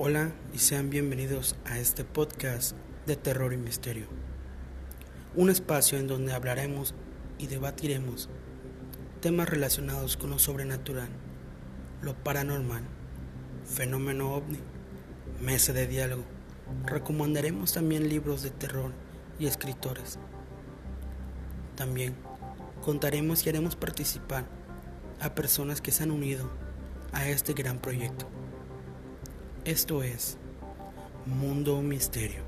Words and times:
Hola 0.00 0.30
y 0.54 0.58
sean 0.58 0.90
bienvenidos 0.90 1.56
a 1.64 1.80
este 1.80 2.04
podcast 2.04 2.76
de 3.08 3.16
terror 3.16 3.52
y 3.52 3.56
misterio. 3.56 4.06
Un 5.34 5.50
espacio 5.50 5.98
en 5.98 6.06
donde 6.06 6.32
hablaremos 6.32 6.94
y 7.36 7.48
debatiremos 7.48 8.28
temas 9.20 9.48
relacionados 9.48 10.16
con 10.16 10.30
lo 10.30 10.38
sobrenatural, 10.38 11.08
lo 12.00 12.14
paranormal, 12.14 12.84
fenómeno 13.64 14.34
ovni, 14.34 14.60
mesa 15.40 15.72
de 15.72 15.88
diálogo. 15.88 16.22
Recomendaremos 16.86 17.72
también 17.72 18.08
libros 18.08 18.44
de 18.44 18.50
terror 18.50 18.92
y 19.40 19.48
escritores. 19.48 20.20
También 21.74 22.14
contaremos 22.82 23.44
y 23.44 23.48
haremos 23.48 23.74
participar 23.74 24.44
a 25.18 25.34
personas 25.34 25.80
que 25.80 25.90
se 25.90 26.04
han 26.04 26.12
unido 26.12 26.48
a 27.10 27.28
este 27.28 27.52
gran 27.52 27.80
proyecto. 27.80 28.28
Esto 29.64 30.02
es 30.02 30.38
Mundo 31.26 31.82
Misterio. 31.82 32.42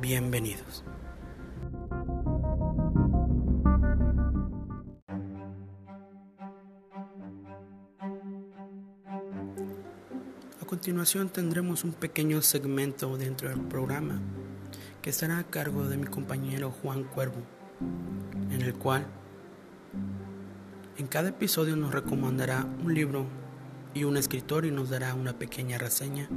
Bienvenidos. 0.00 0.84
A 10.60 10.66
continuación 10.66 11.28
tendremos 11.28 11.82
un 11.84 11.92
pequeño 11.92 12.40
segmento 12.42 13.16
dentro 13.16 13.48
del 13.48 13.60
programa 13.60 14.20
que 15.02 15.10
estará 15.10 15.38
a 15.38 15.44
cargo 15.44 15.88
de 15.88 15.96
mi 15.96 16.06
compañero 16.06 16.70
Juan 16.70 17.04
Cuervo, 17.04 17.42
en 18.50 18.62
el 18.62 18.74
cual 18.74 19.06
en 20.96 21.06
cada 21.08 21.30
episodio 21.30 21.74
nos 21.74 21.92
recomendará 21.92 22.64
un 22.84 22.94
libro 22.94 23.43
y 23.94 24.04
un 24.04 24.16
escritor 24.16 24.66
y 24.66 24.70
nos 24.70 24.90
dará 24.90 25.14
una 25.14 25.38
pequeña 25.38 25.78
reseña 25.78 26.28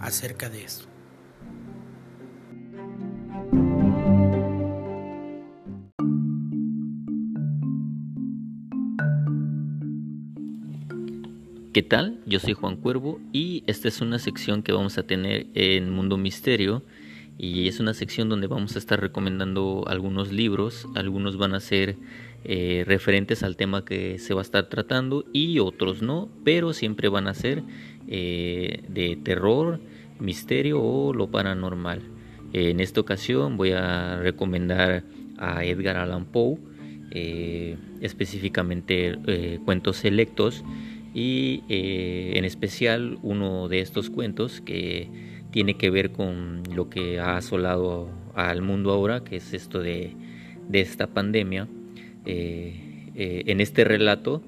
acerca 0.00 0.50
de 0.50 0.64
eso. 0.64 0.86
¿Qué 11.72 11.82
tal? 11.82 12.20
Yo 12.26 12.38
soy 12.38 12.52
Juan 12.52 12.76
Cuervo 12.76 13.18
y 13.32 13.64
esta 13.66 13.88
es 13.88 14.02
una 14.02 14.18
sección 14.18 14.62
que 14.62 14.72
vamos 14.72 14.98
a 14.98 15.04
tener 15.04 15.46
en 15.54 15.88
Mundo 15.88 16.18
Misterio 16.18 16.82
y 17.38 17.68
es 17.68 17.80
una 17.80 17.94
sección 17.94 18.28
donde 18.28 18.46
vamos 18.46 18.76
a 18.76 18.78
estar 18.78 19.00
recomendando 19.00 19.84
algunos 19.88 20.32
libros, 20.32 20.86
algunos 20.94 21.36
van 21.36 21.54
a 21.54 21.60
ser 21.60 21.96
eh, 22.44 22.84
referentes 22.86 23.42
al 23.42 23.56
tema 23.56 23.84
que 23.84 24.18
se 24.18 24.34
va 24.34 24.40
a 24.40 24.42
estar 24.42 24.68
tratando 24.68 25.24
y 25.32 25.58
otros 25.58 26.02
no, 26.02 26.28
pero 26.44 26.72
siempre 26.72 27.08
van 27.08 27.28
a 27.28 27.34
ser 27.34 27.62
eh, 28.08 28.82
de 28.88 29.16
terror, 29.16 29.80
misterio 30.18 30.82
o 30.82 31.12
lo 31.14 31.30
paranormal. 31.30 32.02
en 32.52 32.80
esta 32.80 33.00
ocasión 33.00 33.56
voy 33.56 33.72
a 33.72 34.18
recomendar 34.20 35.04
a 35.38 35.64
Edgar 35.64 35.96
Allan 35.96 36.26
Poe, 36.26 36.58
eh, 37.12 37.76
específicamente 38.00 39.18
cuentos 39.64 39.96
selectos 39.96 40.64
y 41.14 41.62
en 41.68 42.44
especial 42.44 43.18
uno 43.22 43.68
de 43.68 43.80
estos 43.80 44.10
cuentos 44.10 44.60
que 44.60 45.31
tiene 45.52 45.76
que 45.76 45.90
ver 45.90 46.10
con 46.10 46.62
lo 46.74 46.90
que 46.90 47.20
ha 47.20 47.36
asolado 47.36 48.10
al 48.34 48.62
mundo 48.62 48.90
ahora, 48.90 49.22
que 49.22 49.36
es 49.36 49.52
esto 49.52 49.80
de, 49.80 50.16
de 50.68 50.80
esta 50.80 51.06
pandemia. 51.06 51.68
Eh, 52.24 53.10
eh, 53.14 53.42
en 53.46 53.60
este 53.60 53.84
relato 53.84 54.42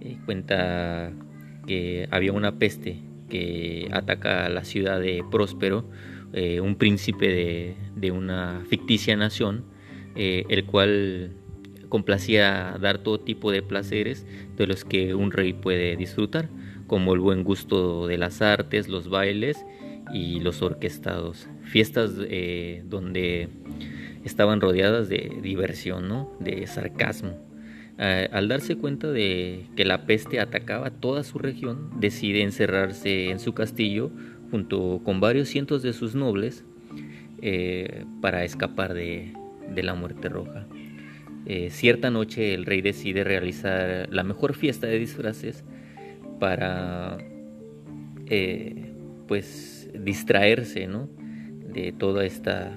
eh, 0.00 0.16
cuenta 0.24 1.12
que 1.66 2.06
había 2.10 2.32
una 2.32 2.58
peste 2.58 2.98
que 3.28 3.88
ataca 3.92 4.46
a 4.46 4.48
la 4.48 4.64
ciudad 4.64 5.00
de 5.00 5.24
Próspero, 5.30 5.84
un 6.62 6.74
príncipe 6.74 7.76
de, 7.94 8.10
una 8.10 8.64
ficticia 8.68 9.16
nación, 9.16 9.64
el 10.16 10.64
cual 10.64 11.30
complacía 11.88 12.76
dar 12.80 12.98
todo 12.98 13.20
tipo 13.20 13.52
de 13.52 13.62
placeres 13.62 14.26
de 14.56 14.66
los 14.66 14.84
que 14.84 15.14
un 15.14 15.30
rey 15.30 15.52
puede 15.52 15.94
disfrutar, 15.96 16.48
como 16.88 17.14
el 17.14 17.20
buen 17.20 17.44
gusto 17.44 18.08
de 18.08 18.18
las 18.18 18.42
artes, 18.42 18.88
los 18.88 19.08
bailes 19.08 19.64
y 20.12 20.40
los 20.40 20.62
orquestados. 20.62 21.48
Fiestas 21.62 22.16
donde 22.16 23.48
estaban 24.24 24.60
rodeadas 24.60 25.08
de 25.08 25.38
diversión, 25.42 26.08
¿no? 26.08 26.30
de 26.40 26.66
sarcasmo. 26.66 27.38
al 27.98 28.48
darse 28.48 28.76
cuenta 28.76 29.10
de 29.10 29.66
que 29.76 29.84
la 29.84 30.06
peste 30.06 30.40
atacaba 30.40 30.90
toda 30.90 31.24
su 31.24 31.38
región, 31.38 31.90
decide 32.00 32.42
encerrarse 32.42 33.30
en 33.30 33.38
su 33.38 33.54
castillo 33.54 34.10
junto 34.50 35.00
con 35.04 35.20
varios 35.20 35.48
cientos 35.48 35.82
de 35.82 35.92
sus 35.92 36.14
nobles 36.14 36.64
eh, 37.42 38.04
para 38.20 38.44
escapar 38.44 38.94
de, 38.94 39.32
la 39.74 39.94
muerte 39.94 40.28
roja. 40.28 40.66
Eh, 41.44 41.70
cierta 41.70 42.10
noche 42.10 42.54
el 42.54 42.64
rey 42.64 42.80
decide 42.80 43.24
realizar 43.24 44.08
la 44.10 44.22
mejor 44.22 44.54
fiesta 44.54 44.86
de 44.86 44.98
disfraces 44.98 45.64
para 46.38 47.18
eh, 48.26 48.92
pues 49.26 49.73
distraerse 49.94 50.86
¿no? 50.86 51.08
de 51.72 51.92
toda 51.92 52.24
esta 52.24 52.72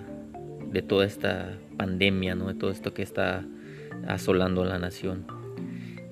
de 0.72 0.82
toda 0.82 1.06
esta 1.06 1.58
pandemia, 1.78 2.36
¿no? 2.36 2.48
de 2.48 2.54
todo 2.54 2.72
esto 2.72 2.94
que 2.94 3.02
está 3.02 3.46
asolando 4.08 4.64
a 4.64 4.66
la 4.66 4.80
nación. 4.80 5.26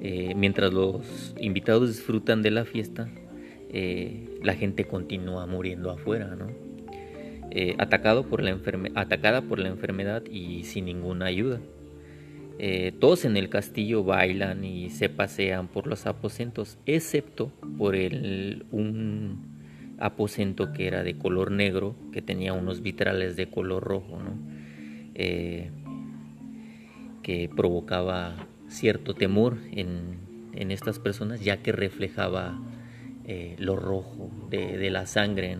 Eh, 0.02 0.34
mientras 0.36 0.74
los 0.74 1.36
invitados 1.40 1.90
disfrutan 1.90 2.42
de 2.42 2.52
la 2.52 2.66
fiesta, 2.66 3.10
eh, 3.70 4.40
la 4.44 4.54
gente 4.54 4.86
continúa 4.86 5.46
muriendo 5.46 5.90
afuera, 5.90 6.36
¿no? 6.36 6.48
Eh, 7.52 7.76
atacado 7.78 8.28
por 8.28 8.44
la 8.44 8.58
atacada 8.96 9.42
por 9.42 9.60
la 9.60 9.70
enfermedad 9.70 10.24
y 10.30 10.64
sin 10.64 10.86
ninguna 10.86 11.26
ayuda. 11.26 11.60
todos 13.00 13.26
en 13.26 13.36
el 13.36 13.50
castillo 13.50 14.04
bailan 14.04 14.64
y 14.64 14.90
se 14.90 15.10
pasean 15.10 15.68
por 15.68 15.88
los 15.88 16.06
aposentos, 16.06 16.78
excepto 16.86 17.52
por 17.78 17.96
el, 17.96 18.66
un 18.72 19.55
aposento 20.00 20.74
que 20.74 20.88
era 20.88 21.04
de 21.04 21.18
color 21.18 21.52
negro, 21.52 21.96
que 22.12 22.22
tenía 22.22 22.54
unos 22.54 22.82
vitrales 22.82 23.36
de 23.36 23.48
color 23.48 23.84
rojo, 23.84 24.20
eh, 25.14 25.72
que 27.24 27.50
provocaba 27.56 28.36
cierto 28.68 29.14
temor 29.14 29.58
en, 29.72 30.24
estas 30.72 31.00
personas, 31.00 31.42
ya 31.42 31.58
que 31.58 31.74
reflejaba 31.74 32.58
eh, 33.26 33.56
lo 33.60 33.76
rojo 33.76 34.32
de, 34.50 34.90
la 34.90 35.06
sangre 35.06 35.58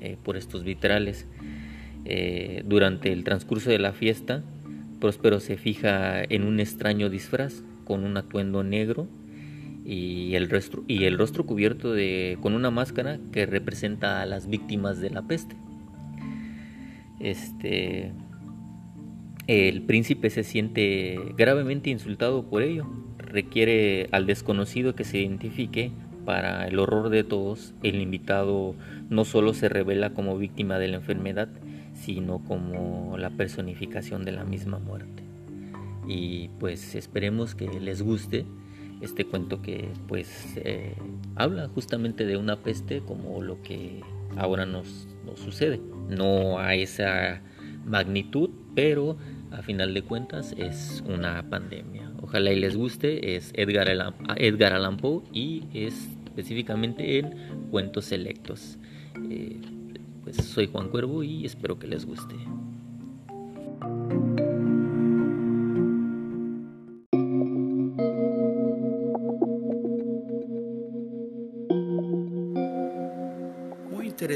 eh, 0.00 0.16
por 0.22 0.36
estos 0.36 0.64
vitrales. 0.64 1.26
durante 2.64 3.12
el 3.12 3.24
transcurso 3.24 3.70
de 3.70 3.78
la 3.78 3.92
fiesta, 3.92 4.42
Próspero 5.00 5.38
se 5.38 5.56
fija 5.56 6.24
en 6.24 6.44
un 6.44 6.58
extraño 6.58 7.08
disfraz 7.08 7.62
con 7.84 8.04
un 8.04 8.16
atuendo 8.16 8.64
negro 8.64 9.06
y 9.90 10.34
el, 10.34 10.50
rostro, 10.50 10.84
y 10.86 11.04
el 11.04 11.16
rostro 11.16 11.46
cubierto 11.46 11.94
de, 11.94 12.36
con 12.42 12.52
una 12.52 12.70
máscara 12.70 13.18
que 13.32 13.46
representa 13.46 14.20
a 14.20 14.26
las 14.26 14.46
víctimas 14.46 15.00
de 15.00 15.08
la 15.08 15.22
peste. 15.22 15.56
Este, 17.20 18.12
el 19.46 19.80
príncipe 19.80 20.28
se 20.28 20.44
siente 20.44 21.18
gravemente 21.38 21.88
insultado 21.88 22.42
por 22.50 22.60
ello. 22.60 22.86
Requiere 23.16 24.10
al 24.12 24.26
desconocido 24.26 24.94
que 24.94 25.04
se 25.04 25.20
identifique. 25.20 25.90
Para 26.26 26.68
el 26.68 26.78
horror 26.78 27.08
de 27.08 27.24
todos, 27.24 27.72
el 27.82 28.02
invitado 28.02 28.74
no 29.08 29.24
solo 29.24 29.54
se 29.54 29.70
revela 29.70 30.10
como 30.10 30.36
víctima 30.36 30.78
de 30.78 30.88
la 30.88 30.96
enfermedad, 30.96 31.48
sino 31.94 32.44
como 32.44 33.16
la 33.16 33.30
personificación 33.30 34.26
de 34.26 34.32
la 34.32 34.44
misma 34.44 34.78
muerte. 34.78 35.22
Y 36.06 36.50
pues 36.60 36.94
esperemos 36.94 37.54
que 37.54 37.80
les 37.80 38.02
guste 38.02 38.44
este 39.00 39.24
cuento 39.24 39.62
que 39.62 39.88
pues 40.06 40.54
eh, 40.56 40.94
habla 41.36 41.68
justamente 41.68 42.26
de 42.26 42.36
una 42.36 42.56
peste 42.56 43.00
como 43.00 43.42
lo 43.42 43.62
que 43.62 44.00
ahora 44.36 44.66
nos, 44.66 45.08
sucede. 45.36 45.80
No 46.08 46.58
a 46.58 46.74
esa 46.74 47.42
magnitud, 47.84 48.50
pero 48.74 49.16
a 49.50 49.62
final 49.62 49.94
de 49.94 50.02
cuentas 50.02 50.54
es 50.56 51.04
una 51.06 51.48
pandemia. 51.48 52.10
Ojalá 52.22 52.52
y 52.52 52.58
les 52.58 52.76
guste, 52.76 53.36
es 53.36 53.52
Edgar 53.54 53.88
Allan, 53.88 54.14
Edgar 54.36 54.72
Allan 54.72 54.96
Poe 54.96 55.22
y 55.32 55.64
es 55.74 56.08
específicamente 56.24 57.18
en 57.18 57.34
cuentos 57.70 58.06
selectos. 58.06 58.78
Eh, 59.30 59.60
pues 60.24 60.36
soy 60.36 60.66
Juan 60.66 60.88
Cuervo 60.88 61.22
y 61.22 61.44
espero 61.44 61.78
que 61.78 61.86
les 61.86 62.04
guste. 62.06 62.34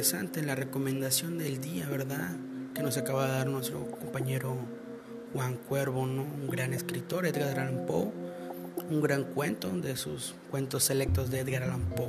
Interesante 0.02 0.43
la 0.43 0.56
recomendación 0.56 1.38
del 1.38 1.60
día, 1.60 1.88
¿verdad? 1.88 2.32
Que 2.75 2.82
nos 2.82 2.96
acaba 2.96 3.25
de 3.25 3.34
dar 3.34 3.46
nuestro 3.46 3.87
compañero 3.88 4.56
Juan 5.32 5.54
Cuervo, 5.54 6.08
¿no? 6.08 6.25
Un 6.25 6.49
gran 6.49 6.72
escritor, 6.72 7.25
Edgar 7.25 7.60
Allan 7.60 7.87
Poe. 7.87 8.10
Un 8.90 9.00
gran 9.00 9.22
cuento 9.22 9.70
de 9.70 9.96
sus 9.96 10.34
cuentos 10.50 10.82
selectos 10.82 11.31
de 11.31 11.38
Edgar 11.38 11.62
Allan 11.62 11.84
Poe. 11.90 12.08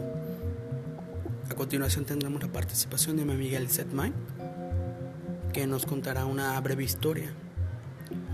A 1.52 1.54
continuación 1.54 2.04
tendremos 2.04 2.42
la 2.42 2.52
participación 2.52 3.16
de 3.16 3.26
mi 3.26 3.34
amiga 3.34 3.60
Lizette 3.60 3.94
May, 3.94 4.12
que 5.54 5.68
nos 5.68 5.86
contará 5.86 6.26
una 6.26 6.60
breve 6.62 6.84
historia 6.84 7.32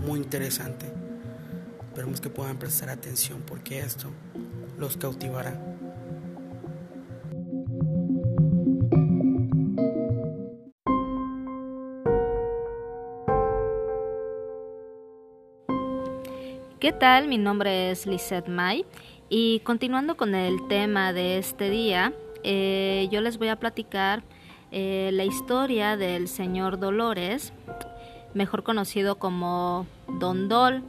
muy 0.06 0.20
interesante. 0.20 0.86
Esperemos 1.88 2.22
que 2.22 2.30
puedan 2.30 2.58
prestar 2.58 2.88
atención 2.88 3.42
porque 3.46 3.80
esto 3.80 4.08
los 4.78 4.96
cautivará. 4.96 5.69
¿Qué 16.90 16.96
tal? 16.96 17.28
Mi 17.28 17.38
nombre 17.38 17.92
es 17.92 18.04
Lizette 18.04 18.48
May 18.48 18.84
y 19.28 19.60
continuando 19.60 20.16
con 20.16 20.34
el 20.34 20.66
tema 20.66 21.12
de 21.12 21.38
este 21.38 21.70
día, 21.70 22.12
eh, 22.42 23.08
yo 23.12 23.20
les 23.20 23.38
voy 23.38 23.46
a 23.46 23.54
platicar 23.54 24.24
eh, 24.72 25.10
la 25.12 25.24
historia 25.24 25.96
del 25.96 26.26
señor 26.26 26.80
Dolores, 26.80 27.52
mejor 28.34 28.64
conocido 28.64 29.20
como 29.20 29.86
Don 30.18 30.48
Dol, 30.48 30.82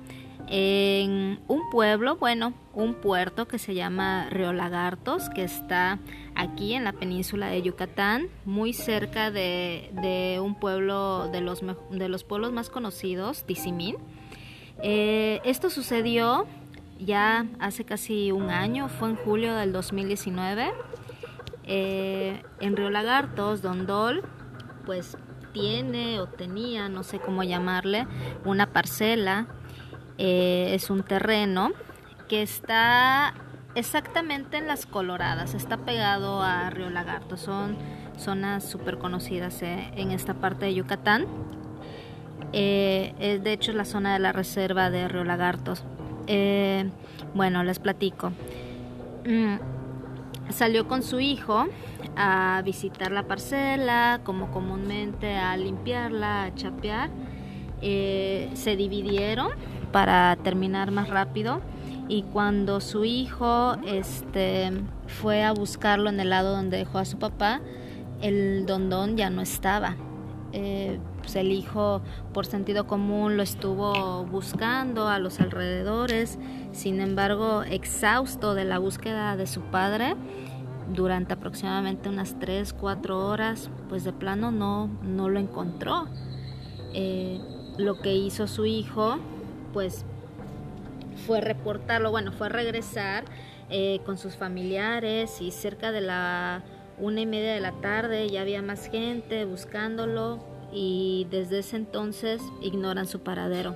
en 0.48 1.40
un 1.48 1.70
pueblo, 1.70 2.16
bueno, 2.16 2.56
un 2.74 2.96
puerto 2.96 3.48
que 3.48 3.60
se 3.60 3.76
llama 3.76 4.28
Río 4.32 4.54
Lagartos, 4.54 5.30
que 5.30 5.44
está 5.44 6.00
aquí 6.34 6.74
en 6.74 6.84
la 6.84 6.94
península 6.94 7.46
de 7.46 7.62
Yucatán, 7.62 8.28
muy 8.44 8.74
cerca 8.74 9.30
de, 9.30 10.40
un 10.42 10.56
pueblo 10.56 11.28
de 11.28 11.42
los, 11.42 11.62
de 11.92 12.10
los 12.10 12.24
pueblos 12.24 12.52
más 12.52 12.72
conocidos, 12.72 13.44
Tizimín. 13.44 13.98
Eh, 14.82 15.40
esto 15.44 15.70
sucedió 15.70 16.48
ya 17.00 17.46
hace 17.60 17.84
casi 17.84 18.32
un 18.32 18.50
año, 18.50 18.88
fue 18.88 19.10
en 19.10 19.16
julio 19.16 19.56
del 19.56 19.74
2019. 19.74 20.72
Eh, 21.64 22.44
en 22.60 22.76
Río 22.76 22.90
Lagartos, 22.90 23.62
Don 23.62 23.86
Dol, 23.86 24.24
pues 24.86 25.18
tiene 25.54 26.20
o 26.20 26.28
tenía, 26.28 26.90
no 26.90 27.04
sé 27.04 27.20
cómo 27.20 27.44
llamarle, 27.44 28.08
una 28.46 28.68
parcela, 28.68 29.48
eh, 30.18 30.72
es 30.74 30.90
un 30.90 31.04
terreno 31.04 31.72
que 32.28 32.42
está 32.42 33.34
exactamente 33.76 34.58
en 34.58 34.68
las 34.68 34.86
Coloradas, 34.86 35.54
está 35.54 35.78
pegado 35.78 36.42
a 36.42 36.70
Río 36.70 36.90
Lagarto, 36.90 37.38
son 37.38 37.78
zonas 38.18 38.70
súper 38.70 38.98
conocidas 38.98 39.62
en 39.62 40.12
esta 40.12 40.36
parte 40.36 40.66
de 40.66 40.76
Yucatán. 40.76 41.26
Eh, 42.54 43.40
de 43.42 43.54
hecho 43.54 43.72
es 43.72 43.78
la 43.78 43.86
zona 43.86 44.14
de 44.14 44.20
la 44.20 44.32
reserva 44.32 44.90
de 44.90 45.08
Río 45.08 45.24
Lagartos. 45.24 45.84
Eh, 46.28 46.90
bueno, 47.34 47.64
les 47.64 47.80
platico. 47.80 48.32
Mm, 49.26 49.56
salió 50.50 50.88
con 50.88 51.04
su 51.04 51.20
hijo 51.20 51.66
a 52.16 52.62
visitar 52.66 53.12
la 53.12 53.24
parcela, 53.24 54.22
como 54.24 54.52
comúnmente 54.52 55.36
a 55.36 55.56
limpiarla, 55.58 56.44
a 56.46 56.56
chapear. 56.56 57.10
Eh, 57.82 58.50
se 58.54 58.76
dividieron 58.76 59.50
para 59.92 60.36
terminar 60.38 60.92
más 60.92 61.10
rápido 61.10 61.62
y 62.08 62.24
cuando 62.24 62.80
su 62.80 63.06
hijo 63.06 63.76
este, 63.88 64.72
fue 65.08 65.44
a 65.44 65.52
buscarlo 65.52 66.10
en 66.10 66.20
el 66.20 66.30
lado 66.30 66.56
donde 66.56 66.78
dejó 66.78 67.00
a 67.00 67.06
su 67.06 67.18
papá, 67.18 67.62
el 68.22 68.66
dondón 68.66 69.18
ya 69.18 69.30
no 69.30 69.42
estaba. 69.42 69.96
Pues 71.32 71.46
el 71.46 71.54
hijo 71.54 72.02
por 72.34 72.46
sentido 72.46 72.88
común 72.88 73.38
lo 73.38 73.44
estuvo 73.44 74.26
buscando 74.26 75.08
a 75.08 75.18
los 75.18 75.40
alrededores, 75.40 76.38
sin 76.74 77.00
embargo 77.00 77.64
exhausto 77.64 78.54
de 78.54 78.66
la 78.66 78.80
búsqueda 78.80 79.38
de 79.38 79.48
su 79.48 79.62
padre 79.62 80.18
durante 80.94 81.32
aproximadamente 81.32 82.10
unas 82.10 82.38
3, 82.38 82.74
4 82.74 83.28
horas, 83.30 83.70
pues 83.88 84.04
de 84.04 84.12
plano 84.12 84.52
no, 84.52 84.90
no 85.04 85.30
lo 85.30 85.40
encontró. 85.40 86.10
Eh, 86.94 87.40
lo 87.78 88.02
que 88.02 88.14
hizo 88.14 88.46
su 88.46 88.66
hijo, 88.66 89.18
pues 89.72 90.04
fue 91.26 91.40
reportarlo, 91.40 92.12
bueno, 92.12 92.34
fue 92.34 92.50
regresar 92.50 93.24
eh, 93.70 94.02
con 94.06 94.18
sus 94.18 94.36
familiares 94.36 95.40
y 95.40 95.52
cerca 95.52 95.94
de 95.94 96.02
la 96.02 96.62
una 97.00 97.22
y 97.22 97.26
media 97.26 97.54
de 97.54 97.62
la 97.62 97.72
tarde 97.72 98.30
ya 98.30 98.42
había 98.42 98.62
más 98.62 98.88
gente 98.88 99.46
buscándolo 99.46 100.51
y 100.74 101.28
desde 101.30 101.60
ese 101.60 101.76
entonces 101.78 102.42
ignoran 102.62 103.08
su 103.08 103.20
paradero. 103.20 103.76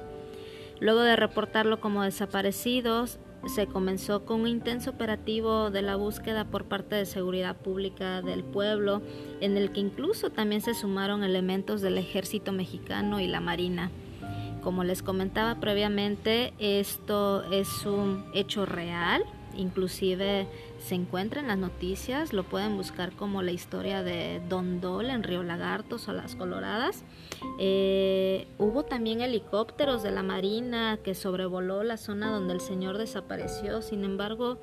Luego 0.80 1.02
de 1.02 1.16
reportarlo 1.16 1.80
como 1.80 2.04
desaparecidos, 2.04 3.20
se 3.48 3.68
comenzó 3.68 4.26
con 4.26 4.42
un 4.42 4.48
intenso 4.48 4.90
operativo 4.90 5.70
de 5.70 5.82
la 5.82 5.96
búsqueda 5.96 6.46
por 6.46 6.66
parte 6.66 6.96
de 6.96 7.06
seguridad 7.06 7.56
pública 7.56 8.22
del 8.22 8.44
pueblo, 8.44 9.02
en 9.40 9.58
el 9.58 9.72
que 9.72 9.82
incluso 9.82 10.32
también 10.32 10.62
se 10.62 10.74
sumaron 10.74 11.24
elementos 11.24 11.82
del 11.82 11.98
ejército 11.98 12.52
mexicano 12.52 13.20
y 13.20 13.28
la 13.28 13.40
marina. 13.40 13.92
Como 14.64 14.84
les 14.84 15.04
comentaba 15.04 15.60
previamente, 15.60 16.54
esto 16.58 17.44
es 17.52 17.86
un 17.86 18.26
hecho 18.34 18.66
real, 18.66 19.24
inclusive 19.56 20.48
se 20.86 20.94
encuentra 20.94 21.42
en 21.42 21.48
las 21.48 21.58
noticias, 21.58 22.32
lo 22.32 22.44
pueden 22.44 22.78
buscar 22.78 23.12
como 23.14 23.42
la 23.42 23.52
historia 23.52 24.04
de 24.04 24.40
Don 24.48 24.82
Dol 24.82 25.10
en 25.10 25.24
Río 25.24 25.42
Lagartos 25.42 26.08
o 26.08 26.14
Las 26.14 26.36
Coloradas. 26.36 27.04
Eh, 27.60 28.48
hubo 28.60 28.84
también 28.84 29.22
helicópteros 29.22 30.04
de 30.04 30.12
la 30.12 30.22
Marina 30.22 31.00
que 31.04 31.16
sobrevoló 31.16 31.84
la 31.84 31.98
zona 31.98 32.30
donde 32.30 32.54
el 32.54 32.62
señor 32.62 33.00
desapareció, 33.00 33.82
sin 33.82 34.04
embargo 34.04 34.60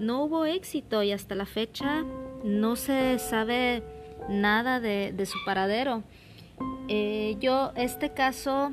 no 0.00 0.24
hubo 0.24 0.46
éxito 0.46 1.04
y 1.04 1.12
hasta 1.12 1.36
la 1.36 1.46
fecha 1.46 2.04
no 2.42 2.74
se 2.74 3.20
sabe 3.20 3.84
nada 4.28 4.80
de, 4.80 5.26
su 5.26 5.38
paradero. 5.46 6.02
Eh, 6.88 7.36
yo 7.38 7.70
este 7.76 8.12
caso 8.12 8.72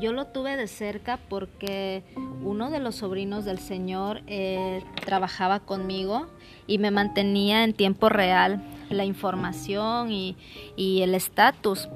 yo 0.00 0.12
lo 0.12 0.26
tuve 0.26 0.56
de 0.56 0.66
cerca 0.66 1.18
porque 1.28 2.02
uno 2.42 2.70
de 2.70 2.78
los 2.78 2.96
sobrinos 2.96 3.44
del 3.44 3.58
Señor 3.58 4.22
eh, 4.26 4.82
trabajaba 5.04 5.60
conmigo 5.60 6.26
y 6.66 6.78
me 6.78 6.90
mantenía 6.90 7.64
en 7.64 7.72
tiempo 7.74 8.08
real 8.08 8.62
la 8.90 9.04
información 9.04 10.10
y, 10.10 10.36
el 10.76 11.14
estatus. 11.14 11.88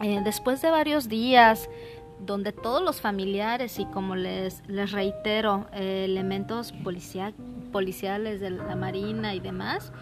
Eh, 0.00 0.20
después 0.24 0.62
de 0.62 0.70
varios 0.70 1.08
días 1.08 1.68
donde 2.24 2.52
todos 2.52 2.82
los 2.82 3.00
familiares 3.00 3.78
y 3.78 3.86
como 3.86 4.16
les, 4.16 4.62
reitero, 4.92 5.66
eh, 5.72 6.04
elementos 6.04 6.72
policiales 7.72 8.40
de 8.40 8.50
la 8.50 8.76
Marina 8.76 9.34
y 9.34 9.40
demás, 9.40 9.92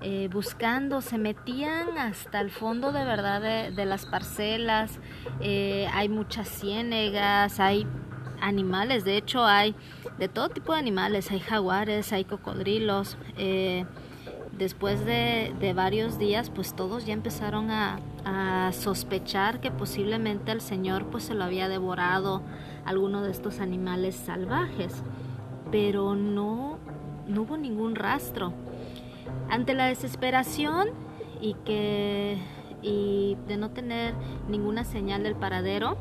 eh, 0.00 0.28
buscando, 0.32 1.00
se 1.00 1.18
metían 1.18 1.98
hasta 1.98 2.40
el 2.40 2.50
fondo 2.50 2.92
de 2.92 3.04
verdad 3.04 3.40
de, 3.72 3.84
las 3.86 4.06
parcelas, 4.06 5.00
eh, 5.40 5.88
hay 5.92 6.08
muchas 6.08 6.48
ciénegas, 6.48 7.58
hay 7.58 7.86
animales, 8.40 9.04
de 9.04 9.16
hecho 9.16 9.44
hay 9.44 9.74
de 10.18 10.28
todo 10.28 10.48
tipo 10.48 10.72
de 10.72 10.78
animales, 10.78 11.30
hay 11.30 11.40
jaguares, 11.40 12.12
hay 12.12 12.24
cocodrilos. 12.24 13.16
Eh, 13.36 13.84
después 14.56 15.04
de, 15.04 15.72
varios 15.74 16.18
días, 16.18 16.50
pues 16.50 16.74
todos 16.74 17.06
ya 17.06 17.12
empezaron 17.14 17.70
a, 17.70 18.00
sospechar 18.72 19.60
que 19.60 19.70
posiblemente 19.70 20.52
el 20.52 20.60
Señor 20.60 21.06
pues 21.06 21.24
se 21.24 21.34
lo 21.34 21.44
había 21.44 21.66
devorado 21.70 22.42
alguno 22.84 23.22
de 23.22 23.30
estos 23.30 23.60
animales 23.60 24.14
salvajes, 24.14 25.02
pero 25.70 26.14
no, 26.14 26.78
no 27.26 27.42
hubo 27.42 27.56
ningún 27.56 27.94
rastro. 27.94 28.52
Ante 29.50 29.74
la 29.74 29.86
desesperación 29.86 30.88
y 31.40 31.54
que 31.64 32.38
y 32.82 33.36
de 33.48 33.56
no 33.56 33.70
tener 33.70 34.14
ninguna 34.48 34.84
señal 34.84 35.24
del 35.24 35.34
paradero, 35.34 35.96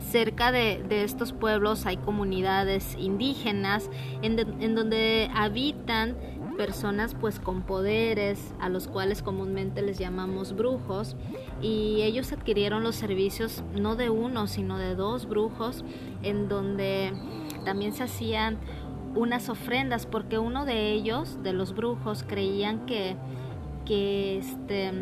cerca 0.00 0.50
de, 0.52 0.82
estos 1.04 1.32
pueblos 1.32 1.86
hay 1.86 1.96
comunidades 1.96 2.96
indígenas 2.98 3.90
en, 4.22 4.74
donde 4.74 5.30
habitan 5.34 6.16
personas 6.56 7.14
pues 7.18 7.38
con 7.38 7.62
poderes 7.62 8.52
a 8.60 8.68
los 8.68 8.86
cuales 8.86 9.22
comúnmente 9.22 9.80
les 9.82 9.98
llamamos 9.98 10.54
brujos 10.54 11.16
y 11.62 12.02
ellos 12.02 12.32
adquirieron 12.32 12.82
los 12.82 12.96
servicios 12.96 13.62
no 13.74 13.96
de 13.96 14.10
uno 14.10 14.46
sino 14.46 14.76
de 14.76 14.94
dos 14.94 15.26
brujos 15.26 15.84
en 16.22 16.48
donde 16.48 17.14
también 17.64 17.94
se 17.94 18.02
hacían 18.02 18.58
unas 19.14 19.48
ofrendas 19.48 20.06
porque 20.06 20.38
uno 20.38 20.64
de 20.64 20.92
ellos, 20.92 21.42
de 21.42 21.52
los 21.52 21.74
brujos, 21.74 22.24
creían 22.26 22.86
que, 22.86 23.16
que, 23.84 24.38
este, 24.38 24.92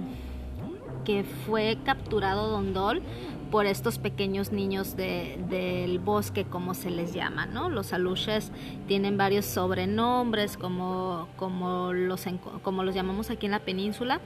que 1.05 1.25
fue 1.25 1.79
capturado 1.85 2.49
Don 2.49 2.73
Dol 2.73 3.03
por 3.51 3.67
estos 3.67 3.99
pequeños 3.99 4.53
niños 4.53 4.95
del 4.97 5.99
bosque, 5.99 6.45
como 6.45 6.75
se 6.75 6.91
les 6.91 7.15
llama, 7.15 7.47
¿no? 7.47 7.71
Los 7.71 7.93
aluches 7.93 8.53
tienen 8.87 9.17
varios 9.17 9.47
sobrenombres, 9.47 10.57
como, 10.57 11.29
como, 11.37 11.93
los, 11.95 12.27
como 12.63 12.85
los 12.85 12.95
llamamos 12.95 13.31
aquí 13.31 13.47
en 13.47 13.53
la 13.53 13.61
península, 13.61 14.21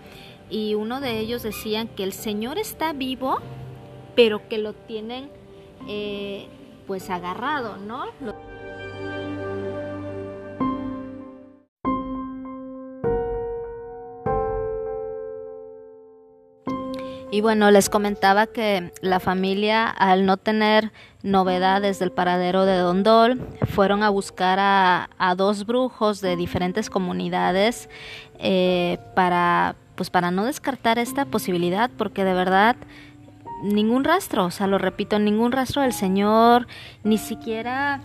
y 0.50 0.74
uno 0.74 1.00
de 1.00 1.20
ellos 1.20 1.42
decían 1.42 1.88
que 1.88 2.02
el 2.02 2.12
Señor 2.12 2.58
está 2.58 2.92
vivo, 2.92 3.38
pero 4.16 4.48
que 4.48 4.58
lo 4.58 4.72
tienen 4.72 5.30
eh, 5.88 6.48
pues 6.86 7.08
agarrado, 7.08 7.76
¿no? 7.76 8.06
Y 17.32 17.40
bueno, 17.40 17.70
les 17.70 17.88
comentaba 17.88 18.46
que 18.46 18.92
la 19.00 19.18
familia, 19.18 19.88
al 19.88 20.26
no 20.26 20.36
tener 20.36 20.92
novedades 21.22 21.98
del 21.98 22.12
paradero 22.12 22.66
de 22.66 22.76
Dondol, 22.76 23.40
fueron 23.70 24.02
a 24.02 24.10
buscar 24.10 24.58
a, 24.60 25.34
dos 25.34 25.64
brujos 25.64 26.20
de 26.20 26.36
diferentes 26.36 26.90
comunidades 26.90 27.88
eh, 28.38 28.98
para, 29.14 29.76
pues 29.94 30.10
para 30.10 30.30
no 30.30 30.44
descartar 30.44 30.98
esta 30.98 31.24
posibilidad, 31.24 31.90
porque 31.96 32.22
de 32.22 32.34
verdad 32.34 32.76
ningún 33.62 34.04
rastro, 34.04 34.44
o 34.44 34.50
sea, 34.50 34.66
lo 34.66 34.76
repito, 34.76 35.18
ningún 35.18 35.52
rastro 35.52 35.80
del 35.80 35.94
Señor, 35.94 36.66
ni 37.02 37.16
siquiera 37.16 38.02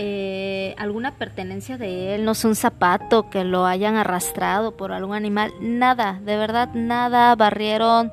eh, 0.00 0.76
alguna 0.78 1.16
pertenencia 1.16 1.76
de 1.76 2.14
él, 2.14 2.24
no 2.24 2.34
sé, 2.34 2.46
un 2.46 2.54
zapato 2.54 3.30
que 3.30 3.42
lo 3.42 3.66
hayan 3.66 3.96
arrastrado 3.96 4.76
por 4.76 4.92
algún 4.92 5.16
animal, 5.16 5.52
nada, 5.60 6.20
de 6.22 6.36
verdad 6.36 6.68
nada, 6.72 7.34
barrieron 7.34 8.12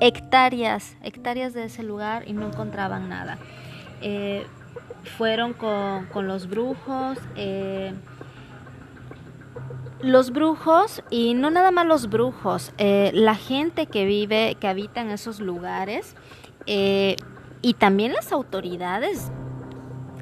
hectáreas, 0.00 0.94
hectáreas 1.02 1.54
de 1.54 1.64
ese 1.64 1.82
lugar 1.82 2.28
y 2.28 2.34
no 2.34 2.46
encontraban 2.46 3.08
nada. 3.08 3.38
Eh, 4.02 4.46
fueron 5.16 5.54
con, 5.54 6.26
los 6.26 6.46
brujos, 6.46 7.16
eh, 7.36 7.94
los 10.02 10.30
brujos 10.30 11.02
y 11.08 11.32
no 11.32 11.50
nada 11.50 11.70
más 11.70 11.86
los 11.86 12.10
brujos, 12.10 12.70
la 12.78 13.34
gente 13.34 13.86
que 13.86 14.04
vive, 14.04 14.58
que 14.60 14.68
habita 14.68 15.00
en 15.00 15.10
esos 15.10 15.40
lugares 15.40 16.16
y 16.66 17.74
también 17.78 18.12
las 18.12 18.30
autoridades 18.30 19.32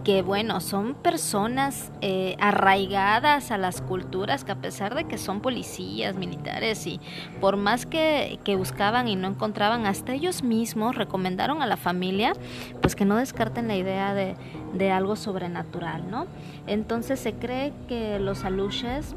que 0.04 0.23
bueno, 0.23 0.61
son 0.61 0.95
personas 0.95 1.92
eh, 2.00 2.37
arraigadas 2.40 3.50
a 3.50 3.59
las 3.59 3.83
culturas 3.83 4.45
que 4.45 4.52
a 4.52 4.57
pesar 4.57 4.95
de 4.95 5.04
que 5.04 5.19
son 5.19 5.40
policías, 5.40 6.16
militares 6.16 6.87
y 6.87 7.00
por 7.40 7.57
más 7.57 7.85
que, 7.85 8.38
que, 8.45 8.57
buscaban 8.57 9.09
y 9.09 9.16
no 9.16 9.28
encontraban, 9.28 9.87
hasta 9.87 10.12
ellos 10.12 10.42
mismos 10.42 10.97
recomendaron 10.97 11.61
a 11.61 11.66
la 11.66 11.76
familia 11.76 12.33
pues 12.80 12.97
que 12.97 13.04
no 13.04 13.16
descarten 13.16 13.69
la 13.69 13.76
idea 13.76 14.14
de, 14.14 14.37
de 14.73 14.90
algo 14.90 15.16
sobrenatural, 15.16 16.11
¿no? 16.11 16.26
Entonces 16.66 17.21
se 17.21 17.35
cree 17.35 17.73
que 17.88 18.19
los 18.19 18.45
aluches 18.45 19.14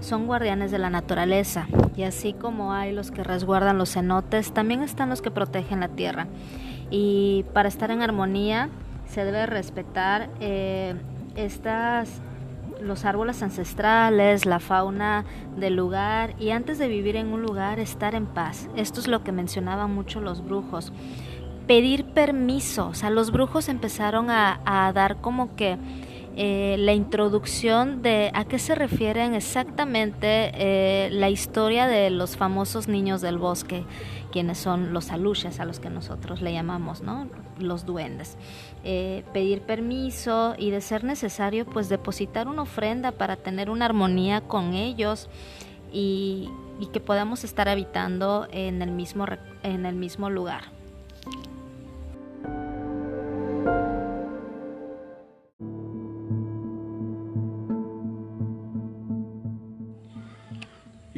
son 0.00 0.26
guardianes 0.26 0.70
de 0.70 0.78
la 0.78 0.90
naturaleza 0.90 1.66
y 1.96 2.02
así 2.04 2.32
como 2.32 2.72
hay 2.72 2.92
los 2.92 3.10
que 3.10 3.22
resguardan 3.22 3.78
los 3.78 3.92
cenotes, 3.92 4.52
también 4.52 4.82
están 4.82 5.10
los 5.10 5.22
que 5.22 5.30
protegen 5.30 5.80
la 5.80 5.88
tierra. 5.88 6.26
Y 6.90 7.44
para 7.54 7.68
estar 7.68 7.90
en 7.90 8.02
armonía, 8.02 8.68
se 9.12 9.26
debe 9.26 9.44
respetar 9.44 10.30
eh, 10.40 10.94
estas 11.36 12.22
los 12.80 13.04
árboles 13.04 13.42
ancestrales, 13.42 14.46
la 14.46 14.58
fauna 14.58 15.24
del 15.56 15.76
lugar 15.76 16.34
y 16.40 16.50
antes 16.50 16.78
de 16.78 16.88
vivir 16.88 17.14
en 17.16 17.28
un 17.28 17.42
lugar 17.42 17.78
estar 17.78 18.14
en 18.14 18.26
paz. 18.26 18.68
Esto 18.74 19.00
es 19.00 19.06
lo 19.06 19.22
que 19.22 19.30
mencionaban 19.30 19.94
mucho 19.94 20.20
los 20.20 20.42
brujos. 20.42 20.92
Pedir 21.68 22.06
permiso, 22.06 22.88
o 22.88 22.94
sea, 22.94 23.10
los 23.10 23.30
brujos 23.30 23.68
empezaron 23.68 24.30
a 24.30 24.90
dar 24.94 25.20
como 25.20 25.54
que 25.54 25.78
eh, 26.34 26.76
la 26.78 26.94
introducción 26.94 28.00
de 28.00 28.30
a 28.32 28.46
qué 28.46 28.58
se 28.58 28.74
refieren 28.74 29.34
exactamente 29.34 30.50
eh, 30.54 31.10
la 31.10 31.28
historia 31.28 31.86
de 31.86 32.08
los 32.08 32.38
famosos 32.38 32.88
niños 32.88 33.20
del 33.20 33.36
bosque, 33.36 33.84
quienes 34.32 34.58
son 34.58 34.92
los 34.92 35.10
aluches 35.10 35.60
a 35.60 35.64
los 35.64 35.78
que 35.78 35.90
nosotros 35.90 36.42
le 36.42 36.52
llamamos, 36.52 37.02
¿no? 37.02 37.28
Los 37.58 37.86
duendes. 37.86 38.36
Eh, 38.82 39.24
pedir 39.32 39.62
permiso 39.62 40.54
y 40.58 40.70
de 40.70 40.80
ser 40.80 41.04
necesario, 41.04 41.64
pues 41.64 41.88
depositar 41.88 42.48
una 42.48 42.62
ofrenda 42.62 43.12
para 43.12 43.36
tener 43.36 43.70
una 43.70 43.84
armonía 43.84 44.40
con 44.40 44.74
ellos 44.74 45.28
y, 45.92 46.48
y 46.80 46.86
que 46.86 46.98
podamos 46.98 47.44
estar 47.44 47.68
habitando 47.68 48.48
en 48.50 48.82
el 48.82 48.90
mismo, 48.90 49.26
en 49.62 49.86
el 49.86 49.94
mismo 49.94 50.30
lugar. 50.30 50.81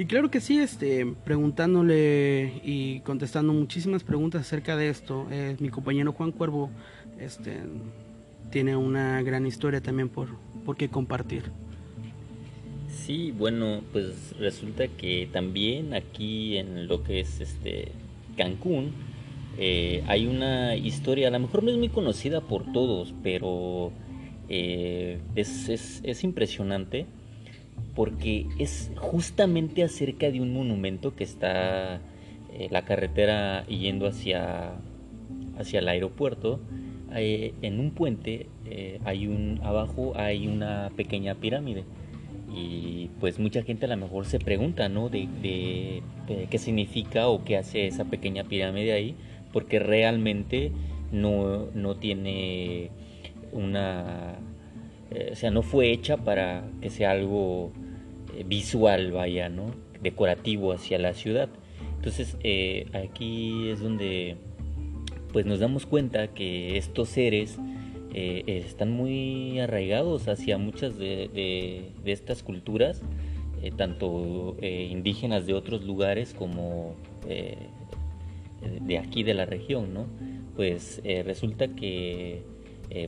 Y 0.05 0.07
claro 0.07 0.31
que 0.31 0.43
sí, 0.43 0.59
este, 0.59 1.07
preguntándole 1.25 2.61
y 2.63 3.01
contestando 3.01 3.55
muchísimas 3.55 4.05
preguntas 4.05 4.43
acerca 4.43 4.77
de 4.77 4.91
esto, 4.91 5.27
eh, 5.31 5.57
mi 5.61 5.71
compañero 5.71 6.13
Juan 6.13 6.31
Cuervo 6.31 6.69
este, 7.19 7.61
tiene 8.51 8.77
una 8.77 9.23
gran 9.23 9.47
historia 9.47 9.81
también 9.81 10.11
por, 10.11 10.29
por 10.67 10.77
qué 10.77 10.91
compartir. 10.91 11.45
Sí, 12.87 13.33
bueno, 13.33 13.81
pues 13.93 14.37
resulta 14.39 14.89
que 14.89 15.27
también 15.33 15.95
aquí 15.95 16.59
en 16.59 16.87
lo 16.87 17.03
que 17.03 17.21
es 17.21 17.41
este 17.41 17.89
Cancún 18.37 18.93
eh, 19.57 20.05
hay 20.07 20.27
una 20.27 20.77
historia, 20.77 21.29
a 21.29 21.31
lo 21.31 21.39
mejor 21.39 21.63
no 21.63 21.71
es 21.71 21.79
muy 21.79 21.89
conocida 21.89 22.43
por 22.43 22.71
todos, 22.75 23.15
pero 23.23 23.91
eh, 24.51 25.19
es, 25.35 25.71
es, 25.71 26.03
es 26.05 26.25
impresionante 26.25 27.07
porque 27.95 28.47
es 28.59 28.91
justamente 28.97 29.83
acerca 29.83 30.31
de 30.31 30.41
un 30.41 30.53
monumento 30.53 31.15
que 31.15 31.25
está 31.25 32.01
eh, 32.53 32.69
la 32.71 32.85
carretera 32.85 33.67
yendo 33.67 34.07
hacia, 34.07 34.73
hacia 35.59 35.79
el 35.79 35.89
aeropuerto. 35.89 36.61
Eh, 37.17 37.55
en 37.63 37.79
un 37.79 37.93
puente 37.93 38.49
eh, 38.67 38.99
hay 39.05 39.29
un 39.29 39.61
abajo 39.63 40.15
hay 40.17 40.49
una 40.49 40.91
pequeña 40.97 41.37
pirámide 41.37 41.85
y 42.53 43.09
pues 43.21 43.39
mucha 43.39 43.63
gente 43.63 43.87
a 43.87 43.89
lo 43.89 43.97
mejor 43.97 44.27
se 44.27 44.41
pregunta 44.41 44.89
no 44.89 45.11
de, 45.11 45.29
de 45.41 46.03
qué 46.51 46.59
significa 46.59 47.29
o 47.29 47.45
qué 47.45 47.57
hace 47.57 47.87
esa 47.87 48.07
pequeña 48.07 48.43
pirámide 48.43 48.93
ahí 48.93 49.15
porque 49.53 49.79
realmente 49.79 50.73
no, 51.13 51.67
no 51.75 51.95
tiene 51.95 52.91
una 53.53 54.35
o 55.31 55.35
sea 55.35 55.51
no 55.51 55.63
fue 55.63 55.91
hecha 55.91 56.17
para 56.17 56.65
que 56.81 56.91
sea 56.91 57.13
algo 57.13 57.73
eh, 58.37 58.45
visual, 58.47 59.13
vaya, 59.13 59.49
¿no? 59.49 59.67
Decorativo 60.03 60.73
hacia 60.73 60.99
la 60.99 61.15
ciudad. 61.15 61.49
Entonces 61.97 62.37
eh, 62.43 62.87
aquí 62.93 63.69
es 63.71 63.81
donde 63.81 64.37
pues 65.33 65.47
nos 65.47 65.59
damos 65.61 65.87
cuenta 65.87 66.29
que 66.29 66.77
estos 66.77 67.09
seres 67.09 67.59
eh, 68.13 68.45
están 68.47 68.93
muy 68.93 69.59
arraigados 69.59 70.29
hacia 70.29 70.59
muchas 70.59 70.97
de, 70.99 71.91
estas 72.05 72.43
culturas, 72.43 73.03
tanto 73.77 74.57
indígenas 74.61 75.47
de 75.47 75.55
otros 75.55 75.85
lugares 75.85 76.35
como 76.35 76.95
de 78.81 78.99
aquí 78.99 79.23
de 79.23 79.33
la 79.33 79.47
región, 79.47 79.95
¿no? 79.95 80.07
Pues 80.55 81.03
resulta 81.25 81.69
que 81.69 82.43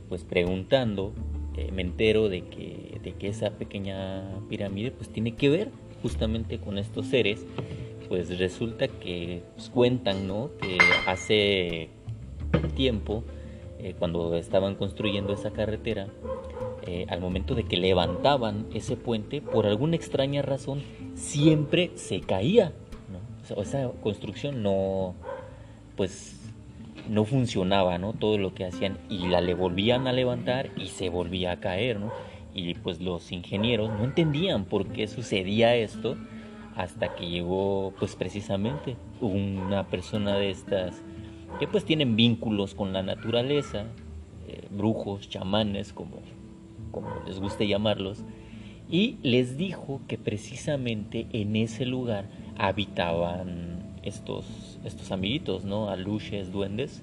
pues 0.09 0.23
preguntando 0.23 1.13
eh, 1.57 1.71
me 1.73 1.81
entero 1.81 2.29
de 2.29 2.41
que, 2.41 2.99
de 3.03 3.13
que 3.13 3.27
esa 3.27 3.49
pequeña 3.51 4.23
pirámide 4.47 4.91
pues 4.91 5.09
tiene 5.09 5.35
que 5.35 5.49
ver 5.49 5.69
justamente 6.01 6.59
con 6.59 6.77
estos 6.77 7.07
seres, 7.07 7.45
pues 8.07 8.37
resulta 8.37 8.87
que 8.87 9.41
pues, 9.55 9.69
cuentan, 9.69 10.27
¿no? 10.27 10.51
Que 10.61 10.77
hace 11.07 11.89
tiempo, 12.75 13.23
eh, 13.79 13.95
cuando 13.97 14.35
estaban 14.35 14.75
construyendo 14.75 15.33
esa 15.33 15.51
carretera, 15.51 16.07
eh, 16.85 17.05
al 17.09 17.19
momento 17.19 17.55
de 17.55 17.63
que 17.63 17.75
levantaban 17.77 18.67
ese 18.73 18.95
puente, 18.95 19.41
por 19.41 19.65
alguna 19.65 19.95
extraña 19.95 20.41
razón, 20.41 20.83
siempre 21.15 21.91
se 21.95 22.21
caía, 22.21 22.71
¿no? 23.11 23.61
esa 23.61 23.91
construcción 24.01 24.61
no, 24.61 25.15
pues 25.95 26.36
no 27.09 27.25
funcionaba, 27.25 27.97
¿no? 27.97 28.13
Todo 28.13 28.37
lo 28.37 28.53
que 28.53 28.65
hacían 28.65 28.97
y 29.09 29.27
la 29.27 29.41
le 29.41 29.53
volvían 29.53 30.07
a 30.07 30.13
levantar 30.13 30.69
y 30.77 30.87
se 30.87 31.09
volvía 31.09 31.51
a 31.53 31.59
caer, 31.59 31.99
¿no? 31.99 32.11
Y 32.53 32.73
pues 32.75 33.01
los 33.01 33.31
ingenieros 33.31 33.89
no 33.89 34.03
entendían 34.03 34.65
por 34.65 34.87
qué 34.87 35.07
sucedía 35.07 35.75
esto 35.75 36.17
hasta 36.75 37.15
que 37.15 37.27
llegó 37.27 37.93
pues 37.99 38.15
precisamente 38.15 38.95
una 39.19 39.87
persona 39.87 40.37
de 40.37 40.51
estas 40.51 41.03
que 41.59 41.67
pues 41.67 41.85
tienen 41.85 42.15
vínculos 42.15 42.75
con 42.75 42.93
la 42.93 43.01
naturaleza, 43.01 43.85
eh, 44.47 44.67
brujos, 44.69 45.29
chamanes, 45.29 45.91
como, 45.91 46.19
como 46.91 47.09
les 47.25 47.39
guste 47.39 47.67
llamarlos, 47.67 48.23
y 48.89 49.17
les 49.23 49.57
dijo 49.57 50.01
que 50.07 50.17
precisamente 50.17 51.27
en 51.33 51.55
ese 51.55 51.85
lugar 51.85 52.25
habitaban 52.57 53.97
estos, 54.03 54.45
estos 54.85 55.11
amiguitos, 55.11 55.65
¿no? 55.65 55.89
Aluches, 55.89 56.51
duendes, 56.51 57.01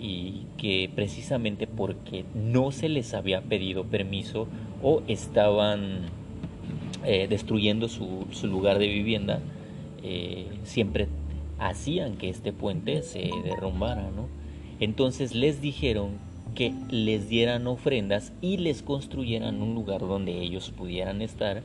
y 0.00 0.44
que 0.56 0.90
precisamente 0.94 1.66
porque 1.66 2.24
no 2.34 2.70
se 2.70 2.88
les 2.88 3.14
había 3.14 3.42
pedido 3.42 3.84
permiso 3.84 4.46
o 4.82 5.02
estaban 5.08 6.06
eh, 7.04 7.26
destruyendo 7.28 7.88
su, 7.88 8.26
lugar 8.44 8.78
de 8.78 8.88
vivienda, 8.88 9.40
eh, 10.02 10.46
siempre 10.62 11.08
hacían 11.58 12.16
que 12.16 12.28
este 12.28 12.52
puente 12.52 13.02
se 13.02 13.30
derrumbara, 13.44 14.10
¿no? 14.10 14.28
Entonces 14.80 15.34
les 15.34 15.60
dijeron 15.60 16.10
que 16.54 16.72
les 16.90 17.28
dieran 17.28 17.66
ofrendas 17.66 18.32
y 18.40 18.58
les 18.58 18.82
construyeran 18.82 19.60
un 19.62 19.74
lugar 19.74 20.00
donde 20.00 20.40
ellos 20.40 20.70
pudieran 20.70 21.22
estar 21.22 21.62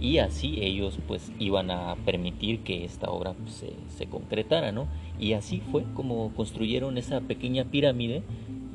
y 0.00 0.18
así 0.18 0.58
ellos 0.60 0.98
pues 1.06 1.32
iban 1.38 1.70
a 1.70 1.96
permitir 2.04 2.60
que 2.60 2.84
esta 2.84 3.10
obra 3.10 3.32
pues, 3.34 3.54
se, 3.54 3.72
se, 3.96 4.06
concretara, 4.06 4.72
¿no? 4.72 4.86
Y 5.18 5.32
así 5.32 5.60
fue 5.60 5.84
como 5.94 6.32
construyeron 6.34 6.98
esa 6.98 7.20
pequeña 7.20 7.64
pirámide 7.64 8.22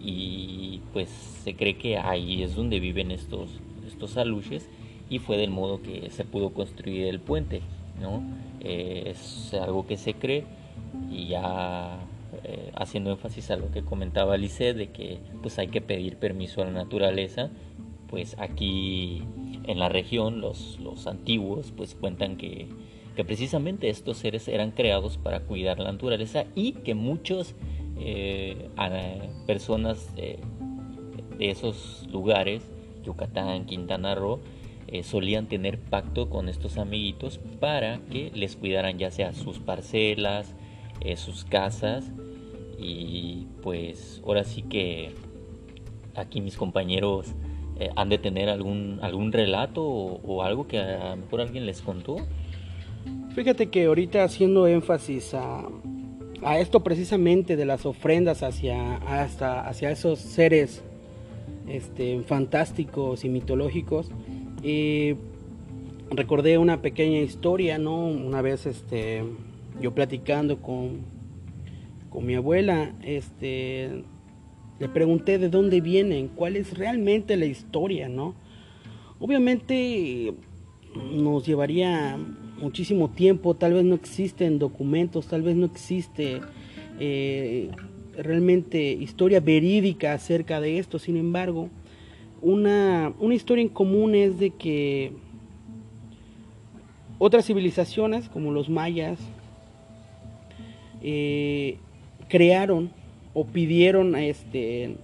y 0.01 0.81
pues 0.91 1.09
se 1.09 1.55
cree 1.55 1.77
que 1.77 1.97
ahí 1.97 2.43
es 2.43 2.55
donde 2.55 2.79
viven 2.79 3.11
estos, 3.11 3.49
estos 3.87 4.17
aluches 4.17 4.69
y 5.09 5.19
fue 5.19 5.37
del 5.37 5.49
modo 5.49 5.81
que 5.81 6.09
se 6.09 6.25
pudo 6.25 6.51
construir 6.51 7.07
el 7.07 7.19
puente, 7.19 7.61
¿no? 8.01 8.21
Eh, 8.59 9.03
es 9.07 9.53
algo 9.53 9.87
que 9.87 9.97
se 9.97 10.13
cree 10.13 10.43
y 11.11 11.27
ya 11.27 11.99
eh, 12.43 12.71
haciendo 12.75 13.11
énfasis 13.11 13.51
a 13.51 13.57
lo 13.57 13.71
que 13.71 13.83
comentaba 13.83 14.37
Lice 14.37 14.73
de 14.73 14.87
que 14.87 15.19
pues 15.41 15.59
hay 15.59 15.67
que 15.67 15.81
pedir 15.81 16.17
permiso 16.17 16.61
a 16.61 16.65
la 16.65 16.71
naturaleza, 16.71 17.49
pues 18.09 18.35
aquí 18.39 19.23
en 19.65 19.79
la 19.79 19.89
región 19.89 20.41
los, 20.41 20.79
los 20.79 21.07
antiguos 21.07 21.73
pues 21.75 21.95
cuentan 21.95 22.37
que, 22.37 22.67
que 23.15 23.23
precisamente 23.23 23.89
estos 23.89 24.17
seres 24.17 24.47
eran 24.47 24.71
creados 24.71 25.17
para 25.17 25.41
cuidar 25.41 25.79
la 25.79 25.91
naturaleza 25.91 26.45
y 26.55 26.73
que 26.73 26.95
muchos 26.95 27.55
eh, 27.97 28.69
personas 29.45 30.15
de 30.15 30.39
esos 31.39 32.07
lugares, 32.11 32.63
Yucatán, 33.03 33.65
Quintana 33.65 34.15
Roo, 34.15 34.39
eh, 34.87 35.03
solían 35.03 35.47
tener 35.47 35.79
pacto 35.79 36.29
con 36.29 36.49
estos 36.49 36.77
amiguitos 36.77 37.39
para 37.59 37.99
que 38.11 38.31
les 38.35 38.55
cuidaran 38.55 38.99
ya 38.99 39.11
sea 39.11 39.33
sus 39.33 39.59
parcelas, 39.59 40.55
eh, 41.01 41.17
sus 41.17 41.45
casas. 41.45 42.11
Y 42.77 43.47
pues 43.61 44.21
ahora 44.25 44.43
sí 44.43 44.61
que 44.61 45.15
aquí 46.15 46.41
mis 46.41 46.57
compañeros 46.57 47.33
eh, 47.79 47.89
han 47.95 48.09
de 48.09 48.17
tener 48.17 48.49
algún, 48.49 48.99
algún 49.01 49.31
relato 49.31 49.83
o, 49.83 50.43
algo 50.43 50.67
que 50.67 50.79
a 50.79 51.15
mejor 51.15 51.41
alguien 51.41 51.65
les 51.65 51.81
contó. 51.81 52.17
Fíjate 53.35 53.69
que 53.69 53.85
ahorita 53.85 54.23
haciendo 54.23 54.67
énfasis 54.67 55.33
a, 55.33 55.65
a 56.43 56.59
esto 56.59 56.83
precisamente 56.83 57.55
de 57.55 57.65
las 57.65 57.85
ofrendas 57.85 58.43
hacia, 58.43 58.97
hasta, 58.97 59.67
hacia 59.67 59.91
esos 59.91 60.19
seres 60.19 60.83
este, 61.67 62.21
fantásticos 62.21 63.23
y 63.25 63.29
mitológicos, 63.29 64.09
y 64.61 65.15
recordé 66.11 66.57
una 66.57 66.81
pequeña 66.81 67.19
historia, 67.19 67.77
¿no? 67.77 68.05
Una 68.05 68.41
vez 68.41 68.65
este, 68.65 69.23
yo 69.81 69.93
platicando 69.93 70.61
con, 70.61 71.01
con 72.09 72.25
mi 72.25 72.35
abuela, 72.35 72.93
este, 73.01 74.03
le 74.83 74.89
pregunté 74.89 75.37
de 75.37 75.47
dónde 75.47 75.79
vienen, 75.79 76.27
cuál 76.27 76.57
es 76.57 76.77
realmente 76.77 77.37
la 77.37 77.45
historia, 77.45 78.09
¿no? 78.09 78.35
Obviamente 79.17 80.33
nos 80.93 81.45
llevaría 81.45 82.19
muchísimo 82.59 83.09
tiempo, 83.09 83.53
tal 83.53 83.75
vez 83.75 83.85
no 83.85 83.95
existen 83.95 84.59
documentos, 84.59 85.27
tal 85.27 85.41
vez 85.41 85.55
no 85.55 85.67
existe 85.67 86.41
eh, 86.99 87.71
realmente 88.17 88.91
historia 88.91 89.39
verídica 89.39 90.11
acerca 90.11 90.59
de 90.59 90.79
esto, 90.79 90.99
sin 90.99 91.15
embargo, 91.15 91.69
una, 92.41 93.13
historia 93.31 93.61
en 93.61 93.69
común 93.69 94.15
es 94.15 94.37
de 94.37 94.49
que 94.49 95.13
otras 97.19 97.45
civilizaciones, 97.45 98.27
como 98.27 98.51
los 98.51 98.67
mayas, 98.67 99.17
eh, 101.01 101.77
crearon 102.27 102.91
o 103.33 103.45
pidieron 103.45 104.15
este, 104.15 104.95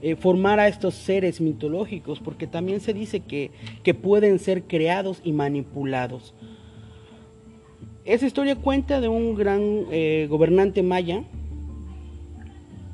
eh, 0.00 0.16
formar 0.16 0.58
a 0.58 0.68
estos 0.68 0.94
seres 0.94 1.40
mitológicos, 1.40 2.18
porque 2.18 2.46
también 2.46 2.80
se 2.80 2.92
dice 2.92 3.20
que, 3.20 3.50
pueden 3.94 4.38
ser 4.38 4.64
creados 4.64 5.20
y 5.22 5.32
manipulados. 5.32 6.34
Esa 8.04 8.26
historia 8.26 8.56
cuenta 8.56 9.00
de 9.00 9.06
un 9.06 9.36
gran 9.36 9.60
eh, 9.92 10.26
gobernante 10.28 10.82
maya, 10.82 11.22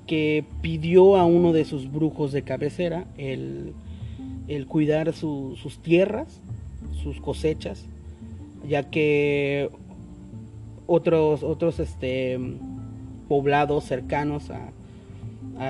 que 0.06 0.44
pidió 0.60 1.16
a 1.16 1.24
uno 1.24 1.52
de 1.52 1.64
sus 1.64 1.90
brujos 1.90 2.32
de 2.32 2.42
cabecera 2.42 3.06
el, 3.16 3.74
cuidar 4.66 5.12
sus 5.12 5.78
tierras, 5.82 6.40
sus 7.02 7.20
cosechas, 7.20 7.86
ya 8.66 8.90
que 8.90 9.70
otros, 10.86 11.42
otros 11.42 11.78
este, 11.78 12.38
poblados 13.28 13.84
cercanos 13.84 14.50
a, 14.50 14.72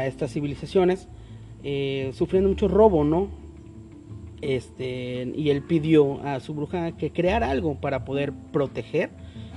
estas 0.05 0.33
civilizaciones 0.33 1.09
eh, 1.63 2.11
sufren 2.15 2.47
mucho 2.47 2.69
robo, 2.69 3.05
¿no? 3.05 3.29
Este, 4.43 5.33
y 5.35 5.51
él 5.51 5.63
pidió 5.63 6.23
a 6.23 6.41
su 6.41 6.55
bruja 6.55 6.93
que 6.93 7.11
creara 7.11 7.51
algo 7.51 7.75
para 7.77 8.05
poder 8.05 8.33
proteger 8.53 9.11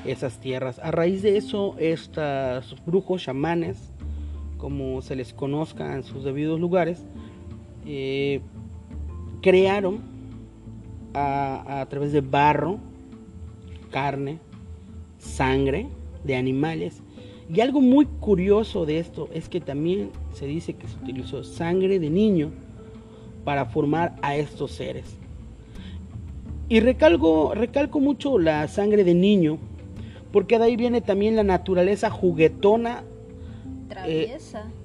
esas 0.05 0.39
tierras. 0.39 0.79
A 0.79 0.91
raíz 0.91 1.21
de 1.21 1.37
eso, 1.37 1.75
estos 1.77 2.75
brujos, 2.85 3.23
chamanes, 3.23 3.91
como 4.57 5.01
se 5.01 5.15
les 5.15 5.33
conozca 5.33 5.95
en 5.95 6.03
sus 6.03 6.23
debidos 6.23 6.59
lugares, 6.59 7.05
eh, 7.85 8.41
crearon 9.41 9.99
a, 11.13 11.85
través 11.89 12.11
de 12.11 12.21
barro, 12.21 12.79
carne, 13.89 14.39
sangre 15.17 15.87
de 16.23 16.35
animales. 16.35 17.01
Y 17.53 17.59
algo 17.59 17.81
muy 17.81 18.05
curioso 18.05 18.85
de 18.85 18.99
esto 18.99 19.27
es 19.33 19.49
que 19.49 19.59
también 19.59 20.11
se 20.33 20.45
dice 20.45 20.73
que 20.73 20.87
se 20.87 20.95
utilizó 20.95 21.43
sangre 21.43 21.99
de 21.99 22.09
niño 22.09 22.51
para 23.43 23.65
formar 23.65 24.15
a 24.21 24.37
estos 24.37 24.71
seres. 24.71 25.17
Y 26.69 26.79
recalco, 26.79 27.53
recalco 27.53 27.99
mucho 27.99 28.39
la 28.39 28.65
sangre 28.69 29.03
de 29.03 29.13
niño, 29.13 29.57
porque 30.31 30.57
de 30.57 30.63
ahí 30.63 30.75
viene 30.77 31.01
también 31.01 31.35
la 31.35 31.43
naturaleza 31.43 32.09
juguetona 32.09 33.03
eh, 34.05 34.37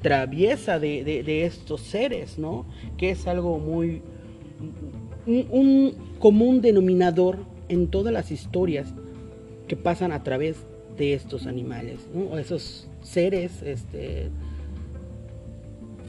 traviesa, 0.03 0.81
de, 0.81 1.45
estos 1.47 1.83
seres, 1.83 2.37
¿no? 2.37 2.67
Que 2.97 3.11
es 3.11 3.29
algo 3.29 3.59
muy... 3.59 4.03
Un, 5.27 5.95
común 6.19 6.63
denominador 6.63 7.39
en 7.69 7.89
todas 7.89 8.13
las 8.13 8.33
historias 8.33 8.93
que 9.69 9.77
pasan 9.77 10.11
a 10.11 10.23
través 10.23 10.67
de 10.97 11.15
estos 11.15 11.47
animales, 11.47 12.01
¿no? 12.15 12.25
O 12.25 12.39
esos 12.39 12.89
seres, 13.03 13.63
este... 13.63 14.31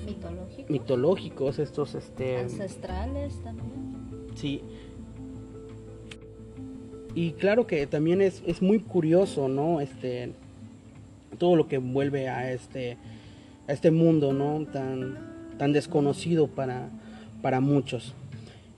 Mitológicos. 0.06 0.70
Mitológicos, 0.70 1.60
estos, 1.60 1.96
este... 1.96 2.38
Ancestrales 2.38 3.42
también. 3.44 4.28
Sí. 4.36 4.62
Y 7.14 7.32
claro 7.32 7.68
que 7.68 7.88
también 7.88 8.22
es, 8.22 8.42
es 8.46 8.62
muy 8.62 8.80
curioso, 8.80 9.48
¿no? 9.48 9.82
Este 9.82 10.32
todo 11.38 11.56
lo 11.56 11.68
que 11.68 11.78
envuelve 11.78 12.30
a 12.30 12.52
este, 12.52 12.98
a 13.68 13.74
este 13.74 13.92
mundo 13.92 14.34
¿no? 14.34 14.66
tan, 14.66 15.18
tan 15.58 15.74
desconocido 15.74 16.48
para, 16.48 16.90
para 17.42 17.60
muchos. 17.60 18.14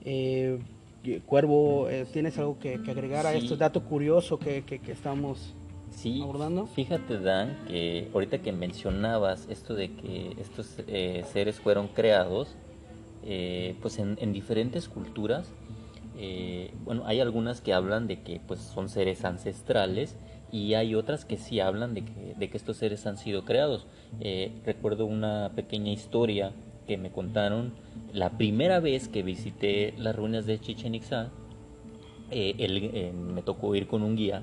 Eh, 0.04 0.58
Cuervo, 1.24 1.88
eh, 1.88 2.04
¿tienes 2.12 2.36
algo 2.38 2.58
que, 2.58 2.74
agregar 2.74 3.26
a 3.26 3.32
este 3.32 3.56
dato 3.56 3.82
curioso 3.84 4.38
que, 4.38 4.62
que, 4.64 4.80
estamos 4.92 5.54
sí, 5.90 6.22
abordando? 6.22 6.66
Fíjate, 6.66 7.18
Dan, 7.18 7.58
que 7.66 8.08
ahorita 8.12 8.38
que 8.38 8.52
mencionabas 8.52 9.46
esto 9.50 9.74
de 9.74 9.92
que 9.94 10.36
estos 10.38 10.76
eh, 10.86 11.24
seres 11.32 11.60
fueron 11.60 11.88
creados, 11.88 12.56
pues 13.82 13.98
en, 13.98 14.16
en, 14.20 14.32
diferentes 14.32 14.88
culturas, 14.88 15.52
bueno, 16.84 17.02
hay 17.04 17.20
algunas 17.20 17.60
que 17.60 17.74
hablan 17.74 18.06
de 18.06 18.22
que 18.22 18.40
pues 18.46 18.60
son 18.60 18.88
seres 18.88 19.24
ancestrales 19.26 20.16
y 20.52 20.74
hay 20.74 20.94
otras 20.94 21.24
que 21.24 21.36
sí 21.36 21.60
hablan 21.60 21.94
de 21.94 22.02
que, 22.02 22.34
de 22.36 22.50
que 22.50 22.56
estos 22.56 22.76
seres 22.76 23.06
han 23.06 23.16
sido 23.16 23.44
creados. 23.44 23.86
Eh, 24.20 24.52
recuerdo 24.64 25.06
una 25.06 25.52
pequeña 25.54 25.92
historia 25.92 26.52
que 26.86 26.96
me 26.96 27.10
contaron 27.10 27.72
la 28.12 28.30
primera 28.30 28.80
vez 28.80 29.08
que 29.08 29.22
visité 29.22 29.94
las 29.96 30.16
ruinas 30.16 30.46
de 30.46 30.60
Chichen 30.60 30.94
Itza. 30.94 31.30
Eh, 32.32 32.54
eh, 32.58 33.12
me 33.12 33.42
tocó 33.42 33.74
ir 33.74 33.86
con 33.86 34.02
un 34.02 34.16
guía 34.16 34.42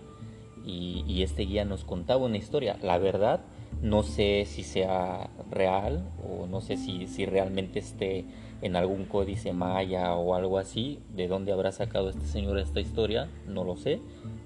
y, 0.67 1.23
este 1.23 1.43
guía 1.43 1.65
nos 1.65 1.83
contaba 1.83 2.25
una 2.25 2.37
historia. 2.37 2.77
La 2.83 2.97
verdad, 2.97 3.41
no 3.81 4.03
sé 4.03 4.45
si 4.45 4.63
sea 4.63 5.29
real 5.49 6.07
o 6.23 6.45
no 6.47 6.61
sé 6.61 6.77
si, 6.77 7.07
si 7.07 7.25
realmente 7.25 7.79
esté 7.79 8.25
en 8.61 8.75
algún 8.75 9.05
códice 9.05 9.53
maya 9.53 10.13
o 10.15 10.35
algo 10.35 10.57
así. 10.57 10.99
De 11.15 11.27
dónde 11.27 11.51
habrá 11.51 11.71
sacado 11.71 12.09
este 12.09 12.25
señor 12.25 12.59
esta 12.59 12.79
historia, 12.79 13.29
no 13.47 13.63
lo 13.63 13.77
sé 13.77 13.99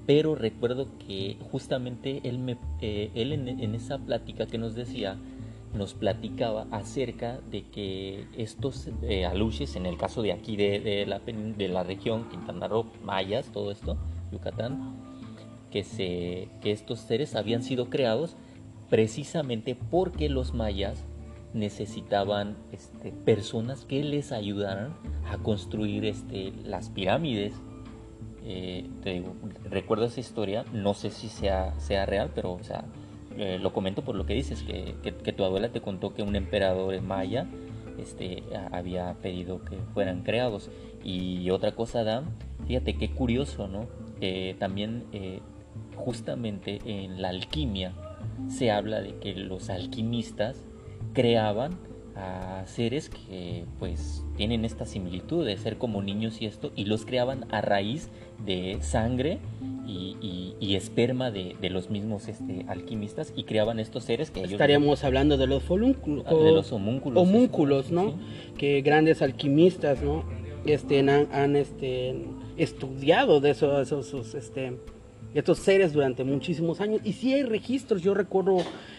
pero 0.06 0.36
recuerdo 0.36 0.88
que 1.08 1.38
justamente 1.52 2.22
él, 2.24 2.40
me, 2.40 2.58
eh, 2.82 3.12
él 3.16 3.34
en, 3.34 3.76
esa 3.76 4.00
plática 4.00 4.46
que 4.46 4.58
nos 4.58 4.76
decía, 4.76 5.18
nos 5.74 5.94
platicaba 5.94 6.68
acerca 6.72 7.40
de 7.50 7.64
que 7.64 8.26
estos 8.36 8.90
eh, 9.04 9.26
aluches, 9.26 9.76
en 9.76 9.86
el 9.86 9.98
caso 9.98 10.22
de 10.22 10.34
aquí 10.34 10.58
de, 10.58 11.06
la, 11.08 11.20
de 11.20 11.68
la 11.68 11.84
región, 11.84 12.28
Quintana 12.30 12.68
Roo, 12.68 12.88
mayas, 13.04 13.52
todo 13.52 13.72
esto, 13.72 13.98
Yucatán, 14.32 14.98
que, 15.72 16.50
estos 16.64 17.00
seres 17.00 17.36
habían 17.36 17.64
sido 17.64 17.90
creados 17.90 18.36
precisamente 18.90 19.76
porque 19.76 20.30
los 20.30 20.54
mayas 20.54 21.06
necesitaban 21.54 22.58
este, 22.72 23.12
personas 23.12 23.86
que 23.86 24.04
les 24.04 24.32
ayudaran 24.32 24.94
a 25.30 25.38
construir 25.38 26.06
este, 26.06 26.54
las 26.64 26.90
pirámides 26.90 27.54
eh, 28.44 28.90
te 29.04 29.12
digo, 29.12 29.36
recuerdo 29.70 30.06
esa 30.06 30.20
historia, 30.20 30.66
no 30.74 30.94
sé 30.94 31.12
si 31.12 31.28
sea, 31.28 31.80
sea 31.80 32.06
real, 32.06 32.32
pero 32.34 32.60
eh, 33.38 33.60
lo 33.62 33.72
comento 33.72 34.04
por 34.04 34.16
lo 34.16 34.26
que 34.26 34.34
dices, 34.34 34.64
que, 34.64 35.12
tu 35.12 35.44
abuela 35.44 35.72
te 35.72 35.82
contó 35.82 36.14
que 36.14 36.24
un 36.24 36.36
emperador 36.36 37.00
maya 37.02 37.48
este, 38.00 38.44
había 38.72 39.14
pedido 39.22 39.64
que 39.64 39.78
fueran 39.94 40.24
creados. 40.24 40.70
Y 41.04 41.50
otra 41.52 41.74
cosa, 41.74 42.04
Dan, 42.04 42.26
fíjate 42.68 42.98
qué 42.98 43.12
curioso, 43.12 43.68
¿no? 43.68 43.88
también 44.60 45.06
justamente 46.02 46.80
en 46.86 47.22
la 47.22 47.30
alquimia 47.30 47.94
se 48.50 48.72
habla 48.72 49.02
de 49.02 49.16
que 49.20 49.34
los 49.36 49.70
alquimistas 49.70 50.64
creaban 51.14 51.78
a 52.16 52.64
seres 52.66 53.10
que 53.10 53.66
pues 53.80 54.26
tienen 54.36 54.66
esta 54.66 54.86
similitud 54.86 55.46
de 55.46 55.56
ser 55.58 55.78
como 55.78 56.02
niños 56.02 56.42
y 56.42 56.46
esto 56.46 56.72
y 56.76 56.86
los 56.86 57.06
creaban 57.06 57.46
a 57.52 57.62
raíz 57.62 58.10
de 58.46 58.80
sangre 58.82 59.40
y, 59.88 60.76
esperma 60.76 61.32
de, 61.32 61.70
los 61.70 61.90
mismos 61.90 62.30
este, 62.30 62.66
alquimistas 62.70 63.34
y 63.36 63.44
creaban 63.44 63.78
estos 63.78 64.06
seres 64.06 64.32
que 64.32 64.42
estaríamos 64.42 65.04
hablando 65.04 65.36
de 65.36 65.48
los 65.48 65.64
folúnculos 65.64 66.24
ah, 66.26 66.34
de 66.34 66.52
los 66.52 66.72
homúnculos 66.72 67.22
homúnculos 67.22 67.92
no 67.92 68.16
que 68.58 68.82
grandes 68.82 69.22
alquimistas 69.22 70.02
no 70.02 70.24
este 70.66 71.00
han, 71.00 71.56
este 71.58 72.24
estudiado 72.56 73.42
de 73.42 73.50
esos, 73.50 73.92
esos 73.92 74.34
este 74.34 74.78
estos 75.34 75.60
seres 75.60 75.94
durante 75.94 76.24
muchísimos 76.24 76.82
años. 76.82 77.02
Y 77.04 77.14
sí 77.14 77.34
hay 77.34 77.44
registros, 77.44 78.02
yo 78.02 78.14
recuerdo 78.14 78.58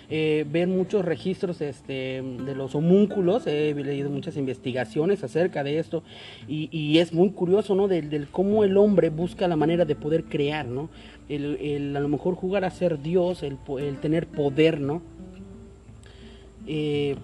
eh, 0.08 0.46
ver 0.48 0.68
muchos 0.68 1.04
registros 1.04 1.60
este, 1.60 2.22
de 2.22 2.54
los 2.54 2.74
homúnculos, 2.74 3.46
he 3.46 3.74
leído 3.74 4.10
muchas 4.10 4.36
investigaciones 4.36 5.22
acerca 5.24 5.62
de 5.62 5.78
esto 5.78 6.02
y, 6.48 6.98
es 6.98 7.12
muy 7.12 7.30
curioso, 7.30 7.74
¿no? 7.74 7.88
Del, 7.88 8.28
cómo 8.30 8.64
el 8.64 8.76
hombre 8.76 9.10
busca 9.10 9.48
la 9.48 9.56
manera 9.56 9.84
de 9.84 9.94
poder 9.94 10.24
crear, 10.24 10.66
¿no? 10.66 10.88
El, 11.28 11.96
a 11.96 12.00
lo 12.00 12.08
mejor 12.08 12.34
jugar 12.34 12.64
a 12.64 12.70
ser 12.70 13.00
Dios, 13.00 13.42
el, 13.42 13.58
tener 14.00 14.26
poder, 14.26 14.80
¿no? 14.80 15.02
Eh, 16.66 17.16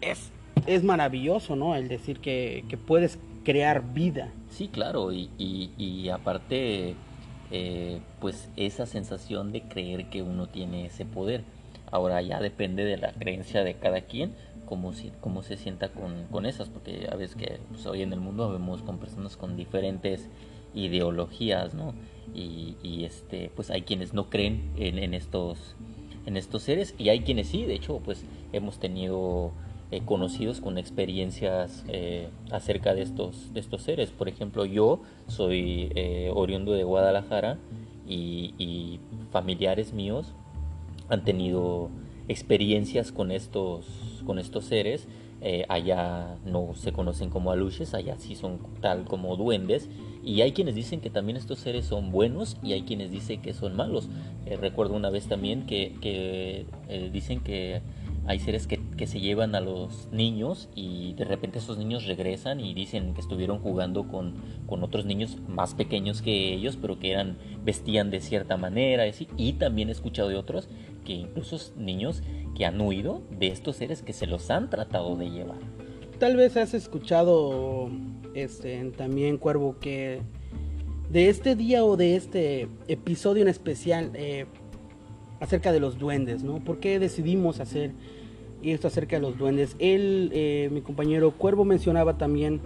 es, 0.00 0.30
es 0.66 0.84
maravilloso, 0.84 1.56
¿no? 1.56 1.74
El 1.74 1.88
decir 1.88 2.20
que, 2.20 2.64
puedes 2.86 3.18
crear 3.44 3.92
vida. 3.92 4.32
Sí, 4.50 4.68
claro, 4.68 5.12
y, 5.12 5.30
y 5.38 6.08
aparte 6.08 6.94
eh, 7.50 8.00
pues 8.20 8.48
esa 8.56 8.86
sensación 8.86 9.52
de 9.52 9.62
creer 9.62 10.08
que 10.10 10.22
uno 10.22 10.48
tiene 10.48 10.86
ese 10.86 11.04
poder. 11.04 11.42
Ahora 11.90 12.22
ya 12.22 12.40
depende 12.40 12.84
de 12.84 12.96
la 12.96 13.12
creencia 13.12 13.64
de 13.64 13.74
cada 13.74 14.02
quien, 14.02 14.34
cómo, 14.66 14.92
cómo 15.20 15.42
se 15.42 15.56
sienta 15.56 15.88
con, 15.88 16.26
con, 16.30 16.46
esas, 16.46 16.68
porque 16.68 17.08
a 17.10 17.16
veces 17.16 17.36
que 17.36 17.58
pues, 17.70 17.84
hoy 17.86 18.02
en 18.02 18.12
el 18.12 18.20
mundo 18.20 18.50
vemos 18.50 18.82
con 18.82 18.98
personas 18.98 19.36
con 19.36 19.56
diferentes 19.56 20.28
ideologías, 20.74 21.74
¿no? 21.74 21.94
Y, 22.32 22.76
y 22.82 23.04
este, 23.04 23.50
pues 23.56 23.70
hay 23.70 23.82
quienes 23.82 24.14
no 24.14 24.30
creen 24.30 24.70
en, 24.76 24.98
en, 24.98 25.14
estos, 25.14 25.74
en 26.26 26.36
estos 26.36 26.62
seres 26.62 26.94
y 26.96 27.08
hay 27.08 27.20
quienes 27.20 27.48
sí, 27.48 27.64
de 27.64 27.74
hecho, 27.74 28.00
pues 28.04 28.24
hemos 28.52 28.78
tenido 28.78 29.50
eh, 29.92 30.02
conocidos 30.04 30.60
con 30.60 30.78
experiencias 30.78 31.84
eh, 31.88 32.28
acerca 32.52 32.94
de 32.94 33.02
estos, 33.02 33.50
estos 33.56 33.82
seres. 33.82 34.12
Por 34.12 34.28
ejemplo, 34.28 34.64
yo 34.64 35.00
soy 35.26 35.90
eh, 35.96 36.30
oriundo 36.32 36.74
de 36.74 36.84
Guadalajara 36.84 37.58
y, 38.06 39.00
familiares 39.32 39.92
míos 39.92 40.34
han 41.08 41.24
tenido 41.24 41.88
experiencias 42.28 43.10
con 43.10 43.32
estos, 43.32 44.22
con 44.26 44.38
estos 44.38 44.64
seres. 44.64 45.08
allá 45.68 46.36
no 46.44 46.74
se 46.74 46.92
conocen 46.92 47.30
como 47.30 47.50
aluches, 47.50 47.94
allá 47.94 48.16
sí 48.18 48.36
son 48.36 48.58
tal 48.80 49.04
como 49.06 49.36
duendes. 49.36 49.88
Y 50.22 50.40
hay 50.42 50.52
quienes 50.52 50.76
dicen 50.76 51.00
que 51.00 51.10
también 51.10 51.36
estos 51.36 51.58
seres 51.58 51.84
son 51.84 52.12
buenos 52.12 52.58
y 52.62 52.74
hay 52.74 52.82
quienes 52.82 53.10
dicen 53.10 53.42
que 53.42 53.54
son 53.54 53.74
malos. 53.74 54.08
recuerdo 54.60 54.94
una 54.94 55.10
vez 55.10 55.26
también 55.26 55.66
que, 55.66 55.94
que 56.00 56.66
dicen 57.12 57.40
que 57.40 57.82
hay 58.30 58.38
seres 58.38 58.68
que, 58.68 58.78
se 59.08 59.18
llevan 59.18 59.56
a 59.56 59.60
los 59.60 60.08
niños 60.12 60.68
y 60.76 61.14
de 61.14 61.24
repente 61.24 61.58
esos 61.58 61.78
niños 61.78 62.06
regresan 62.06 62.60
y 62.60 62.74
dicen 62.74 63.12
que 63.12 63.20
estuvieron 63.20 63.58
jugando 63.58 64.06
con, 64.06 64.34
otros 64.68 65.04
niños 65.04 65.38
más 65.48 65.74
pequeños 65.74 66.22
que 66.22 66.54
ellos, 66.54 66.78
pero 66.80 67.00
que 67.00 67.10
eran 67.10 67.38
vestían 67.64 68.10
de 68.10 68.20
cierta 68.20 68.56
manera. 68.56 69.08
Y, 69.08 69.12
y 69.36 69.54
también 69.54 69.88
he 69.88 69.92
escuchado 69.92 70.28
de 70.28 70.36
otros 70.36 70.68
que 71.04 71.12
incluso 71.12 71.58
niños 71.76 72.22
que 72.54 72.66
han 72.66 72.80
huido 72.80 73.22
de 73.36 73.48
estos 73.48 73.76
seres 73.76 74.02
que 74.02 74.12
se 74.12 74.28
los 74.28 74.48
han 74.50 74.70
tratado 74.70 75.16
de 75.16 75.30
llevar. 75.30 75.58
Tal 76.20 76.36
vez 76.36 76.56
has 76.56 76.72
escuchado 76.72 77.90
este, 78.34 78.84
también, 78.96 79.38
Cuervo, 79.38 79.80
que 79.80 80.20
de 81.10 81.30
este 81.30 81.56
día 81.56 81.84
o 81.84 81.96
de 81.96 82.14
este 82.14 82.68
episodio 82.86 83.42
en 83.42 83.48
especial 83.48 84.12
eh, 84.14 84.46
acerca 85.40 85.72
de 85.72 85.80
los 85.80 85.98
duendes, 85.98 86.44
¿no? 86.44 86.60
¿Por 86.60 86.78
qué 86.78 87.00
decidimos 87.00 87.58
hacer 87.58 87.92
esto 88.62 88.88
acerca 88.88 89.16
de 89.16 89.22
los 89.22 89.38
duendes? 89.38 89.76
Él, 89.78 90.30
eh, 90.32 90.68
mi 90.72 90.82
compañero 90.82 91.30
Cuervo 91.32 91.64
mencionaba 91.64 92.18
también 92.18 92.60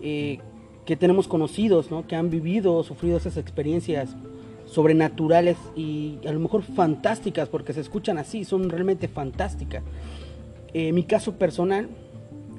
eh, 0.00 0.38
que 0.84 0.96
tenemos 0.96 1.28
conocidos, 1.28 1.90
¿no? 1.90 2.06
Que 2.06 2.16
han 2.16 2.30
vivido, 2.30 2.82
sufrido 2.82 3.16
esas 3.16 3.36
experiencias 3.36 4.16
sobrenaturales 4.64 5.56
y 5.76 6.18
a 6.26 6.32
lo 6.32 6.40
mejor 6.40 6.62
fantásticas, 6.62 7.48
porque 7.48 7.72
se 7.72 7.80
escuchan 7.80 8.18
así, 8.18 8.44
son 8.44 8.68
realmente 8.70 9.08
fantásticas. 9.08 9.82
Eh, 10.72 10.92
mi 10.92 11.04
caso 11.04 11.36
personal, 11.36 11.88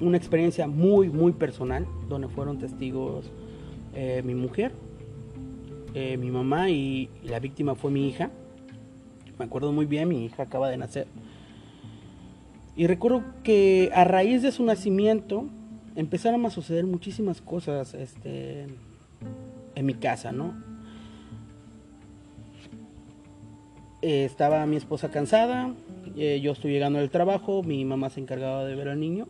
una 0.00 0.16
experiencia 0.16 0.66
muy, 0.66 1.08
muy 1.10 1.32
personal, 1.32 1.86
donde 2.08 2.28
fueron 2.28 2.58
testigos 2.58 3.30
mi 4.22 4.34
mujer, 4.36 4.70
mi 5.92 6.30
mamá 6.30 6.70
y 6.70 7.10
la 7.24 7.40
víctima 7.40 7.74
fue 7.74 7.90
mi 7.90 8.06
hija 8.06 8.30
me 9.38 9.44
acuerdo 9.44 9.72
muy 9.72 9.86
bien, 9.86 10.08
mi 10.08 10.24
hija 10.24 10.42
acaba 10.42 10.68
de 10.68 10.76
nacer. 10.76 11.06
Y 12.78 12.86
recuerdo 12.86 13.24
que 13.42 13.90
a 13.92 14.04
raíz 14.04 14.40
de 14.40 14.52
su 14.52 14.64
nacimiento 14.64 15.46
empezaron 15.96 16.46
a 16.46 16.50
suceder 16.50 16.86
muchísimas 16.86 17.40
cosas 17.40 17.92
este, 17.92 18.66
en 19.74 19.84
mi 19.84 19.94
casa, 19.94 20.30
¿no? 20.30 20.54
Eh, 24.00 24.24
estaba 24.24 24.64
mi 24.66 24.76
esposa 24.76 25.10
cansada, 25.10 25.74
eh, 26.16 26.38
yo 26.40 26.52
estoy 26.52 26.70
llegando 26.70 27.00
del 27.00 27.10
trabajo, 27.10 27.64
mi 27.64 27.84
mamá 27.84 28.10
se 28.10 28.20
encargaba 28.20 28.64
de 28.64 28.76
ver 28.76 28.86
al 28.86 29.00
niño. 29.00 29.26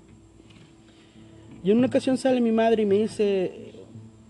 Y 1.64 1.70
en 1.70 1.78
una 1.78 1.87
ocasión 1.87 2.18
sale 2.18 2.42
mi 2.42 2.52
madre 2.52 2.82
y 2.82 2.87
me 2.87 2.96
dice, 2.96 3.72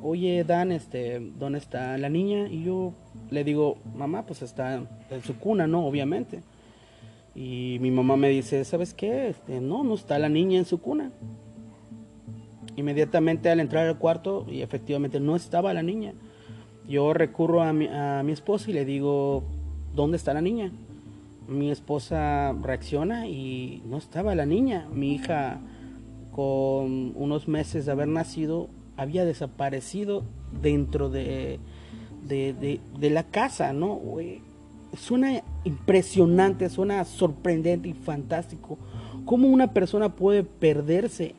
oye 0.00 0.44
Dan, 0.44 0.70
este, 0.70 1.18
¿dónde 1.40 1.59
está 1.59 1.98
la 1.98 2.09
niña? 2.09 2.46
Y 2.46 2.62
yo 2.62 2.92
le 3.33 3.42
digo, 3.42 3.78
mamá, 3.96 4.24
pues 4.26 4.42
está 4.42 4.76
en 5.11 5.22
su 5.24 5.37
cuna, 5.40 5.66
¿no? 5.66 5.85
Obviamente. 5.85 6.40
Y 7.40 7.79
mi 7.79 7.92
mamá 7.92 8.16
me 8.16 8.31
dice, 8.31 8.64
¿sabes 8.64 8.94
qué? 8.94 9.29
Este, 9.29 9.61
no, 9.61 9.85
no 9.85 9.94
está 9.94 10.18
la 10.18 10.29
niña 10.29 10.59
en 10.59 10.64
su 10.64 10.81
cuna. 10.81 11.12
Inmediatamente 12.74 13.48
al 13.48 13.61
entrar 13.61 13.87
al 13.87 13.96
cuarto, 13.96 14.44
y 14.51 14.62
efectivamente 14.62 15.20
no 15.20 15.37
estaba 15.37 15.72
la 15.72 15.85
niña. 15.85 16.14
Yo 16.88 17.14
recurro 17.14 17.62
a 17.62 17.72
mi, 17.72 17.87
a 17.87 18.24
mi 18.24 18.33
esposa 18.33 18.70
y 18.70 18.74
le 18.74 18.85
digo, 18.85 19.44
¿dónde 19.94 20.16
está 20.16 20.35
la 20.35 20.40
niña? 20.40 20.72
Mi 21.46 21.70
esposa 21.70 22.57
reacciona 22.61 23.29
y 23.29 23.85
no 23.87 23.98
estaba 23.98 24.35
la 24.35 24.44
niña. 24.44 24.88
Mi 24.92 25.14
hija, 25.14 25.61
con 26.33 27.12
unos 27.14 27.46
meses 27.46 27.87
de 27.87 27.92
haber 27.92 28.09
nacido, 28.09 28.68
había 28.96 29.24
desaparecido 29.24 30.24
dentro 30.61 31.09
de, 31.09 31.61
de, 32.27 33.11
la 33.11 33.22
casa, 33.22 33.72
¿no? 33.72 34.01
Suena 34.96 35.42
impresionante, 35.64 36.68
suena 36.68 37.05
sorprendente 37.05 37.88
y 37.88 37.92
fantástico. 37.92 38.79
¿Cómo 39.24 39.48
una 39.48 39.72
persona 39.72 40.09
puede 40.14 40.44
perderse 40.44 41.35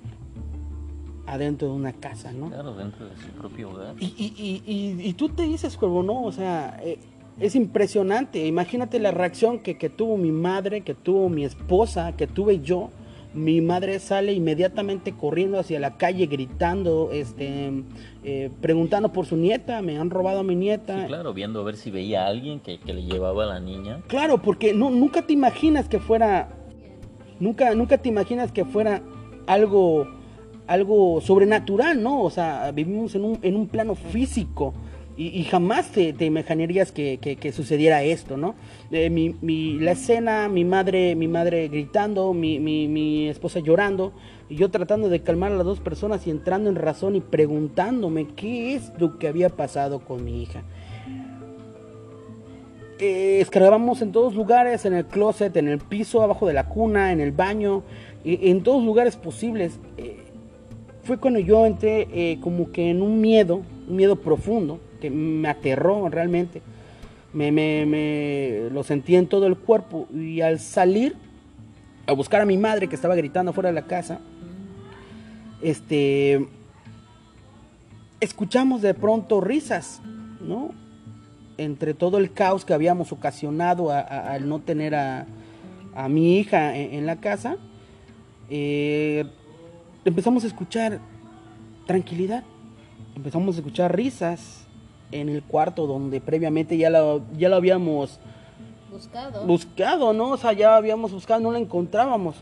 adentro 1.25 1.69
de 1.69 1.73
una 1.73 1.93
casa, 1.93 2.31
¿no? 2.31 2.49
Claro, 2.49 2.75
dentro 2.75 3.07
de 3.07 3.15
su 3.17 3.27
propio 3.29 3.69
hogar. 3.69 3.95
Y, 3.99 4.05
y, 4.17 4.63
y, 4.65 5.07
y 5.07 5.13
tú 5.13 5.29
te 5.29 5.43
dices, 5.43 5.77
Cuervo, 5.77 6.03
¿no? 6.03 6.23
O 6.23 6.31
sea, 6.31 6.79
eh, 6.83 6.99
es 7.39 7.55
impresionante. 7.55 8.45
Imagínate 8.45 8.99
la 8.99 9.11
reacción 9.11 9.59
que, 9.59 9.77
que 9.77 9.89
tuvo 9.89 10.17
mi 10.17 10.31
madre, 10.31 10.81
que 10.81 10.93
tuvo 10.93 11.29
mi 11.29 11.45
esposa, 11.45 12.13
que 12.13 12.27
tuve 12.27 12.59
yo 12.59 12.89
mi 13.33 13.61
madre 13.61 13.99
sale 13.99 14.33
inmediatamente 14.33 15.13
corriendo 15.13 15.59
hacia 15.59 15.79
la 15.79 15.97
calle 15.97 16.25
gritando, 16.25 17.09
este, 17.11 17.83
eh, 18.23 18.49
preguntando 18.59 19.13
por 19.13 19.25
su 19.25 19.37
nieta, 19.37 19.81
me 19.81 19.99
han 19.99 20.09
robado 20.09 20.39
a 20.39 20.43
mi 20.43 20.55
nieta. 20.55 21.01
Sí, 21.01 21.07
claro, 21.07 21.33
viendo 21.33 21.61
a 21.61 21.63
ver 21.63 21.75
si 21.75 21.91
veía 21.91 22.25
a 22.25 22.27
alguien 22.27 22.59
que, 22.59 22.79
le 22.85 23.03
llevaba 23.03 23.43
a 23.43 23.47
la 23.47 23.59
niña. 23.59 24.01
Claro, 24.07 24.41
porque 24.41 24.73
no, 24.73 24.89
nunca 24.89 25.21
te 25.21 25.33
imaginas 25.33 25.87
que 25.87 25.99
fuera, 25.99 26.49
nunca, 27.39 27.75
nunca 27.75 27.99
te 27.99 28.09
imaginas 28.09 28.51
que 28.51 28.65
fuera 28.65 29.03
algo, 29.45 30.07
algo 30.65 31.21
sobrenatural, 31.21 32.01
¿no? 32.01 32.23
O 32.23 32.31
sea, 32.31 32.71
vivimos 32.71 33.13
en 33.13 33.25
un, 33.25 33.39
en 33.43 33.55
un 33.55 33.67
plano 33.67 33.93
físico 33.93 34.73
y, 35.21 35.43
jamás 35.43 35.91
te, 35.91 36.13
te 36.13 36.23
imaginarías 36.23 36.93
que, 36.93 37.51
sucediera 37.53 38.03
esto, 38.03 38.37
¿no? 38.37 38.55
Eh, 38.89 39.35
la 39.81 39.91
escena, 39.91 40.47
mi 40.47 40.63
madre, 40.63 41.13
mi 41.15 41.27
madre 41.27 41.67
gritando, 41.67 42.33
mi, 42.33 43.27
esposa 43.27 43.59
llorando, 43.59 44.13
y 44.47 44.55
yo 44.55 44.71
tratando 44.71 45.09
de 45.09 45.21
calmar 45.21 45.51
a 45.51 45.55
las 45.55 45.65
dos 45.65 45.81
personas 45.81 46.25
y 46.25 46.29
entrando 46.31 46.69
en 46.69 46.77
razón 46.77 47.17
y 47.17 47.19
preguntándome 47.19 48.27
qué 48.27 48.75
es 48.75 48.93
lo 48.97 49.19
que 49.19 49.27
había 49.27 49.49
pasado 49.49 49.99
con 49.99 50.23
mi 50.23 50.41
hija. 50.41 50.63
Eh, 53.01 53.45
en 53.51 54.11
todos 54.13 54.33
lugares, 54.33 54.85
en 54.85 54.93
el 54.93 55.05
closet, 55.05 55.53
en 55.57 55.67
el 55.67 55.79
piso, 55.79 56.21
abajo 56.21 56.47
de 56.47 56.53
la 56.53 56.69
cuna, 56.69 57.11
en 57.11 57.19
el 57.19 57.33
baño, 57.33 57.83
en 58.23 58.63
todos 58.63 58.85
lugares 58.85 59.17
posibles. 59.17 59.79
Eh, 59.97 60.15
fue 61.03 61.17
cuando 61.17 61.39
yo 61.39 61.65
entré 61.65 62.07
eh, 62.13 62.39
como 62.39 62.71
que 62.71 62.89
en 62.89 63.01
un 63.01 63.19
miedo, 63.19 63.63
un 63.89 63.95
miedo 63.97 64.15
profundo, 64.15 64.79
que 64.99 65.09
me 65.09 65.47
aterró 65.47 66.07
realmente. 66.09 66.61
Me, 67.33 67.51
me, 67.51 68.69
lo 68.71 68.83
sentí 68.83 69.15
en 69.15 69.27
todo 69.27 69.45
el 69.45 69.55
cuerpo 69.55 70.07
y 70.13 70.41
al 70.41 70.59
salir 70.59 71.15
a 72.07 72.13
buscar 72.13 72.41
a 72.41 72.45
mi 72.45 72.57
madre 72.57 72.87
que 72.87 72.95
estaba 72.95 73.15
gritando 73.15 73.53
fuera 73.53 73.69
de 73.69 73.75
la 73.75 73.85
casa, 73.85 74.19
este, 75.61 76.47
escuchamos 78.19 78.81
de 78.81 78.93
pronto 78.93 79.41
risas, 79.41 80.01
¿no? 80.41 80.71
Entre 81.57 81.93
todo 81.93 82.17
el 82.17 82.31
caos 82.31 82.65
que 82.65 82.73
habíamos 82.73 83.11
ocasionado 83.11 83.91
al 83.91 84.47
no 84.47 84.59
tener 84.59 84.95
a, 84.95 85.25
mi 86.09 86.39
hija 86.39 86.77
en, 86.77 87.05
la 87.05 87.17
casa, 87.17 87.57
eh, 88.49 89.25
empezamos 90.05 90.45
a 90.45 90.47
escuchar 90.47 90.99
tranquilidad, 91.85 92.43
empezamos 93.15 93.55
a 93.55 93.59
escuchar 93.59 93.93
risas 93.93 94.65
en 95.11 95.29
el 95.29 95.43
cuarto 95.43 95.87
donde 95.87 96.21
previamente 96.21 96.77
ya 96.77 96.89
lo, 96.89 97.23
ya 97.37 97.49
lo 97.49 97.55
habíamos 97.55 98.19
buscado. 98.91 99.45
buscado, 99.45 100.13
¿no? 100.13 100.31
O 100.31 100.37
sea, 100.37 100.53
ya 100.53 100.75
habíamos 100.75 101.11
buscado, 101.11 101.39
no 101.39 101.51
la 101.51 101.59
encontrábamos. 101.59 102.35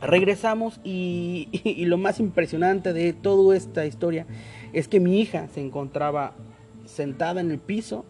Regresamos 0.00 0.80
y, 0.84 1.48
y 1.64 1.84
lo 1.86 1.96
más 1.96 2.20
impresionante 2.20 2.92
de 2.92 3.12
toda 3.12 3.56
esta 3.56 3.86
historia 3.86 4.26
es 4.72 4.88
que 4.88 5.00
mi 5.00 5.20
hija 5.20 5.48
se 5.48 5.60
encontraba 5.60 6.34
sentada 6.84 7.40
en 7.40 7.50
el 7.50 7.58
piso, 7.58 8.04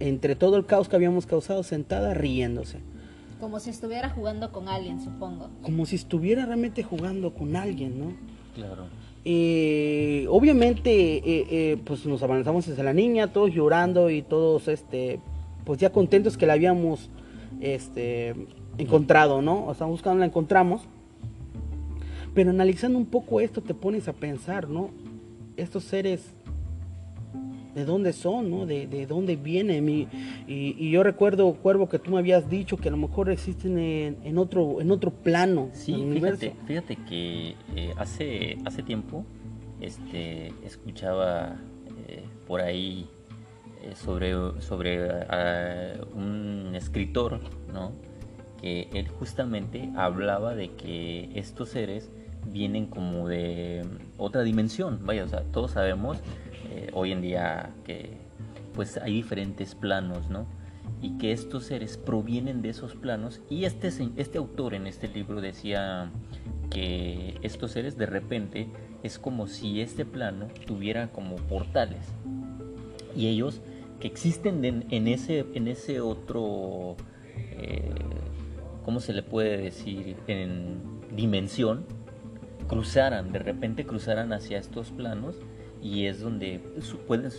entre 0.00 0.34
todo 0.36 0.56
el 0.56 0.66
caos 0.66 0.88
que 0.88 0.96
habíamos 0.96 1.26
causado, 1.26 1.62
sentada 1.62 2.14
riéndose. 2.14 2.80
Como 3.40 3.60
si 3.60 3.70
estuviera 3.70 4.10
jugando 4.10 4.52
con 4.52 4.68
alguien, 4.68 5.00
supongo. 5.00 5.50
Como 5.62 5.86
si 5.86 5.96
estuviera 5.96 6.46
realmente 6.46 6.82
jugando 6.82 7.34
con 7.34 7.56
alguien, 7.56 7.98
¿no? 7.98 8.16
Claro. 8.54 8.86
Eh, 9.24 10.26
obviamente, 10.28 10.90
eh, 10.90 11.46
eh, 11.50 11.76
pues 11.84 12.04
nos 12.04 12.22
avanzamos 12.22 12.68
hacia 12.68 12.84
la 12.84 12.92
niña, 12.92 13.32
todos 13.32 13.52
llorando 13.52 14.10
y 14.10 14.20
todos, 14.20 14.68
este, 14.68 15.18
pues 15.64 15.80
ya 15.80 15.90
contentos 15.90 16.36
que 16.36 16.46
la 16.46 16.52
habíamos, 16.52 17.08
este, 17.60 18.34
encontrado, 18.76 19.40
¿no? 19.40 19.66
O 19.66 19.74
sea, 19.74 19.86
buscando 19.86 20.20
la 20.20 20.26
encontramos. 20.26 20.82
Pero 22.34 22.50
analizando 22.50 22.98
un 22.98 23.06
poco 23.06 23.40
esto, 23.40 23.62
te 23.62 23.74
pones 23.74 24.08
a 24.08 24.12
pensar, 24.12 24.68
¿no? 24.68 24.90
Estos 25.56 25.84
seres 25.84 26.34
de 27.74 27.84
dónde 27.84 28.12
son, 28.12 28.50
¿no? 28.50 28.66
De, 28.66 28.86
de 28.86 29.06
dónde 29.06 29.36
vienen. 29.36 29.88
Y, 29.88 30.08
y, 30.46 30.90
yo 30.90 31.02
recuerdo, 31.02 31.54
Cuervo, 31.54 31.88
que 31.88 31.98
tú 31.98 32.12
me 32.12 32.18
habías 32.18 32.48
dicho 32.48 32.76
que 32.76 32.88
a 32.88 32.90
lo 32.90 32.96
mejor 32.96 33.30
existen 33.30 33.78
en, 33.78 34.38
otro, 34.38 34.80
en 34.80 34.90
otro 34.90 35.10
plano. 35.10 35.70
Sí, 35.72 35.94
fíjate, 36.12 36.54
fíjate 36.66 36.96
que 36.96 37.54
eh, 37.74 37.92
hace, 37.96 38.58
hace 38.64 38.82
tiempo 38.82 39.24
este, 39.80 40.52
escuchaba 40.64 41.56
eh, 42.08 42.22
por 42.46 42.60
ahí 42.60 43.08
eh, 43.82 43.94
sobre, 43.96 44.32
sobre 44.60 45.26
un 46.14 46.72
escritor, 46.74 47.40
¿no? 47.72 47.92
Que 48.60 48.88
él 48.94 49.08
justamente 49.08 49.90
hablaba 49.96 50.54
de 50.54 50.70
que 50.70 51.28
estos 51.34 51.70
seres 51.70 52.10
vienen 52.52 52.86
como 52.86 53.28
de 53.28 53.84
otra 54.16 54.42
dimensión. 54.42 55.00
Vaya, 55.04 55.24
o 55.24 55.28
sea, 55.28 55.42
todos 55.52 55.72
sabemos 55.72 56.18
eh, 56.74 56.90
hoy 56.92 57.12
en 57.12 57.22
día 57.22 57.70
que 57.84 58.16
pues 58.74 58.96
hay 58.96 59.12
diferentes 59.12 59.76
planos, 59.76 60.28
¿no? 60.28 60.46
Y 61.00 61.16
que 61.18 61.32
estos 61.32 61.64
seres 61.64 61.96
provienen 61.96 62.62
de 62.62 62.70
esos 62.70 62.96
planos. 62.96 63.40
Y 63.48 63.64
este, 63.64 63.88
este 64.16 64.38
autor 64.38 64.74
en 64.74 64.88
este 64.88 65.06
libro 65.06 65.40
decía 65.40 66.10
que 66.70 67.38
estos 67.42 67.70
seres 67.70 67.96
de 67.96 68.06
repente 68.06 68.68
es 69.04 69.18
como 69.18 69.46
si 69.46 69.80
este 69.80 70.04
plano 70.04 70.48
tuviera 70.66 71.08
como 71.08 71.36
portales. 71.36 72.06
Y 73.16 73.28
ellos 73.28 73.60
que 74.00 74.08
existen 74.08 74.64
en, 74.64 75.08
ese, 75.08 75.46
en 75.54 75.68
ese 75.68 76.00
otro, 76.00 76.96
eh, 77.36 77.94
¿cómo 78.84 78.98
se 78.98 79.12
le 79.12 79.22
puede 79.22 79.56
decir? 79.58 80.16
En 80.26 80.80
dimensión, 81.14 81.86
cruzaran, 82.66 83.30
de 83.30 83.38
repente 83.38 83.86
cruzaran 83.86 84.32
hacia 84.32 84.58
estos 84.58 84.90
planos 84.90 85.36
y 85.84 86.06
es 86.06 86.20
donde 86.20 86.60
pueden, 87.06 87.30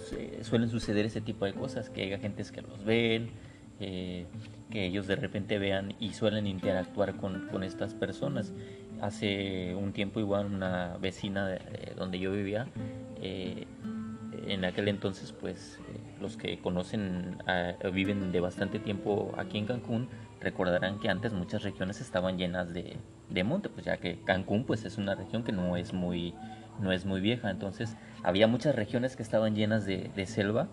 suelen 0.44 0.70
suceder 0.70 1.08
ese 1.08 1.20
tipo 1.20 1.46
de 1.46 1.54
cosas, 1.54 1.90
que 1.90 2.04
haya 2.04 2.20
gentes 2.20 2.52
que 2.52 2.62
los 2.62 2.86
ven, 2.86 3.32
eh, 3.80 4.28
que 4.70 4.86
ellos 4.86 5.08
de 5.08 5.16
repente 5.16 5.58
vean 5.58 5.96
y 6.00 6.14
suelen 6.14 6.46
interactuar 6.46 7.16
con, 7.16 7.48
con, 7.48 7.64
estas 7.64 7.96
personas. 7.96 8.54
Hace 9.02 9.74
un 9.74 9.94
tiempo 9.94 10.20
igual 10.20 10.46
una 10.46 10.96
vecina 10.98 11.48
de, 11.48 11.60
donde 11.98 12.20
yo 12.20 12.32
vivía, 12.32 12.68
eh, 13.20 13.66
en 14.48 14.64
aquel 14.64 14.90
entonces 14.90 15.32
pues 15.32 15.80
eh, 15.80 16.00
los 16.22 16.38
que 16.38 16.60
conocen, 16.60 17.40
viven 17.92 18.32
de 18.32 18.40
bastante 18.42 18.78
tiempo 18.78 19.34
aquí 19.38 19.58
en 19.58 19.66
Cancún, 19.66 20.08
recordarán 20.40 21.00
que 21.00 21.10
antes 21.10 21.34
muchas 21.34 21.64
regiones 21.64 22.00
estaban 22.00 22.38
llenas 22.38 22.72
de, 22.72 22.98
de 23.28 23.44
monte, 23.44 23.70
pues 23.70 23.88
ya 23.88 23.98
que 23.98 24.20
Cancún 24.24 24.66
pues 24.66 24.86
es 24.86 25.00
una 25.00 25.16
región 25.16 25.44
que 25.44 25.52
no 25.52 25.78
es 25.78 25.94
muy 25.94 26.36
no 26.80 26.92
es 26.92 27.06
muy 27.06 27.22
vieja, 27.22 27.50
entonces 27.50 27.96
había 28.24 28.48
muchas 28.48 28.76
regiones 28.76 29.16
que 29.16 29.24
estaban 29.24 29.56
llenas 29.56 29.86
de, 29.86 30.26
selva 30.26 30.68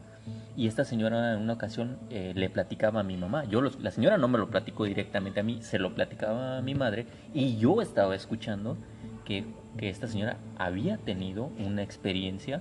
y 0.56 0.66
esta 0.66 0.84
señora 0.84 1.34
en 1.34 1.40
una 1.40 1.54
ocasión 1.54 1.98
eh, 2.10 2.32
le 2.34 2.48
platicaba 2.48 3.00
a 3.00 3.02
mi 3.02 3.16
mamá, 3.16 3.44
yo 3.44 3.60
la 3.60 3.90
señora 3.90 4.18
no 4.18 4.28
me 4.28 4.38
lo 4.38 4.48
platicó 4.48 4.84
directamente 4.84 5.40
a 5.40 5.42
mí, 5.42 5.58
se 5.62 5.78
lo 5.78 5.94
platicaba 5.94 6.58
a 6.58 6.62
mi 6.62 6.74
madre 6.74 7.06
y 7.34 7.56
yo 7.56 7.82
estaba 7.82 8.14
escuchando 8.14 8.76
que, 9.24 9.44
esta 9.78 10.06
señora 10.06 10.36
había 10.58 10.98
tenido 10.98 11.50
una 11.58 11.82
experiencia 11.82 12.60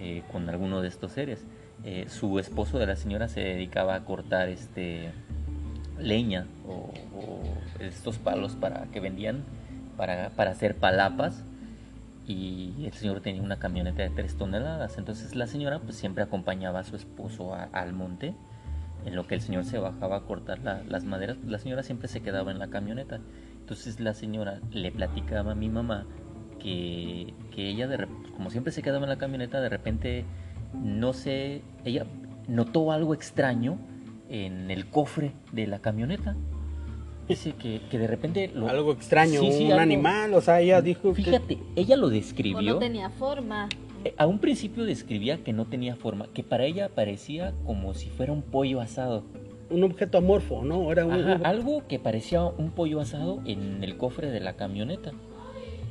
eh, 0.00 0.24
con 0.32 0.48
alguno 0.48 0.82
de 0.82 0.88
estos 0.88 1.12
seres. 1.12 1.46
Eh, 1.84 2.06
su 2.08 2.40
esposo 2.40 2.78
de 2.78 2.86
la 2.86 2.96
señora 2.96 3.28
se 3.28 3.40
dedicaba 3.40 3.94
a 3.94 4.04
cortar 4.04 4.48
este 4.48 5.12
leña 5.98 6.46
o, 6.66 6.90
estos 7.78 8.18
palos 8.18 8.56
para 8.56 8.86
que 8.86 9.00
vendían 9.00 9.44
para, 9.96 10.30
para 10.30 10.50
hacer 10.50 10.74
palapas 10.74 11.44
y 12.30 12.86
el 12.86 12.92
señor 12.92 13.20
tenía 13.20 13.42
una 13.42 13.58
camioneta 13.58 14.02
de 14.02 14.10
3 14.10 14.36
toneladas. 14.36 14.98
Entonces 14.98 15.34
la 15.34 15.46
señora 15.46 15.80
pues 15.80 15.96
siempre 15.96 16.22
acompañaba 16.22 16.80
a 16.80 16.84
su 16.84 16.96
esposo 16.96 17.54
al 17.54 17.92
monte. 17.92 18.34
En 19.04 19.16
lo 19.16 19.26
que 19.26 19.34
el 19.34 19.40
señor 19.40 19.64
se 19.64 19.78
bajaba 19.78 20.16
a 20.16 20.20
cortar 20.22 20.60
las 20.60 21.04
maderas, 21.04 21.38
pues, 21.38 21.50
la 21.50 21.58
señora 21.58 21.82
siempre 21.82 22.06
se 22.06 22.20
quedaba 22.20 22.50
en 22.50 22.58
la 22.58 22.68
camioneta. 22.68 23.20
Entonces 23.58 23.98
la 23.98 24.12
señora 24.14 24.60
le 24.70 24.92
platicaba 24.92 25.52
a 25.52 25.54
mi 25.54 25.70
mamá 25.70 26.06
que, 26.58 27.32
que 27.50 27.68
ella, 27.68 27.88
de, 27.88 28.06
como 28.36 28.50
siempre 28.50 28.72
se 28.72 28.82
quedaba 28.82 29.04
en 29.04 29.08
la 29.08 29.16
camioneta, 29.16 29.60
de 29.60 29.70
repente, 29.70 30.24
no 30.74 31.14
sé, 31.14 31.62
ella 31.84 32.04
notó 32.46 32.92
algo 32.92 33.14
extraño 33.14 33.78
en 34.28 34.70
el 34.70 34.90
cofre 34.90 35.32
de 35.52 35.66
la 35.66 35.78
camioneta. 35.80 36.36
Dice 37.30 37.52
que, 37.52 37.80
que 37.88 37.98
de 37.98 38.08
repente... 38.08 38.50
algo 38.68 38.92
extraño, 38.92 39.40
un 39.42 39.72
animal, 39.72 40.34
o 40.34 40.40
sea, 40.40 40.60
ella 40.60 40.82
dijo... 40.82 41.14
Fíjate, 41.14 41.58
ella 41.76 41.96
lo 41.96 42.08
describió... 42.08 42.60
no 42.60 42.78
tenía 42.78 43.08
forma. 43.08 43.68
Eh, 44.04 44.14
a 44.16 44.26
un 44.26 44.40
principio 44.40 44.84
describía 44.84 45.44
que 45.44 45.52
no 45.52 45.66
tenía 45.66 45.94
forma, 45.94 46.26
que 46.32 46.42
para 46.42 46.64
ella 46.64 46.88
parecía 46.88 47.52
como 47.64 47.94
si 47.94 48.08
fuera 48.08 48.32
un 48.32 48.42
pollo 48.42 48.80
asado. 48.80 49.22
Un 49.68 49.84
objeto 49.84 50.18
amorfo, 50.18 50.64
¿no? 50.64 50.90
Era 50.90 51.04
algo 51.44 51.86
que 51.86 52.00
parecía 52.00 52.42
un 52.42 52.70
pollo 52.70 53.00
asado 53.00 53.40
en 53.44 53.84
el 53.84 53.96
cofre 53.96 54.30
de 54.30 54.40
la 54.40 54.54
camioneta. 54.54 55.12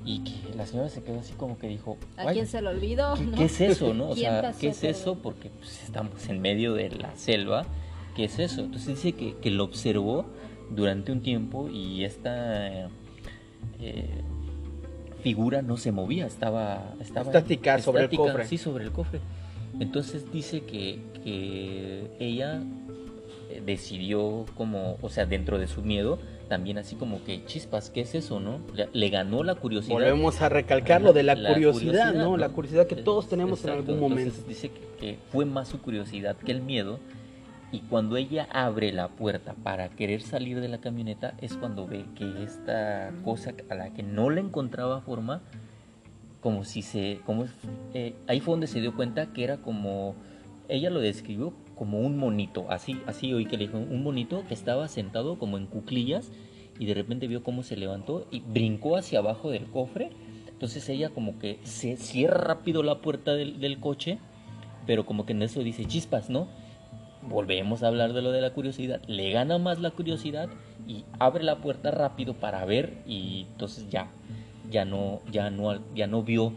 Y 0.04 0.24
que 0.24 0.56
la 0.58 0.66
señora 0.66 0.90
se 0.90 1.04
quedó 1.04 1.20
así 1.20 1.34
como 1.34 1.58
que 1.58 1.70
dijo... 1.70 1.98
¿A 2.18 2.34
quién 2.34 2.48
se 2.48 2.62
lo 2.62 2.72
olvidó? 2.72 3.14
¿Qué, 3.38 3.46
es 3.46 3.62
eso, 3.62 3.94
no? 3.94 4.10
O 4.10 4.16
sea, 4.18 4.54
¿qué 4.60 4.70
es 4.70 4.84
eso? 4.84 5.16
Porque 5.16 5.50
pues, 5.50 5.84
estamos 5.84 6.28
en 6.28 6.42
medio 6.42 6.74
de 6.74 6.90
la 6.90 7.16
selva. 7.16 7.66
¿Qué 8.16 8.26
es 8.26 8.40
eso? 8.40 8.62
Entonces 8.62 8.96
dice 8.96 9.14
que, 9.14 9.38
que 9.38 9.52
lo 9.52 9.64
observó 9.64 10.26
durante 10.70 11.12
un 11.12 11.22
tiempo 11.22 11.70
y 11.70 12.04
esta 12.04 12.90
eh, 13.80 14.22
figura 15.22 15.62
no 15.62 15.78
se 15.78 15.92
movía, 15.92 16.26
estaba, 16.26 16.94
estaba 17.00 17.28
estática, 17.28 17.80
sobre 17.80 18.04
el 18.04 18.10
cofre. 18.10 18.46
Sí, 18.46 18.58
sobre 18.58 18.84
el 18.84 18.92
cofre. 18.92 19.20
Entonces 19.80 20.32
dice 20.32 20.62
que, 20.62 21.00
que 21.24 22.10
ella 22.20 22.62
eh, 23.50 23.62
decidió 23.66 24.46
como, 24.56 24.98
o 25.02 25.10
sea, 25.10 25.26
dentro 25.26 25.58
de 25.58 25.68
su 25.68 25.82
miedo, 25.82 26.20
también 26.50 26.78
así 26.78 26.96
como 26.96 27.24
que 27.24 27.46
chispas, 27.46 27.90
¿qué 27.90 28.02
es 28.02 28.16
eso, 28.16 28.40
no? 28.40 28.60
Le, 28.92 29.10
ganó 29.10 29.44
la 29.44 29.56
curiosidad. 29.56 29.94
Volvemos 29.94 30.42
a 30.42 30.50
recalcar 30.50 31.02
lo 31.02 31.14
de 31.14 31.24
la, 31.24 31.36
curiosidad, 31.36 32.14
¿no? 32.14 32.38
La 32.38 32.50
curiosidad 32.50 32.88
que 32.88 32.96
todos 32.96 33.30
tenemos 33.30 33.64
en 33.64 33.72
algún 33.72 34.00
momento. 34.00 34.36
dice 34.48 34.72
que, 35.00 35.18
fue 35.32 35.46
más 35.46 35.70
su 35.70 35.80
curiosidad 35.82 36.36
que 36.36 36.52
el 36.52 36.62
miedo. 36.62 37.00
Y 37.72 37.82
cuando 37.82 38.18
ella 38.18 38.48
abre 38.52 38.92
la 38.92 39.10
puerta 39.10 39.54
para 39.54 39.90
querer 39.90 40.22
salir 40.22 40.60
de 40.60 40.68
la 40.68 40.80
camioneta, 40.80 41.36
es 41.40 41.56
cuando 41.56 41.88
ve 41.88 42.06
que 42.16 42.44
esta 42.44 43.12
cosa 43.24 43.54
a 43.70 43.76
la 43.76 43.94
que 43.94 44.02
no 44.02 44.30
le 44.30 44.42
encontraba 44.42 45.02
forma, 45.02 45.42
como 46.42 46.64
si 46.64 46.82
se. 46.82 47.22
Como, 47.26 47.46
eh, 47.94 48.16
ahí 48.28 48.40
fue 48.40 48.54
donde 48.54 48.68
se 48.68 48.82
dio 48.82 48.96
cuenta 48.96 49.34
que 49.34 49.44
era 49.44 49.58
como. 49.58 50.16
Ella 50.68 50.90
lo 50.90 51.00
describió 51.00 51.54
como 51.76 52.00
un 52.00 52.18
monito, 52.18 52.66
así, 52.70 53.02
así 53.08 53.34
oí 53.34 53.46
que 53.46 53.58
le 53.58 53.68
dijo, 53.68 53.78
un 53.78 54.04
monito 54.04 54.44
que 54.48 54.54
estaba 54.54 54.88
sentado 54.90 55.40
como 55.40 55.58
en 55.58 55.66
cuclillas 55.66 56.30
y 56.78 56.86
de 56.86 56.94
repente 56.94 57.28
vio 57.28 57.42
cómo 57.42 57.64
se 57.64 57.78
levantó 57.78 58.28
y 58.32 58.42
brincó 58.42 58.98
hacia 58.98 59.20
abajo 59.20 59.50
del 59.50 59.66
cofre. 59.66 60.10
Entonces 60.48 60.88
ella 60.90 61.10
como 61.10 61.40
que 61.40 61.60
se 61.64 61.96
cierra 61.96 62.38
rápido 62.38 62.84
la 62.84 63.00
puerta 63.00 63.34
del, 63.34 63.80
coche, 63.80 64.20
pero 64.86 65.06
como 65.06 65.26
que 65.26 65.32
en 65.32 65.42
eso 65.42 65.64
dice 65.64 65.86
chispas, 65.86 66.30
¿no? 66.30 66.50
Volvemos 67.30 67.84
a 67.84 67.88
hablar 67.88 68.14
de 68.14 68.22
lo 68.22 68.32
de 68.32 68.42
la 68.42 68.52
curiosidad. 68.52 69.02
Le 69.08 69.32
gana 69.32 69.58
más 69.58 69.80
la 69.80 69.92
curiosidad 69.92 70.50
y 70.88 71.06
abre 71.20 71.44
la 71.44 71.58
puerta 71.58 71.92
rápido 71.92 72.34
para 72.34 72.66
ver 72.66 72.98
y 73.06 73.46
entonces 73.52 73.90
ya, 73.90 74.08
ya 74.70 74.86
no, 74.86 75.22
ya 75.32 75.50
no, 75.50 75.80
ya 75.94 76.08
no 76.08 76.24
vio 76.24 76.54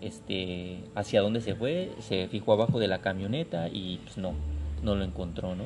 este 0.00 0.78
hacia 0.94 1.20
dónde 1.20 1.40
se 1.40 1.54
fue, 1.54 1.90
se 2.00 2.28
fijó 2.28 2.52
abajo 2.52 2.78
de 2.78 2.88
la 2.88 3.00
camioneta 3.00 3.68
y 3.68 3.98
pues 4.04 4.18
no, 4.18 4.32
no 4.82 4.94
lo 4.94 5.04
encontró, 5.04 5.54
¿no? 5.54 5.64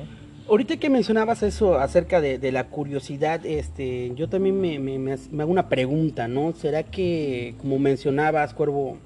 Ahorita 0.49 0.77
que 0.77 0.89
mencionabas 0.89 1.43
eso 1.43 1.77
acerca 1.77 2.21
de, 2.21 2.51
la 2.51 2.69
curiosidad, 2.69 3.45
este, 3.45 4.11
yo 4.15 4.29
también 4.29 4.59
me, 4.59 5.13
hago 5.13 5.51
una 5.51 5.69
pregunta, 5.69 6.27
¿no? 6.27 6.53
¿Será 6.53 6.81
que, 6.81 7.53
como 7.59 7.77
mencionabas, 7.77 8.55
Cuervo, 8.55 8.97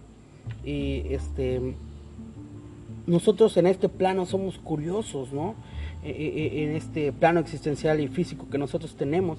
y 0.63 1.03
este, 1.13 1.75
nosotros 3.05 3.57
en 3.57 3.67
este 3.67 3.89
plano 3.89 4.25
somos 4.25 4.57
curiosos, 4.57 5.33
¿no? 5.33 5.55
E, 6.03 6.09
e, 6.09 6.59
e, 6.59 6.63
en 6.63 6.75
este 6.75 7.11
plano 7.13 7.39
existencial 7.39 7.99
y 7.99 8.07
físico 8.07 8.49
que 8.49 8.57
nosotros 8.57 8.95
tenemos, 8.95 9.37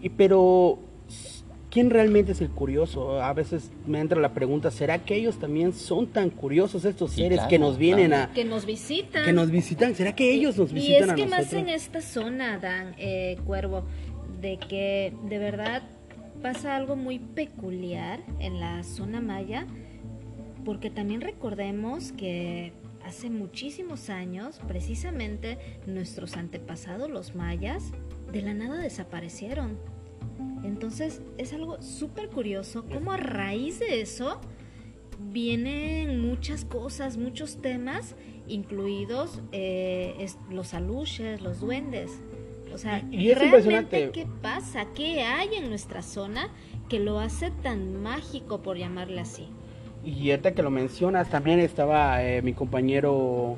y 0.00 0.08
pero 0.08 0.78
¿quién 1.70 1.90
realmente 1.90 2.32
es 2.32 2.40
el 2.40 2.48
curioso? 2.48 3.20
A 3.20 3.34
veces 3.34 3.70
me 3.86 4.00
entra 4.00 4.18
la 4.18 4.32
pregunta, 4.32 4.70
¿será 4.70 5.04
que 5.04 5.14
ellos 5.14 5.38
también 5.38 5.74
son 5.74 6.06
tan 6.06 6.30
curiosos 6.30 6.86
estos 6.86 7.12
seres 7.12 7.40
que 7.50 7.58
nos 7.58 7.76
vienen 7.76 8.14
a... 8.14 8.32
Que 8.32 8.46
nos 8.46 8.64
visitan. 8.64 9.26
Que 9.26 9.32
nos 9.34 9.50
visitan, 9.50 9.94
¿será 9.94 10.14
que 10.14 10.32
ellos 10.32 10.56
nos 10.56 10.72
visitan? 10.72 11.18
Y 11.18 11.20
es 11.22 11.26
que 11.26 11.30
más 11.30 11.52
en 11.52 11.68
esta 11.68 12.00
zona, 12.00 12.58
Dan, 12.58 12.94
eh, 12.96 13.36
Cuervo, 13.44 13.84
de 14.40 14.56
que 14.56 15.12
de 15.28 15.38
verdad 15.38 15.82
pasa 16.40 16.76
algo 16.76 16.96
muy 16.96 17.18
peculiar 17.18 18.20
en 18.38 18.58
la 18.58 18.82
zona 18.82 19.20
maya, 19.20 19.66
porque 20.64 20.88
también 20.88 21.20
recordemos 21.20 22.12
que 22.12 22.72
hace 23.06 23.30
muchísimos 23.30 24.10
años, 24.10 24.60
precisamente 24.68 25.58
nuestros 25.86 26.36
antepasados, 26.36 27.10
los 27.10 27.34
mayas, 27.34 27.92
de 28.32 28.42
la 28.42 28.54
nada 28.54 28.78
desaparecieron 28.78 29.78
entonces 30.66 31.22
es 31.38 31.52
algo 31.52 31.80
súper 31.80 32.28
curioso 32.28 32.84
cómo 32.92 33.12
a 33.12 33.16
raíz 33.16 33.78
de 33.78 34.00
eso 34.00 34.40
vienen 35.18 36.20
muchas 36.20 36.64
cosas, 36.64 37.16
muchos 37.16 37.62
temas, 37.62 38.14
incluidos 38.46 39.40
eh, 39.52 40.26
los 40.50 40.74
aluches, 40.74 41.40
los 41.40 41.60
duendes. 41.60 42.20
O 42.74 42.78
sea, 42.78 43.02
y, 43.10 43.32
realmente 43.32 44.10
qué 44.12 44.26
pasa, 44.42 44.86
qué 44.94 45.22
hay 45.22 45.54
en 45.54 45.70
nuestra 45.70 46.02
zona 46.02 46.50
que 46.90 47.00
lo 47.00 47.20
hace 47.20 47.50
tan 47.50 48.02
mágico, 48.02 48.60
por 48.60 48.76
llamarle 48.76 49.20
así. 49.20 49.48
Y 50.06 50.30
ahorita 50.30 50.52
que 50.52 50.62
lo 50.62 50.70
mencionas, 50.70 51.28
también 51.28 51.58
estaba 51.58 52.24
eh, 52.24 52.40
mi 52.40 52.52
compañero 52.52 53.56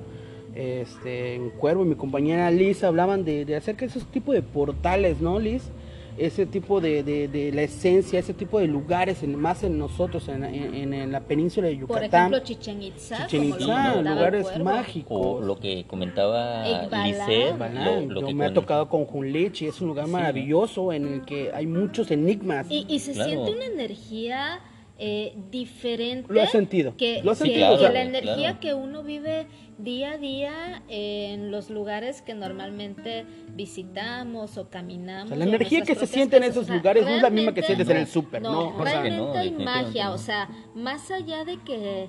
este, 0.55 1.35
en 1.35 1.51
Cuervo 1.51 1.85
y 1.85 1.89
mi 1.89 1.95
compañera 1.95 2.51
Liz 2.51 2.83
hablaban 2.83 3.25
de, 3.25 3.45
de 3.45 3.55
acerca 3.55 3.81
de 3.81 3.87
esos 3.87 4.07
tipos 4.07 4.35
de 4.35 4.43
portales, 4.43 5.21
¿no, 5.21 5.39
Liz? 5.39 5.71
ese 6.19 6.47
tipo 6.47 6.81
de, 6.81 7.03
de, 7.03 7.53
la 7.53 7.63
esencia, 7.63 8.19
ese 8.19 8.35
tipo 8.35 8.59
de 8.59 8.67
lugares, 8.67 9.27
más 9.27 9.63
en 9.63 9.79
nosotros, 9.79 10.29
en, 10.29 10.45
en, 10.45 11.13
la 11.13 11.21
península 11.21 11.69
de 11.69 11.77
Yucatán. 11.77 12.11
Por 12.11 12.19
ejemplo, 12.19 12.39
Chichen 12.41 12.83
Itza. 12.83 13.27
Chichen 13.27 13.45
Itza, 13.45 14.03
lugares 14.03 14.59
mágicos. 14.59 15.17
O 15.17 15.41
lo 15.41 15.59
que 15.59 15.85
comentaba 15.87 16.65
Lisset. 17.05 17.57
Yo 18.09 18.35
me 18.35 18.47
ha 18.47 18.53
tocado 18.53 18.89
con 18.89 19.05
Junlich 19.05 19.63
y 19.63 19.67
es 19.67 19.81
un 19.81 19.89
lugar 19.89 20.09
maravilloso 20.09 20.93
en 20.93 21.07
el 21.07 21.25
que 21.25 21.53
hay 21.55 21.67
muchos 21.67 22.11
enigmas. 22.11 22.67
Y, 22.69 22.87
y 22.89 22.99
se 22.99 23.15
siente 23.15 23.53
una 23.53 23.67
energía 23.67 24.61
eh, 24.99 25.35
diferente. 25.51 26.33
Lo 26.33 26.41
he 26.41 26.47
sentido. 26.49 26.97
Que, 26.97 27.23
lo 27.23 27.35
sentido. 27.35 27.77
la 27.89 28.03
energía 28.03 28.59
que 28.59 28.75
uno 28.75 29.05
vive 29.05 29.47
día 29.79 30.13
a 30.13 30.19
día 30.19 30.83
en 30.89 31.53
los 31.53 31.71
lugares 31.71 32.21
que 32.21 32.35
normalmente 32.35 33.25
visitamos 33.55 34.59
o 34.59 34.69
caminamos. 34.69 35.37
la 35.37 35.45
energía 35.45 35.83
que 35.83 35.95
se 35.95 36.07
siente 36.07 36.37
en 36.37 36.43
esos 36.43 36.69
lugares 36.69 37.05
no 37.05 37.11
es 37.11 37.23
la 37.23 37.31
misma 37.31 37.55
que 37.55 37.63
sientes 37.63 37.89
en 37.89 37.99
el 37.99 38.07
súper, 38.09 38.43
¿no? 38.43 38.77
Realmente 38.77 39.39
hay 39.39 39.51
magia, 39.53 40.11
o 40.11 40.19
sea, 40.19 40.49
más 40.75 41.11
allá 41.13 41.45
de 41.45 41.59
que 41.63 42.09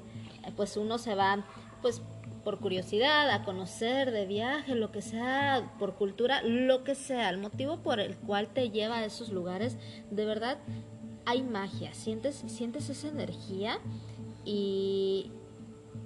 pues 0.55 0.75
uno 0.75 0.97
se 0.97 1.13
va 1.13 1.45
pues 1.83 2.01
por 2.43 2.59
curiosidad, 2.59 3.29
a 3.29 3.43
conocer 3.43 4.11
de 4.11 4.25
viaje, 4.25 4.73
lo 4.73 4.91
que 4.91 5.01
sea, 5.01 5.73
por 5.77 5.95
cultura, 5.95 6.41
lo 6.41 6.83
que 6.83 6.95
sea, 6.95 7.29
el 7.29 7.37
motivo 7.37 7.77
por 7.83 7.99
el 7.99 8.15
cual 8.15 8.47
te 8.47 8.69
lleva 8.71 8.97
a 8.97 9.05
esos 9.05 9.29
lugares, 9.29 9.77
de 10.09 10.25
verdad 10.25 10.57
hay 11.25 11.43
magia, 11.43 11.93
sientes, 11.93 12.43
sientes 12.47 12.89
esa 12.89 13.07
energía 13.07 13.79
y, 14.45 15.31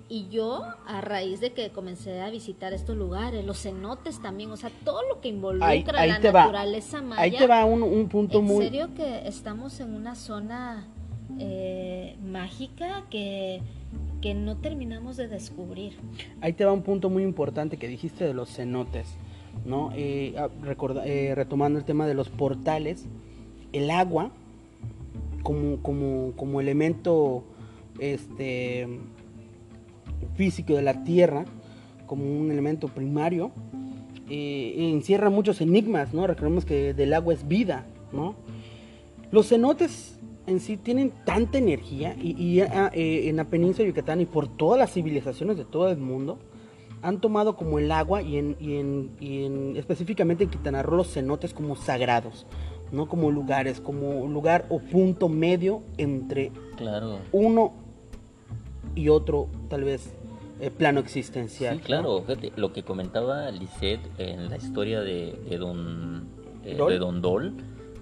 y 0.10 0.28
yo, 0.30 0.64
a 0.86 1.02
raíz 1.02 1.40
de 1.40 1.54
que 1.54 1.70
comencé 1.70 2.22
a 2.22 2.30
visitar 2.30 2.74
estos 2.74 2.98
lugares, 2.98 3.46
los 3.46 3.62
cenotes 3.62 4.22
también, 4.22 4.52
o 4.52 4.58
sea, 4.58 4.72
todo 4.84 5.02
lo 5.08 5.22
que 5.22 5.30
involucra 5.30 6.06
la 6.06 6.20
naturaleza 6.20 7.02
maya. 7.02 7.22
Ahí 7.22 7.32
te 7.32 7.48
va 7.48 7.66
un, 7.66 8.10
punto 8.10 8.42
muy... 8.42 8.66
En 8.66 8.72
serio 8.72 8.94
que 8.96 9.28
estamos 9.28 9.80
en 9.80 9.94
una 9.94 10.16
zona 10.16 10.88
eh, 11.40 12.18
mágica 12.24 13.06
que, 13.10 13.62
que 14.22 14.34
no 14.34 14.58
terminamos 14.58 15.18
de 15.18 15.28
descubrir. 15.28 15.98
Ahí 16.42 16.54
te 16.54 16.66
va 16.66 16.74
un 16.74 16.84
punto 16.84 17.10
muy 17.10 17.24
importante 17.24 17.78
que 17.78 17.88
dijiste 17.88 18.26
de 18.26 18.34
los 18.34 18.50
cenotes, 18.50 19.16
¿no? 19.66 19.92
Eh, 19.96 20.36
ah, 20.38 20.50
eh, 21.06 21.34
retomando 21.36 21.80
el 21.80 21.86
tema 21.86 22.08
de 22.08 22.14
los 22.14 22.30
portales, 22.30 23.06
el 23.72 23.90
agua 23.90 24.32
como, 25.44 25.82
como, 25.82 26.34
como 26.36 26.60
elemento 26.62 27.44
este, 28.00 28.88
físico 30.36 30.74
de 30.74 30.82
la 30.82 31.04
Tierra, 31.04 31.46
como 32.08 32.26
un 32.26 32.52
elemento 32.52 32.88
primario, 32.88 33.52
eh, 34.30 34.74
encierra 34.78 35.30
muchos 35.30 35.62
enigmas, 35.62 36.14
¿no? 36.14 36.26
Recordemos 36.26 36.66
que 36.66 36.94
del 36.94 37.14
agua 37.14 37.34
es 37.34 37.48
vida, 37.48 37.86
¿no? 38.12 38.36
Los 39.32 39.50
cenotes 39.50 40.20
en 40.48 40.60
sí 40.60 40.78
tienen 40.78 41.12
tanta 41.26 41.58
energía 41.58 42.16
y, 42.22 42.60
ah, 42.62 42.92
eh, 42.94 43.30
en 43.30 43.38
la 43.38 43.46
península 43.46 43.84
de 43.86 43.92
Yucatán 43.92 44.22
y 44.22 44.26
por 44.26 44.48
todas 44.48 44.80
las 44.80 44.94
civilizaciones 44.94 45.58
de 45.58 45.66
todo 45.66 45.90
el 45.90 45.98
mundo 45.98 46.40
han 47.02 47.20
tomado 47.20 47.56
como 47.58 47.80
el 47.80 47.92
agua 47.92 48.22
y, 48.22 48.38
en, 48.38 48.56
y 48.60 48.76
en, 48.78 49.12
y 49.20 49.46
en 49.46 49.76
específicamente 49.76 50.46
en 50.46 50.50
Quintana 50.50 50.84
Roo 50.84 50.98
los 50.98 51.14
cenotes 51.14 51.54
como 51.54 51.76
sagrados 51.76 52.46
no 52.94 53.08
como 53.08 53.32
lugares, 53.32 53.82
como 53.82 54.28
lugar 54.28 54.66
o 54.70 54.80
punto 54.80 55.28
medio 55.28 55.82
entre 55.98 56.52
claro. 56.78 57.18
uno 57.32 57.74
y 58.96 59.10
otro, 59.10 59.50
tal 59.68 59.84
vez, 59.84 60.14
eh, 60.60 60.70
plano 60.70 61.00
existencial. 61.00 61.78
Sí, 61.78 61.84
claro, 61.84 62.24
lo 62.56 62.72
que 62.72 62.84
comentaba 62.84 63.50
Lisette 63.52 64.00
en 64.20 64.50
la 64.50 64.58
historia 64.58 65.02
de, 65.02 65.36
Don, 65.60 66.28
eh, 66.64 66.78
de 66.78 66.98
Don 67.00 67.22
Dol, 67.22 67.56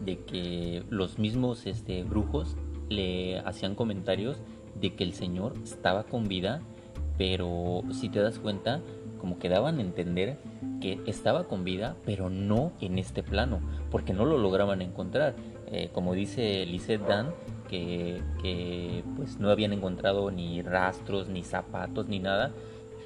de 0.04 0.20
que 0.20 0.84
los 0.90 1.18
mismos 1.18 1.66
este, 1.66 2.04
brujos 2.04 2.58
le 2.90 3.40
hacían 3.40 3.76
comentarios 3.76 4.38
de 4.80 4.94
que 4.94 5.06
el 5.06 5.14
señor 5.14 5.54
estaba 5.64 6.04
con 6.04 6.28
vida, 6.28 6.62
pero 7.18 7.84
si 7.92 8.10
te 8.10 8.20
das 8.20 8.40
cuenta, 8.40 8.82
como 9.22 9.38
que 9.38 9.48
daban 9.48 9.78
a 9.78 9.82
entender 9.82 10.38
que 10.82 11.00
estaba 11.06 11.44
con 11.44 11.64
vida, 11.64 11.96
pero 12.06 12.32
no 12.32 12.74
en 12.82 12.98
este 12.98 13.22
plano, 13.22 13.62
porque 13.92 14.14
no 14.14 14.26
lo 14.26 14.40
lograban 14.40 14.82
encontrar. 14.82 15.36
Eh, 15.68 15.90
como 15.94 16.16
dice 16.16 16.66
Lizeth 16.66 17.06
Dan, 17.08 17.30
que, 17.70 18.22
que, 18.42 19.04
pues 19.16 19.40
no 19.40 19.52
habían 19.52 19.72
encontrado 19.72 20.32
ni 20.32 20.64
rastros, 20.64 21.30
ni 21.30 21.44
zapatos, 21.44 22.08
ni 22.08 22.20
nada, 22.20 22.52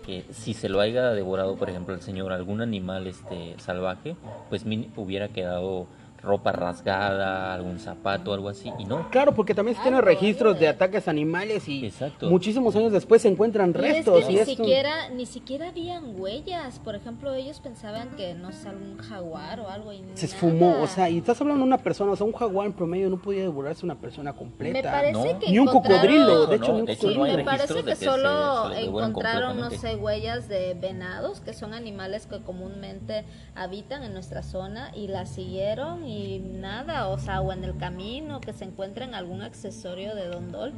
que 0.06 0.24
si 0.32 0.54
se 0.54 0.70
lo 0.70 0.80
haya 0.80 1.12
devorado, 1.12 1.58
por 1.58 1.70
ejemplo, 1.70 1.94
el 1.94 2.02
señor 2.02 2.32
algún 2.32 2.62
animal 2.62 3.08
este 3.08 3.56
salvaje, 3.58 4.16
pues 4.50 4.66
hubiera 4.96 5.28
quedado 5.28 5.88
ropa 6.26 6.52
rasgada, 6.52 7.54
algún 7.54 7.80
zapato, 7.80 8.34
algo 8.34 8.50
así, 8.50 8.72
y 8.80 8.86
no. 8.86 9.10
Claro, 9.10 9.34
porque 9.34 9.54
también 9.54 9.78
se 9.78 9.84
tienen 9.84 10.02
registros 10.02 10.60
de 10.60 10.68
ataques 10.68 11.08
animales 11.08 11.68
y 11.70 11.86
Exacto. 11.86 12.30
muchísimos 12.30 12.76
años 12.76 12.92
después 12.92 13.22
se 13.22 13.28
encuentran 13.30 13.74
restos. 13.74 14.20
es 14.22 14.26
que 14.26 14.32
y 14.32 14.36
ni 14.36 14.42
esto- 14.42 14.56
siquiera, 14.64 15.10
ni 15.10 15.26
siquiera 15.26 15.70
habían 15.70 16.20
huellas. 16.20 16.80
Por 16.80 16.96
ejemplo, 16.96 17.34
ellos 17.34 17.60
pensaban 17.60 18.10
que 18.18 18.34
no 18.34 18.52
sé, 18.52 18.70
algún 18.70 18.98
jaguar 18.98 19.60
o 19.60 19.70
algo 19.70 19.94
y 19.94 19.98
se 19.98 20.04
nada. 20.04 20.14
esfumó, 20.22 20.82
o 20.82 20.88
sea, 20.88 21.10
y 21.10 21.18
estás 21.20 21.40
hablando 21.42 21.62
de 21.64 21.68
una 21.68 21.78
persona, 21.78 22.12
o 22.12 22.16
sea, 22.16 22.26
un 22.26 22.34
jaguar 22.34 22.68
en 22.68 22.74
promedio 22.74 23.10
no 23.10 23.18
podía 23.22 23.42
devorarse 23.44 23.86
una 23.86 23.96
persona 23.96 24.32
Me 24.34 24.38
completa. 24.38 24.92
parece 24.92 25.34
No. 25.34 25.40
que 25.40 25.52
Ni 25.52 25.60
un 25.60 25.68
cocodrilo, 25.68 26.48
de 26.48 26.56
hecho, 26.56 26.68
no, 26.70 26.74
ni 26.74 26.80
un 26.82 26.86
de 26.86 26.94
hecho, 26.94 27.10
Sí, 27.10 27.18
me 27.18 27.44
parece 27.44 27.84
que, 27.84 27.96
se- 27.96 28.06
solo 28.06 28.70
se 28.74 28.82
encontraron, 28.82 29.60
no 29.60 29.70
sé, 29.70 29.96
huellas 29.96 30.48
de 30.48 30.74
venados, 30.74 31.40
que 31.42 31.54
son 31.54 31.74
animales 31.74 32.26
que 32.26 32.42
comúnmente 32.42 33.26
habitan 33.56 34.04
en 34.04 34.14
nuestra 34.14 34.42
zona, 34.44 34.92
y 34.96 35.08
las 35.08 35.30
siguieron 35.30 36.06
y 36.06 36.15
nada, 36.40 37.08
o 37.10 37.18
sea, 37.18 37.42
o 37.42 37.52
en 37.52 37.64
el 37.64 37.78
camino, 37.78 38.40
que 38.42 38.54
se 38.54 38.66
encuentren 38.66 39.14
algún 39.16 39.42
accesorio 39.42 40.16
de 40.16 40.28
Dondol, 40.28 40.74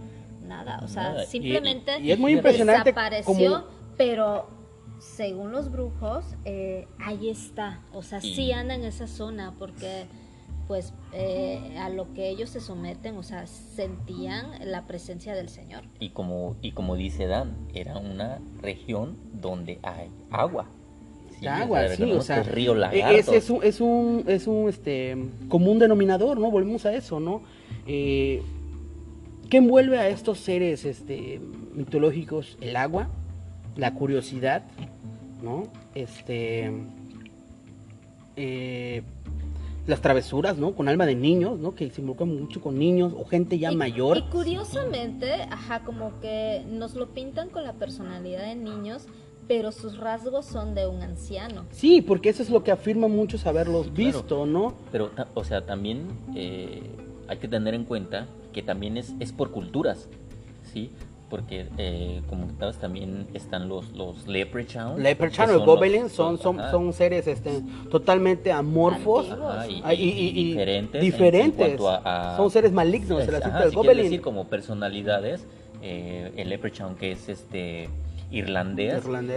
nada, 0.46 0.80
o 0.84 0.88
sea, 0.88 1.04
Nada. 1.12 1.24
Y- 1.24 1.28
simplemente 1.28 2.00
y 2.00 2.12
es 2.12 2.20
muy 2.20 2.34
impresionante 2.34 2.92
desapareció, 2.92 3.26
como- 3.34 3.64
pero 3.98 4.48
según 5.00 5.52
los 5.52 5.72
brujos, 5.72 6.26
eh, 6.46 6.88
ahí 7.00 7.30
está, 7.30 7.82
o 7.94 8.02
sea, 8.02 8.20
Y- 8.22 8.34
sí 8.36 8.52
anda 8.52 8.76
en 8.76 8.84
esa 8.84 9.08
zona, 9.08 9.54
porque 9.60 10.06
pues 10.68 10.94
eh, 11.14 11.78
a 11.80 11.88
lo 11.90 12.14
que 12.14 12.28
ellos 12.28 12.50
se 12.50 12.60
someten, 12.60 13.16
o 13.16 13.24
sea, 13.24 13.48
sentían 13.48 14.52
la 14.70 14.86
presencia 14.86 15.34
del 15.34 15.48
Señor. 15.48 15.84
Y 16.02 16.10
como, 16.10 16.58
y 16.62 16.74
como 16.74 16.96
dice 16.98 17.26
Dan, 17.26 17.56
era 17.74 17.98
una 17.98 18.40
región 18.62 19.18
donde 19.34 19.80
hay 19.84 20.10
agua. 20.30 20.68
Sí, 21.40 21.46
agua, 21.48 21.82
o 21.82 21.88
sea, 21.88 21.96
sí, 21.96 22.04
o 22.12 22.22
sea, 22.22 22.44
río 22.44 22.74
e- 22.74 22.78
lagarto. 22.78 23.16
es, 23.16 23.28
es 23.30 23.50
un, 23.50 23.64
es 23.64 23.80
un, 23.82 24.24
es 24.28 24.48
un 24.48 24.70
este, 24.70 25.16
común 25.50 25.78
denominador, 25.80 26.40
¿no? 26.40 26.50
Volvemos 26.50 26.86
a 26.86 26.94
eso, 26.96 27.20
¿no? 27.20 27.44
Eh, 27.86 28.42
¿Qué 29.50 29.58
envuelve 29.58 29.98
a 30.00 30.10
estos 30.10 30.40
seres 30.40 30.84
este, 30.84 31.40
mitológicos? 31.74 32.58
El 32.60 32.76
agua, 32.76 33.08
la 33.76 33.94
curiosidad, 33.94 34.64
¿no? 35.44 35.64
Este, 35.96 36.72
eh, 38.36 39.04
las 39.86 40.02
travesuras, 40.02 40.58
¿no? 40.58 40.74
Con 40.76 40.90
alma 40.90 41.06
de 41.06 41.16
niños, 41.16 41.60
¿no? 41.60 41.74
Que 41.76 41.90
se 41.90 42.02
involucran 42.02 42.36
mucho 42.42 42.62
con 42.62 42.78
niños 42.78 43.14
o 43.18 43.24
gente 43.26 43.58
ya 43.58 43.72
Y- 43.72 43.76
mayor. 43.78 44.18
Y 44.18 44.22
curiosamente, 44.24 45.32
ajá, 45.50 45.82
como 45.86 46.20
que 46.20 46.64
nos 46.70 46.96
lo 46.96 47.08
pintan 47.14 47.50
con 47.50 47.64
la 47.64 47.74
personalidad 47.74 48.44
de 48.46 48.56
niños, 48.56 49.08
pero 49.48 49.72
sus 49.72 49.98
rasgos 49.98 50.46
son 50.46 50.76
de 50.76 50.88
un 50.88 51.02
anciano. 51.02 51.66
Sí, 51.72 52.02
porque 52.02 52.30
eso 52.30 52.44
es 52.44 52.50
lo 52.50 52.64
que 52.64 52.72
afirman 52.72 53.12
muchos 53.12 53.46
haberlos 53.46 53.88
Claro. 53.88 53.96
visto, 53.96 54.46
¿no? 54.46 54.74
Pero, 54.92 55.08
ta- 55.10 55.28
o 55.34 55.44
sea, 55.44 55.66
también 55.66 56.08
eh, 56.36 56.82
hay 57.28 57.38
que 57.38 57.48
tener 57.48 57.74
en 57.74 57.86
cuenta 57.86 58.28
que 58.54 58.62
también 58.62 58.98
es, 58.98 59.14
es 59.20 59.32
por 59.32 59.52
culturas, 59.52 60.10
¿sí? 60.74 60.92
Porque, 61.30 61.68
eh, 61.78 62.22
como 62.30 62.44
comentabas, 62.44 62.78
también 62.78 63.28
están 63.34 63.68
los, 63.68 63.92
los 63.92 64.28
leprechaun. 64.28 65.04
Leprechaun 65.04 65.48
que 65.50 65.56
o 65.56 65.58
son 65.60 65.66
los- 65.68 65.76
goblins 65.76 66.12
son, 66.14 66.38
son, 66.40 66.60
ajá, 66.60 66.72
son 66.72 66.94
seres 66.94 67.28
este, 67.28 67.62
totalmente 67.92 68.52
amorfos 68.54 69.30
ajá, 69.30 69.68
y, 69.68 69.74
y- 69.74 70.04
y- 70.04 70.10
y- 70.10 70.30
y 70.30 70.44
diferentes. 70.52 70.96
en- 71.02 71.06
en 71.06 71.12
diferentes. 71.12 71.58
cuanto 71.78 71.90
a- 71.90 72.34
a- 72.34 72.38
son 72.38 72.50
seres 72.50 72.72
malignos, 72.72 73.20
se 73.24 73.26
cita 73.26 73.38
el 73.38 73.44
si 73.44 73.50
quieres 73.52 73.74
goblin. 73.74 74.04
decir 74.04 74.22
como 74.22 74.46
personalidades, 74.48 75.46
eh, 75.82 76.32
el 76.38 76.48
leprechaun 76.50 76.96
que 76.96 77.12
es 77.12 77.28
este 77.30 77.90
irlandés. 78.32 78.94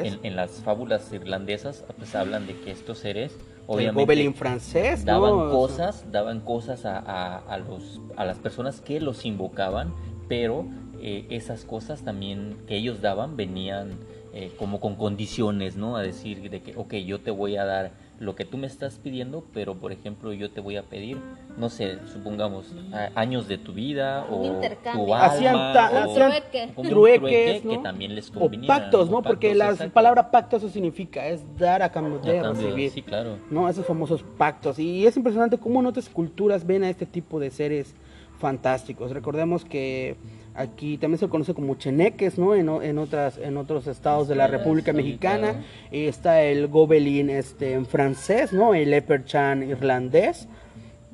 En, 0.06 0.18
en 0.24 0.36
las 0.36 0.50
fábulas 0.62 1.12
irlandesas 1.12 1.84
pues 1.98 2.14
hablan 2.14 2.46
de 2.46 2.54
que 2.56 2.70
estos 2.70 2.98
seres 2.98 3.32
el 3.34 3.42
obviamente 3.66 4.32
francés, 4.32 5.04
¿no? 5.04 5.12
daban 5.12 5.32
O 5.34 5.36
sea, 5.42 5.50
cosas, 5.50 6.12
daban 6.12 6.40
cosas 6.40 6.84
a, 6.84 6.98
a- 6.98 7.38
a 7.38 7.58
los, 7.58 8.00
a 8.16 8.24
las 8.24 8.38
personas 8.38 8.80
que 8.80 9.00
los 9.00 9.24
invocaban, 9.24 9.94
pero 10.28 10.66
eh, 11.00 11.26
esas 11.30 11.64
cosas 11.64 12.02
también 12.02 12.56
que 12.66 12.76
ellos 12.76 13.00
daban 13.00 13.36
venían 13.36 13.90
eh, 14.32 14.52
como 14.58 14.80
con 14.80 14.96
condiciones, 14.96 15.76
¿no? 15.76 15.96
A 15.96 16.02
decir 16.02 16.50
de 16.50 16.60
que, 16.60 16.76
ok, 16.76 16.94
yo 16.96 17.20
te 17.20 17.30
voy 17.30 17.56
a 17.56 17.64
dar 17.64 17.92
lo 18.20 18.36
que 18.36 18.44
tú 18.44 18.58
me 18.58 18.66
estás 18.66 18.98
pidiendo, 18.98 19.42
pero 19.54 19.74
por 19.76 19.92
ejemplo 19.92 20.32
yo 20.34 20.50
te 20.50 20.60
voy 20.60 20.76
a 20.76 20.82
pedir, 20.82 21.16
no 21.56 21.70
sé, 21.70 21.98
supongamos, 22.12 22.66
años 23.14 23.48
de 23.48 23.56
tu 23.56 23.72
vida 23.72 24.26
Un 24.30 24.40
o 24.40 24.44
intercambio. 24.54 25.06
tu 25.06 25.14
Hacían 25.14 25.56
alma, 25.56 25.72
ta- 25.72 25.90
o- 25.90 26.10
hacían 26.10 26.30
trueque. 26.30 26.72
como 26.74 26.82
un 26.82 26.94
trueques, 26.94 27.20
trueque 27.20 27.60
¿no? 27.64 27.70
que 27.70 27.78
también 27.78 28.14
les 28.14 28.28
o 28.30 28.34
conviniera, 28.34 28.74
pactos, 28.78 29.10
¿no? 29.10 29.16
o 29.18 29.22
Porque 29.22 29.54
la 29.54 29.74
palabra 29.92 30.30
pacto 30.30 30.58
eso 30.58 30.68
significa, 30.68 31.26
es 31.28 31.42
dar 31.56 31.82
a 31.82 31.90
cambio 31.90 32.20
A 32.22 32.26
de 32.30 32.40
cambio, 32.42 32.62
recibir. 32.66 32.90
Sí, 32.90 33.00
claro. 33.02 33.38
¿no? 33.50 33.66
Esos 33.70 33.86
famosos 33.86 34.22
pactos. 34.36 34.78
Y 34.78 35.06
es 35.06 35.16
impresionante 35.16 35.56
cómo 35.56 35.80
en 35.80 35.86
otras 35.86 36.08
culturas 36.10 36.66
ven 36.66 36.84
a 36.84 36.90
este 36.90 37.06
tipo 37.06 37.40
de 37.40 37.50
seres 37.50 37.94
fantásticos. 38.38 39.12
Recordemos 39.12 39.64
que 39.64 40.16
aquí 40.54 40.98
también 40.98 41.18
se 41.18 41.28
conoce 41.28 41.54
como 41.54 41.74
cheneques, 41.74 42.38
¿no? 42.38 42.54
En, 42.54 42.68
en 42.68 42.98
otras 42.98 43.38
en 43.38 43.56
otros 43.56 43.86
estados 43.86 44.28
de 44.28 44.34
la 44.34 44.46
República 44.46 44.92
Mexicana. 44.92 45.64
Eh, 45.90 46.08
Está 46.08 46.42
el 46.42 46.68
gobelin 46.68 47.30
este 47.30 47.72
en 47.72 47.86
francés, 47.86 48.52
¿no? 48.52 48.74
El 48.74 48.90
leprechaun 48.90 49.62
irlandés. 49.62 50.48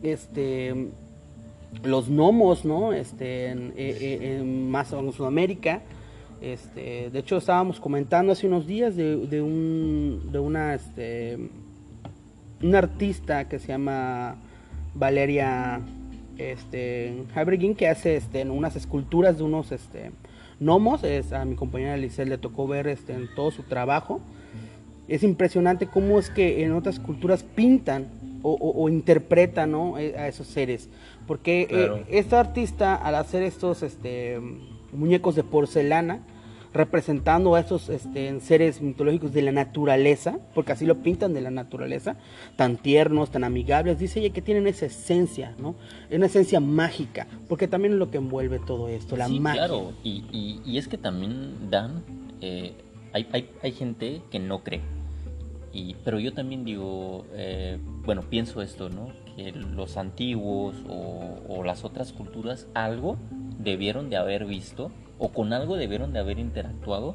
Este 0.03 0.75
los 1.85 2.09
gnomos, 2.09 2.65
¿no? 2.65 2.93
Este 2.93 3.49
en, 3.49 3.69
eh, 3.77 3.97
eh, 4.01 4.39
en 4.39 4.71
más 4.71 4.93
en 4.93 5.13
Sudamérica. 5.13 5.83
Este, 6.41 7.11
de 7.11 7.19
hecho 7.19 7.39
estábamos 7.39 7.81
comentando 7.81 8.33
hace 8.33 8.47
unos 8.47 8.67
días 8.67 8.95
de, 8.95 9.17
de 9.27 9.41
un 9.41 10.29
de 10.31 10.39
una 10.39 10.75
este 10.75 11.39
una 12.63 12.79
artista 12.79 13.49
que 13.49 13.59
se 13.59 13.69
llama 13.69 14.37
Valeria 14.95 15.81
este 16.39 17.25
Habergin 17.35 17.75
que 17.75 17.89
hace 17.89 18.17
este 18.17 18.43
unas 18.49 18.77
esculturas 18.77 19.39
de 19.39 19.45
unos 19.45 19.73
este 19.73 20.11
gnomos 20.61 21.05
es 21.05 21.33
a 21.33 21.45
mi 21.45 21.55
compañera 21.55 21.97
Lisel 21.97 22.29
le 22.29 22.39
tocó 22.39 22.67
ver 22.67 22.87
este 22.89 23.13
en 23.15 23.29
todo 23.35 23.51
su 23.51 23.63
trabajo 23.63 24.21
es 25.09 25.23
impresionante 25.23 25.87
cómo 25.87 26.19
es 26.19 26.31
que 26.31 26.65
en 26.65 26.73
otras 26.73 26.99
culturas 26.99 27.43
pintan 27.43 28.07
o, 28.43 28.53
o- 28.53 28.83
o 28.85 28.89
interpretan 28.89 29.71
¿no? 29.73 29.99
eh, 29.99 30.15
a 30.19 30.29
esos 30.29 30.47
seres 30.47 30.89
porque 31.27 31.63
eh, 31.63 31.67
Claro. 31.69 32.01
esta 32.09 32.41
artista 32.41 32.95
al 32.95 33.15
hacer 33.17 33.43
estos 33.43 33.83
este 33.83 34.39
muñecos 34.93 35.35
de 35.37 35.43
porcelana 35.43 36.21
representando 36.77 37.55
a 37.55 37.61
estos 37.61 37.89
este, 37.89 38.39
seres 38.41 38.81
mitológicos 38.81 39.33
de 39.33 39.43
la 39.43 39.53
naturaleza, 39.53 40.39
porque 40.55 40.73
así 40.73 40.87
lo 40.87 40.97
pintan 41.03 41.35
de 41.35 41.41
la 41.41 41.51
naturaleza, 41.51 42.17
tan 42.57 42.77
tiernos, 42.77 43.31
tan 43.31 43.45
amigables, 43.45 43.99
dice 43.99 44.21
ella 44.21 44.33
que 44.33 44.43
tienen 44.43 44.67
esa 44.67 44.87
esencia, 44.87 45.55
¿no? 45.59 45.75
Una 46.11 46.27
esencia 46.27 46.61
mágica, 46.61 47.27
porque 47.49 47.69
también 47.69 47.95
es 47.95 47.99
lo 47.99 48.11
que 48.11 48.19
envuelve 48.19 48.59
todo 48.59 48.89
esto, 48.89 49.17
la 49.17 49.27
sí, 49.29 49.41
magia. 49.41 49.67
claro. 49.67 49.93
Y, 50.05 50.25
y- 50.33 50.61
y 50.65 50.79
es 50.79 50.89
que 50.89 50.99
también, 50.99 51.71
Dan, 51.71 52.03
eh, 52.41 52.73
hay, 53.13 53.27
hay, 53.33 53.51
hay 53.63 53.73
gente 53.73 54.23
que 54.31 54.39
no 54.39 54.63
cree. 54.63 54.81
Y, 55.73 55.95
pero 56.05 56.19
yo 56.19 56.33
también 56.33 56.65
digo, 56.65 57.27
eh, 57.35 57.79
bueno, 58.05 58.23
pienso 58.23 58.63
esto, 58.63 58.89
¿no? 58.89 59.09
Que 59.37 59.53
los 59.53 59.97
antiguos 59.99 60.75
o, 60.89 61.39
o 61.49 61.65
las 61.65 61.85
otras 61.85 62.13
culturas 62.15 62.67
algo 62.73 63.17
debieron 63.59 64.09
de 64.09 64.17
haber 64.17 64.47
visto 64.47 64.91
o 65.19 65.29
con 65.31 65.53
algo 65.53 65.77
debieron 65.77 66.13
de 66.13 66.19
haber 66.19 66.39
interactuado 66.39 67.15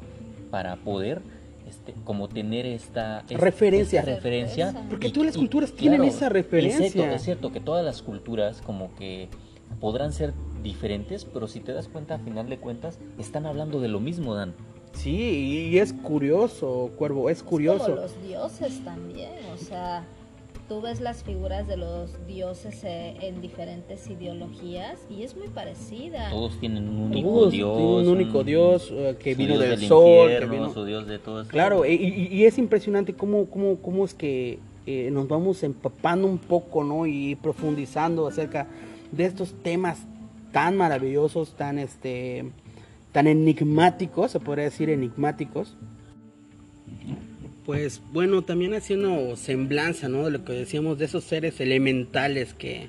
para 0.50 0.76
poder 0.76 1.22
este, 1.68 1.94
como 2.04 2.28
tener 2.28 2.66
esta 2.66 3.20
esta- 3.20 3.36
Referencia. 3.38 4.00
esta 4.00 4.14
referencia 4.14 4.74
Porque 4.90 5.08
Y- 5.08 5.12
todas 5.12 5.26
las 5.28 5.36
y, 5.36 5.38
culturas 5.38 5.72
tienen 5.72 6.02
esa 6.04 6.24
y 6.24 6.28
Es 6.28 6.32
referencia. 6.32 6.88
cierto, 6.90 7.14
es 7.14 7.22
cierto 7.22 7.52
que 7.52 7.60
todas 7.60 7.84
las 7.84 8.02
culturas 8.02 8.60
como 8.60 8.94
que 8.96 9.28
podrán 9.80 10.12
ser 10.12 10.34
diferentes, 10.62 11.24
pero 11.24 11.46
si 11.48 11.60
te 11.60 11.72
das 11.72 11.88
cuenta, 11.88 12.16
a 12.16 12.18
final 12.18 12.48
de 12.50 12.58
cuentas, 12.58 12.98
están 13.18 13.46
hablando 13.46 13.80
de 13.80 13.88
lo 13.88 14.00
mismo, 14.00 14.34
Dan. 14.34 14.54
Sí, 14.92 15.70
y 15.72 15.78
es 15.78 15.94
curioso, 15.94 16.90
Cuervo, 16.98 17.30
es 17.30 17.38
Es 17.38 17.42
curioso. 17.42 17.84
como 17.84 17.96
los 17.96 18.22
dioses 18.22 18.84
también, 18.84 19.30
o 19.54 19.56
sea, 19.56 20.04
tú 20.68 20.80
ves 20.80 21.00
las 21.00 21.22
figuras 21.22 21.66
de 21.66 21.76
los 21.76 22.26
dioses 22.26 22.82
eh, 22.84 23.16
en 23.20 23.40
diferentes 23.40 24.08
ideologías 24.08 24.98
y 25.10 25.22
es 25.22 25.36
muy 25.36 25.48
parecida. 25.48 26.30
Todos 26.30 26.58
tienen 26.60 26.88
un 26.88 27.00
único 27.12 27.28
Todos 27.28 27.52
Dios. 27.52 27.76
tienen 27.76 27.94
un 27.94 28.08
único 28.08 28.44
Dios, 28.44 28.88
eh, 28.92 29.16
que 29.18 29.32
su 29.32 29.38
vino 29.38 29.54
Dios 29.54 29.60
del 29.68 29.80
del 29.80 29.88
sol, 29.88 30.04
que 30.28 30.32
infierno, 30.34 30.52
vino- 30.52 30.72
su 30.72 30.84
Dios 30.84 31.06
de 31.06 31.18
todo 31.18 31.42
eso. 31.42 31.50
Claro, 31.50 31.84
y, 31.84 31.92
y- 31.94 32.28
y 32.34 32.44
es 32.44 32.58
impresionante 32.58 33.12
cómo, 33.14 33.46
cómo, 33.46 33.76
cómo 33.76 34.04
es 34.04 34.14
que 34.14 34.58
eh, 34.86 35.10
nos 35.12 35.28
vamos 35.28 35.62
empapando 35.62 36.26
un 36.26 36.38
poco, 36.38 36.82
¿no? 36.82 37.06
Y 37.06 37.36
profundizando 37.36 38.26
acerca 38.26 38.66
de 39.12 39.24
estos 39.26 39.52
temas 39.62 39.98
tan 40.52 40.76
maravillosos, 40.76 41.54
tan 41.54 41.78
este 41.78 42.46
tan 43.12 43.26
enigmáticos, 43.26 44.30
se 44.30 44.40
podría 44.40 44.64
decir 44.64 44.88
enigmáticos. 44.88 45.76
Pues 47.66 48.02
bueno, 48.12 48.42
también 48.42 48.74
haciendo 48.74 49.36
semblanza, 49.36 50.08
¿no? 50.08 50.24
De 50.24 50.30
lo 50.32 50.44
que 50.44 50.52
decíamos 50.52 50.98
de 50.98 51.04
esos 51.04 51.22
seres 51.24 51.60
elementales 51.60 52.54
que, 52.54 52.88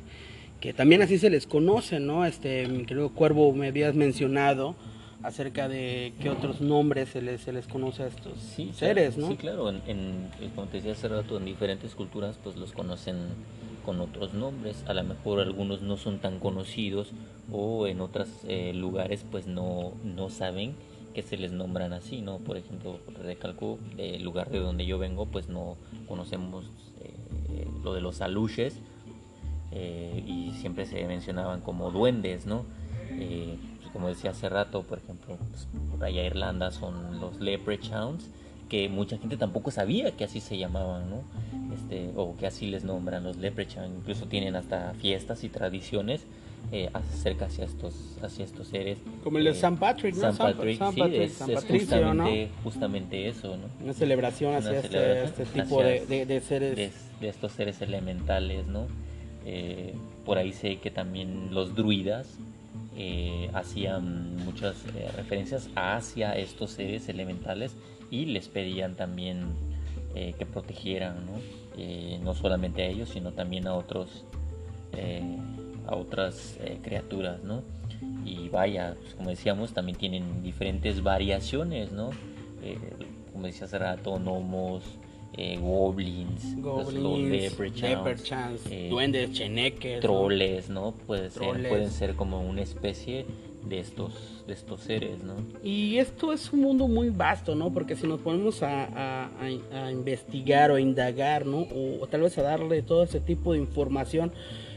que 0.59 0.73
también 0.73 1.01
así 1.03 1.19
se 1.19 1.29
les 1.29 1.45
conoce, 1.45 1.99
¿no? 1.99 2.25
Este, 2.25 2.67
mi 2.67 2.85
querido 2.85 3.09
Cuervo, 3.09 3.53
me 3.53 3.67
habías 3.67 3.93
mencionado 3.93 4.75
acerca 5.21 5.69
de 5.69 6.13
qué 6.19 6.29
otros 6.31 6.59
nombres 6.59 7.09
se 7.09 7.21
les, 7.21 7.41
se 7.41 7.53
les 7.53 7.67
conoce 7.67 8.03
a 8.03 8.07
estos 8.07 8.33
Sí, 8.39 8.71
seres, 8.73 9.15
¿no? 9.15 9.27
Sí, 9.29 9.35
claro, 9.37 9.69
en, 9.69 9.81
en- 9.87 10.29
como 10.55 10.67
te 10.67 10.77
decía 10.77 10.93
hace 10.93 11.07
rato, 11.07 11.37
en 11.37 11.45
diferentes 11.45 11.93
culturas 11.93 12.37
pues 12.43 12.55
los 12.57 12.71
conocen 12.73 13.17
con 13.85 14.01
otros 14.01 14.33
nombres. 14.33 14.83
A 14.87 14.93
lo 14.93 15.03
mejor 15.03 15.39
algunos 15.39 15.81
no 15.81 15.97
son 15.97 16.17
tan 16.19 16.39
conocidos 16.39 17.11
o 17.51 17.85
en 17.87 18.01
otros 18.01 18.27
eh, 18.47 18.73
lugares 18.73 19.23
pues 19.29 19.45
no, 19.45 19.93
no 20.03 20.29
saben 20.29 20.73
que 21.13 21.21
se 21.21 21.37
les 21.37 21.51
nombran 21.51 21.93
así, 21.93 22.21
¿no? 22.21 22.39
Por 22.39 22.57
ejemplo, 22.57 22.99
recalco, 23.21 23.79
el 23.97 24.23
lugar 24.23 24.49
de 24.49 24.59
donde 24.59 24.85
yo 24.85 24.97
vengo 24.97 25.25
pues 25.25 25.47
no 25.47 25.77
conocemos 26.07 26.65
eh, 27.01 27.67
lo 27.83 27.93
de 27.93 28.01
los 28.01 28.21
aluches 28.21 28.79
eh, 29.71 30.23
y 30.25 30.51
siempre 30.59 30.85
se 30.85 31.05
mencionaban 31.05 31.61
como 31.61 31.91
duendes, 31.91 32.45
¿no? 32.45 32.65
Pues, 33.07 33.91
como 33.91 34.07
decía 34.07 34.31
hace 34.31 34.49
rato, 34.49 34.83
por 34.83 34.97
ejemplo, 34.97 35.37
pues, 35.51 35.67
por 35.91 36.03
allá 36.03 36.23
Irlanda 36.23 36.71
son 36.71 37.19
los 37.19 37.39
leprechauns 37.39 38.29
que 38.73 38.89
mucha 38.89 39.19
gente 39.19 39.37
tampoco 39.37 39.69
sabía 39.69 40.11
que 40.17 40.23
así 40.23 40.39
se 40.39 40.57
llamaban, 40.57 41.07
¿no? 41.07 41.23
Este, 41.75 42.11
o 42.15 42.35
que 42.35 42.47
así 42.47 42.65
les 42.65 42.83
nombran 42.83 43.23
los 43.23 43.37
leprechaun. 43.37 43.97
Incluso 43.97 44.25
tienen 44.25 44.55
hasta 44.55 44.93
fiestas 44.95 45.43
y 45.43 45.49
tradiciones 45.49 46.25
eh, 46.71 46.89
acerca 46.93 47.45
hacia 47.45 47.65
estos, 47.65 48.17
hacia 48.21 48.45
estos 48.45 48.67
seres. 48.67 48.97
Como 49.23 49.37
el 49.37 49.45
de 49.45 49.51
eh, 49.51 49.55
San 49.55 49.77
Patrick, 49.77 50.15
¿no? 50.15 50.33
San 50.33 50.37
Patrick, 50.37 50.81
sí, 50.93 51.01
es, 51.01 51.37
justamente, 51.37 52.49
justamente, 52.63 53.27
eso, 53.27 53.57
¿no? 53.57 53.63
Una 53.83 53.93
celebración 53.93 54.55
hacia 54.55 54.79
este, 54.79 55.23
este, 55.23 55.45
tipo 55.45 55.81
de, 55.83 56.25
de, 56.25 56.41
seres. 56.41 56.75
De, 56.75 57.27
estos 57.27 57.51
seres 57.53 57.81
elementales, 57.81 58.67
¿no? 58.67 58.87
Eh, 59.45 59.93
por 60.25 60.37
ahí 60.37 60.53
sé 60.53 60.77
que 60.77 60.91
también 60.91 61.53
los 61.53 61.75
druidas 61.75 62.27
eh, 62.97 63.49
hacían 63.53 64.37
muchas 64.45 64.75
referencias 65.15 65.69
hacia 65.75 66.35
estos 66.37 66.71
seres 66.71 67.09
elementales 67.09 67.75
y 68.09 68.25
les 68.25 68.47
pedían 68.47 68.95
también 68.95 69.47
eh, 70.15 70.35
que 70.37 70.45
protegieran 70.45 71.25
¿no? 71.25 71.39
Eh, 71.75 72.19
no 72.23 72.35
solamente 72.35 72.83
a 72.83 72.85
ellos 72.85 73.09
sino 73.09 73.31
también 73.31 73.65
a 73.65 73.73
otros 73.73 74.23
eh, 74.91 75.23
a 75.87 75.95
otras 75.95 76.57
criaturas 76.81 77.43
¿no? 77.43 77.61
y 78.25 78.49
vaya 78.49 78.95
pues, 78.99 79.15
como 79.15 79.29
decíamos 79.29 79.73
también 79.73 79.97
tienen 79.97 80.43
diferentes 80.43 81.01
variaciones 81.03 81.91
¿no? 81.91 82.11
como 83.31 83.45
decía 83.45 83.65
hace 83.65 83.77
rato 83.77 84.17
gnomos 84.19 84.83
goblins, 85.59 86.61
goblins 86.61 87.57
duendes, 88.89 89.31
cheneques, 89.31 89.99
troles, 89.99 90.69
¿no? 90.69 90.91
Puede 91.07 91.31
ser, 91.31 91.67
pueden 91.67 91.89
ser 91.89 92.13
como 92.15 92.41
una 92.41 92.61
especie 92.61 93.25
de 93.65 93.79
estos, 93.79 94.43
de 94.45 94.53
estos 94.53 94.81
seres, 94.81 95.23
¿no? 95.23 95.35
Y 95.63 95.97
esto 95.97 96.33
es 96.33 96.51
un 96.51 96.61
mundo 96.61 96.87
muy 96.87 97.09
vasto, 97.09 97.55
¿no? 97.55 97.71
Porque 97.73 97.95
si 97.95 98.05
nos 98.05 98.19
ponemos 98.19 98.61
a, 98.61 99.29
a, 99.39 99.91
investigar 99.91 100.71
o 100.71 100.75
a 100.75 100.81
indagar, 100.81 101.45
¿no? 101.45 101.65
O, 101.73 102.05
tal 102.07 102.21
vez 102.21 102.37
a 102.37 102.43
darle 102.43 102.81
todo 102.81 103.03
ese 103.03 103.19
tipo 103.19 103.53
de 103.53 103.59
información, 103.59 104.31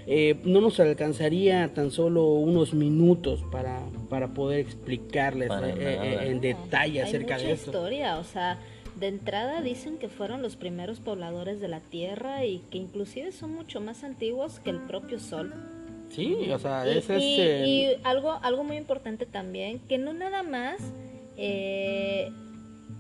eh, 0.07 0.37
no 0.45 0.61
nos 0.61 0.79
alcanzaría 0.79 1.73
tan 1.75 1.91
solo 1.91 2.25
unos 2.27 2.75
minutos 2.75 3.45
para, 3.51 3.81
para 4.09 4.29
poder 4.29 4.61
explicarles 4.61 5.51
eh, 5.51 5.75
eh, 5.79 6.19
en 6.31 6.41
detalle 6.41 7.03
acerca 7.03 7.39
de 7.39 7.53
esto. 7.53 7.71
historia, 7.71 8.19
o 8.19 8.25
sea, 8.25 8.59
de 8.99 9.09
entrada 9.09 9.63
dicen 9.63 9.99
que 9.99 10.09
fueron 10.09 10.43
los 10.43 10.57
primeros 10.57 11.01
pobladores 11.01 11.61
de 11.61 11.69
la 11.69 11.81
Tierra 11.81 12.45
y 12.45 12.61
que 12.71 12.79
inclusive 12.79 13.33
son 13.33 13.53
mucho 13.53 13.81
más 13.81 14.05
antiguos 14.05 14.61
que 14.61 14.71
el 14.71 14.81
propio 14.81 15.19
Sol. 15.19 15.53
Sí, 16.09 16.37
o 16.53 16.59
sea, 16.59 16.87
es 16.87 17.11
y, 17.11 17.41
y, 17.41 17.89
algo, 18.05 18.39
algo 18.43 18.63
muy 18.63 18.77
importante 18.77 19.27
también, 19.27 19.81
que 19.81 19.99
no 19.99 20.13
nada 20.13 20.45
más 20.45 20.77
eh, 21.37 22.31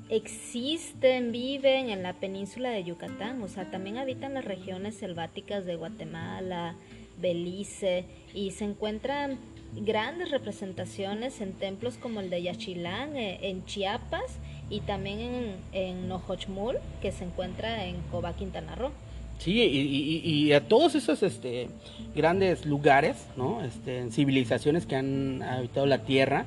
existen, 0.08 1.32
viven 1.32 1.88
en 1.90 2.02
la 2.02 2.14
península 2.14 2.70
de 2.70 2.84
Yucatán, 2.84 3.42
o 3.42 3.48
sea, 3.48 3.70
también 3.70 3.96
habitan 3.96 4.34
las 4.34 4.44
regiones 4.44 4.96
selváticas 4.96 5.64
de 5.64 5.76
Guatemala, 5.76 6.76
Belice, 7.20 8.04
y 8.34 8.50
se 8.52 8.64
encuentran 8.64 9.38
grandes 9.74 10.30
representaciones 10.30 11.40
en 11.40 11.52
templos 11.52 11.96
como 11.96 12.20
el 12.20 12.30
de 12.30 12.42
Yaxchilán, 12.42 13.16
eh, 13.16 13.38
en 13.42 13.64
Chiapas, 13.64 14.38
y 14.70 14.80
también 14.80 15.20
en, 15.20 15.56
en 15.72 16.08
Nojochmul, 16.08 16.78
que 17.00 17.12
se 17.12 17.24
encuentra 17.24 17.86
en 17.86 17.96
Cobá, 18.10 18.34
Quintana 18.34 18.74
Roo. 18.74 18.90
Sí, 19.38 19.60
y, 19.62 20.52
a 20.52 20.66
todos 20.66 20.94
esos 20.94 21.22
este, 21.22 21.68
grandes 22.14 22.64
lugares, 22.64 23.26
¿no? 23.36 23.62
Este, 23.62 24.10
civilizaciones 24.10 24.86
que 24.86 24.96
han 24.96 25.42
habitado 25.42 25.86
la 25.86 26.04
Tierra, 26.04 26.46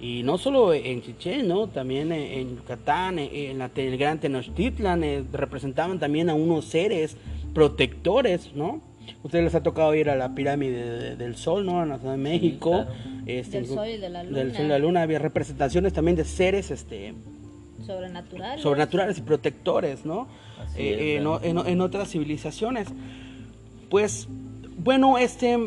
y 0.00 0.22
no 0.24 0.36
solo 0.36 0.74
en 0.74 1.00
Chichén, 1.00 1.46
¿no? 1.46 1.68
También 1.68 2.12
en 2.12 2.56
Yucatán, 2.56 3.18
en, 3.18 3.58
la, 3.58 3.70
el 3.76 3.96
Gran 3.96 4.18
Tenochtitlan, 4.18 5.04
eh, 5.04 5.24
representaban 5.32 5.98
también 5.98 6.28
a 6.28 6.34
unos 6.34 6.66
seres 6.66 7.16
protectores, 7.54 8.50
¿no? 8.54 8.82
Ustedes 9.22 9.44
les 9.44 9.54
ha 9.54 9.62
tocado 9.62 9.94
ir 9.94 10.10
a 10.10 10.16
la 10.16 10.34
pirámide 10.34 11.16
del 11.16 11.36
Sol, 11.36 11.64
¿no? 11.64 11.82
En 11.82 11.88
la 11.88 11.98
Ciudad 11.98 12.12
de 12.12 12.18
México. 12.18 12.84
este, 13.26 13.58
del 13.58 13.66
Sol 13.66 13.88
y 13.88 13.96
de 13.96 14.10
la 14.10 14.22
Luna. 14.22 14.38
Del 14.38 14.52
Sol 14.52 14.60
y 14.60 14.62
de 14.64 14.68
la 14.68 14.78
Luna. 14.78 15.02
Había 15.02 15.18
representaciones 15.18 15.92
también 15.92 16.16
de 16.16 16.24
seres, 16.24 16.70
este... 16.70 17.14
Sobrenaturales. 17.84 18.62
Sobrenaturales 18.62 19.18
y 19.18 19.22
protectores, 19.22 20.06
¿no? 20.06 20.26
Eh, 20.76 21.22
en, 21.42 21.80
otras 21.80 22.10
civilizaciones. 22.10 22.88
Pues, 23.90 24.26
bueno, 24.78 25.18
este, 25.18 25.58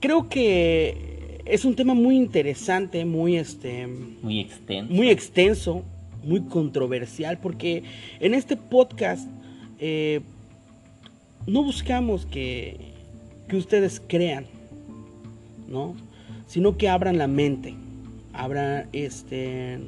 creo 0.00 0.28
que 0.28 1.40
es 1.44 1.64
un 1.64 1.76
tema 1.76 1.94
muy 1.94 2.16
interesante, 2.16 3.04
muy, 3.04 3.36
este, 3.36 3.86
muy 3.86 4.40
extenso, 4.40 4.92
muy 4.92 5.10
extenso, 5.10 5.84
muy 6.22 6.42
controversial, 6.42 7.38
porque 7.38 7.84
en 8.20 8.34
este 8.34 8.56
podcast 8.56 9.28
eh, 9.78 10.20
no 11.46 11.62
buscamos 11.62 12.26
que, 12.26 12.92
que 13.48 13.56
ustedes 13.56 14.02
crean, 14.06 14.46
¿no? 15.68 15.94
Sino 16.46 16.76
que 16.76 16.88
abran 16.88 17.18
la 17.18 17.26
mente, 17.26 17.74
abran 18.32 18.88
este 18.92 19.80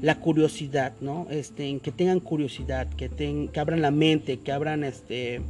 la 0.00 0.16
curiosidad, 0.16 0.92
¿no? 1.00 1.26
Este, 1.30 1.78
que 1.78 1.92
tengan 1.92 2.20
curiosidad, 2.20 2.88
que, 2.88 3.08
que 3.08 3.60
abran 3.60 3.80
la 3.80 3.90
mente, 3.90 4.38
que 4.38 4.52
abran 4.52 4.84
este, 4.84 5.40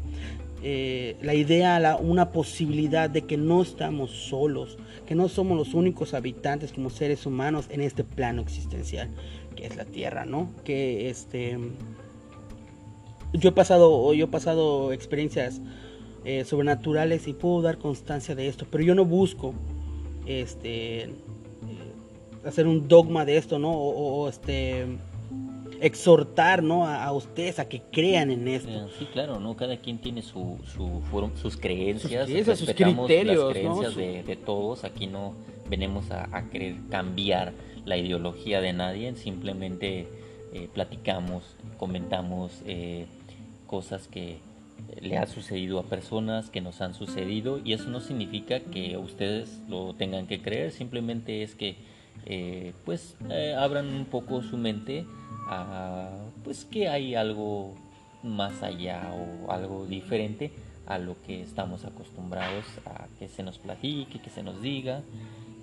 eh, 0.62 1.16
la 1.22 1.34
idea, 1.34 1.78
la, 1.80 1.96
una 1.96 2.30
posibilidad 2.30 3.10
de 3.10 3.22
que 3.22 3.36
no 3.36 3.62
estamos 3.62 4.10
solos, 4.10 4.78
que 5.06 5.14
no 5.14 5.28
somos 5.28 5.56
los 5.56 5.74
únicos 5.74 6.14
habitantes 6.14 6.72
como 6.72 6.90
seres 6.90 7.26
humanos 7.26 7.66
en 7.70 7.80
este 7.80 8.04
plano 8.04 8.42
existencial, 8.42 9.10
que 9.56 9.66
es 9.66 9.76
la 9.76 9.84
Tierra, 9.84 10.24
¿no? 10.24 10.50
Que 10.64 11.10
este, 11.10 11.58
yo 13.34 13.50
he 13.50 13.52
pasado, 13.52 14.14
yo 14.14 14.24
he 14.24 14.28
pasado 14.28 14.92
experiencias 14.92 15.60
eh, 16.24 16.44
sobrenaturales 16.44 17.28
y 17.28 17.34
puedo 17.34 17.60
dar 17.60 17.78
constancia 17.78 18.34
de 18.34 18.48
esto, 18.48 18.66
pero 18.70 18.82
yo 18.82 18.94
no 18.94 19.04
busco 19.04 19.54
este 20.26 21.10
hacer 22.46 22.66
un 22.66 22.88
dogma 22.88 23.24
de 23.24 23.36
esto, 23.36 23.58
¿no? 23.58 23.72
O, 23.72 24.28
este 24.28 24.86
exhortar, 25.80 26.62
¿no? 26.62 26.86
A, 26.86 27.10
ustedes 27.12 27.58
a 27.58 27.68
que 27.68 27.82
crean 27.92 28.30
en 28.30 28.48
esto. 28.48 28.88
Sí, 28.98 29.06
claro, 29.06 29.40
¿no? 29.40 29.56
Cada 29.56 29.76
quien 29.78 29.98
tiene 29.98 30.22
su, 30.22 30.58
su 30.72 31.02
sus 31.40 31.56
creencias, 31.56 32.28
sus, 32.58 32.70
criterios, 32.70 33.44
las 33.44 33.52
creencias 33.52 33.96
de, 33.96 34.38
todos. 34.44 34.84
Aquí 34.84 35.06
no 35.06 35.34
venimos 35.68 36.10
a, 36.10 36.48
querer 36.50 36.76
cambiar 36.90 37.52
la 37.84 37.96
ideología 37.96 38.60
de 38.60 38.72
nadie, 38.72 39.14
simplemente 39.14 40.06
eh, 40.54 40.68
platicamos, 40.72 41.56
comentamos 41.76 42.62
eh, 42.64 43.06
cosas 43.74 44.06
que 44.06 44.38
le 45.00 45.18
ha 45.18 45.26
sucedido 45.26 45.80
a 45.80 45.82
personas 45.82 46.48
que 46.48 46.60
nos 46.60 46.80
han 46.80 46.94
sucedido 46.94 47.58
y 47.58 47.72
eso 47.72 47.90
no 47.90 48.00
significa 48.00 48.60
que 48.60 48.96
ustedes 48.96 49.60
lo 49.68 49.94
tengan 49.94 50.28
que 50.28 50.40
creer, 50.40 50.70
simplemente 50.70 51.42
es 51.42 51.56
que 51.56 51.74
eh, 52.24 52.72
pues 52.84 53.16
eh, 53.30 53.56
abran 53.58 53.88
un 53.92 54.04
poco 54.04 54.42
su 54.42 54.56
mente 54.56 55.04
a 55.48 56.08
pues 56.44 56.64
que 56.64 56.88
hay 56.88 57.16
algo 57.16 57.74
más 58.22 58.62
allá 58.62 59.12
o 59.12 59.50
algo 59.50 59.86
diferente 59.86 60.52
a 60.86 60.98
lo 60.98 61.20
que 61.22 61.42
estamos 61.42 61.84
acostumbrados 61.84 62.64
a 62.86 63.08
que 63.18 63.26
se 63.26 63.42
nos 63.42 63.58
platique, 63.58 64.20
que 64.20 64.30
se 64.30 64.44
nos 64.44 64.62
diga 64.62 65.02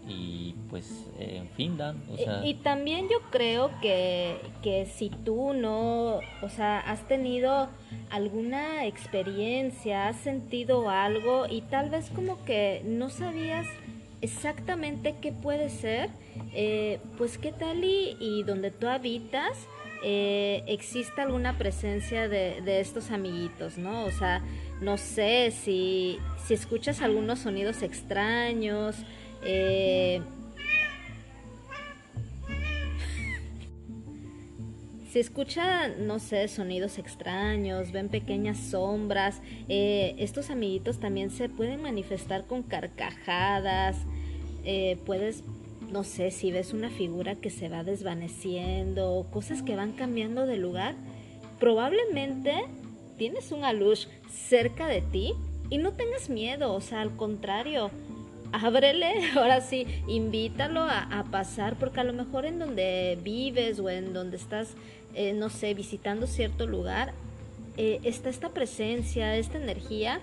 y 0.07 0.55
pues 0.69 1.07
en 1.19 1.47
fin 1.49 1.77
Dan 1.77 2.01
y, 2.43 2.55
también 2.55 3.07
yo 3.07 3.19
creo 3.29 3.69
que, 3.81 4.37
que 4.63 4.85
si 4.87 5.09
tú 5.09 5.53
no 5.53 6.19
o 6.41 6.49
sea 6.49 6.79
has 6.79 7.07
tenido 7.07 7.69
alguna 8.09 8.85
experiencia 8.87 10.07
has 10.07 10.17
sentido 10.17 10.89
algo 10.89 11.45
y 11.47 11.61
tal 11.61 11.89
vez 11.89 12.09
como 12.09 12.43
que 12.45 12.81
no 12.85 13.09
sabías 13.09 13.67
exactamente 14.21 15.15
qué 15.21 15.31
puede 15.31 15.69
ser, 15.69 16.09
eh, 16.53 16.99
pues 17.17 17.37
qué 17.37 17.51
tal 17.51 17.83
y, 17.83 18.43
donde 18.43 18.71
tú 18.71 18.87
habitas 18.87 19.67
eh, 20.03 20.63
existe 20.67 21.21
alguna 21.21 21.57
presencia 21.57 22.27
de, 22.27 22.79
estos 22.79 23.11
amiguitos, 23.11 23.77
¿no? 23.77 24.05
O 24.05 24.11
sea, 24.11 24.41
no 24.79 24.97
sé 24.97 25.51
si, 25.51 26.19
si 26.45 26.53
escuchas 26.53 27.01
algunos 27.01 27.39
sonidos 27.39 27.81
extraños, 27.81 28.95
eh, 29.43 30.21
se 35.11 35.19
escuchan, 35.19 36.07
no 36.07 36.19
sé, 36.19 36.47
sonidos 36.47 36.97
extraños, 36.97 37.91
ven 37.91 38.07
pequeñas 38.07 38.57
sombras, 38.57 39.41
eh, 39.67 40.15
estos 40.19 40.49
amiguitos 40.49 41.01
también 41.01 41.31
se 41.31 41.49
pueden 41.49 41.81
manifestar 41.81 42.45
con 42.45 42.63
carcajadas, 42.63 43.97
eh, 44.63 44.97
puedes, 45.05 45.43
no 45.91 46.05
sé, 46.05 46.31
si 46.31 46.53
ves 46.53 46.71
una 46.71 46.89
figura 46.89 47.35
que 47.35 47.49
se 47.49 47.67
va 47.67 47.83
desvaneciendo, 47.83 49.27
cosas 49.31 49.63
que 49.63 49.75
van 49.75 49.91
cambiando 49.91 50.45
de 50.45 50.55
lugar, 50.55 50.95
probablemente 51.59 52.53
tienes 53.17 53.51
un 53.51 53.65
alush 53.65 54.07
cerca 54.29 54.87
de 54.87 55.01
ti 55.01 55.33
y 55.69 55.77
no 55.77 55.91
tengas 55.91 56.29
miedo, 56.29 56.73
o 56.73 56.79
sea, 56.79 57.01
al 57.01 57.17
contrario, 57.17 57.91
ábrele, 58.51 59.13
ahora 59.35 59.61
sí, 59.61 59.85
invítalo 60.07 60.81
a, 60.81 61.25
pasar, 61.31 61.75
porque 61.75 61.99
a 61.99 62.03
lo 62.03 62.13
mejor 62.13 62.45
en 62.45 62.59
donde 62.59 63.17
vives 63.23 63.79
o 63.79 63.89
en 63.89 64.13
donde 64.13 64.37
estás, 64.37 64.73
eh, 65.13 65.33
no 65.33 65.49
sé, 65.49 65.73
visitando 65.73 66.27
cierto 66.27 66.67
lugar, 66.67 67.13
eh, 67.77 67.99
está 68.03 68.29
esta 68.29 68.49
presencia, 68.49 69.35
esta 69.37 69.57
energía, 69.57 70.19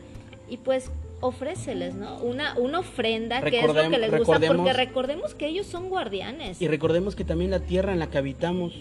y 0.49 0.59
pues 0.59 0.91
ofréceles, 1.21 1.95
¿no? 1.95 2.19
Una, 2.19 2.57
una 2.59 2.81
ofrenda 2.81 3.43
que 3.43 3.61
es 3.61 3.67
lo 3.67 3.91
que 3.91 3.99
les 3.99 4.17
gusta, 4.17 4.39
porque 4.39 4.73
recordemos 4.73 5.35
que 5.35 5.47
ellos 5.47 5.67
son 5.67 5.89
guardianes. 5.89 6.61
Y 6.63 6.69
recordemos 6.69 7.17
que 7.17 7.25
también 7.25 7.51
la 7.51 7.61
tierra 7.61 7.93
en 7.93 7.99
la 7.99 8.09
que 8.09 8.19
habitamos 8.19 8.75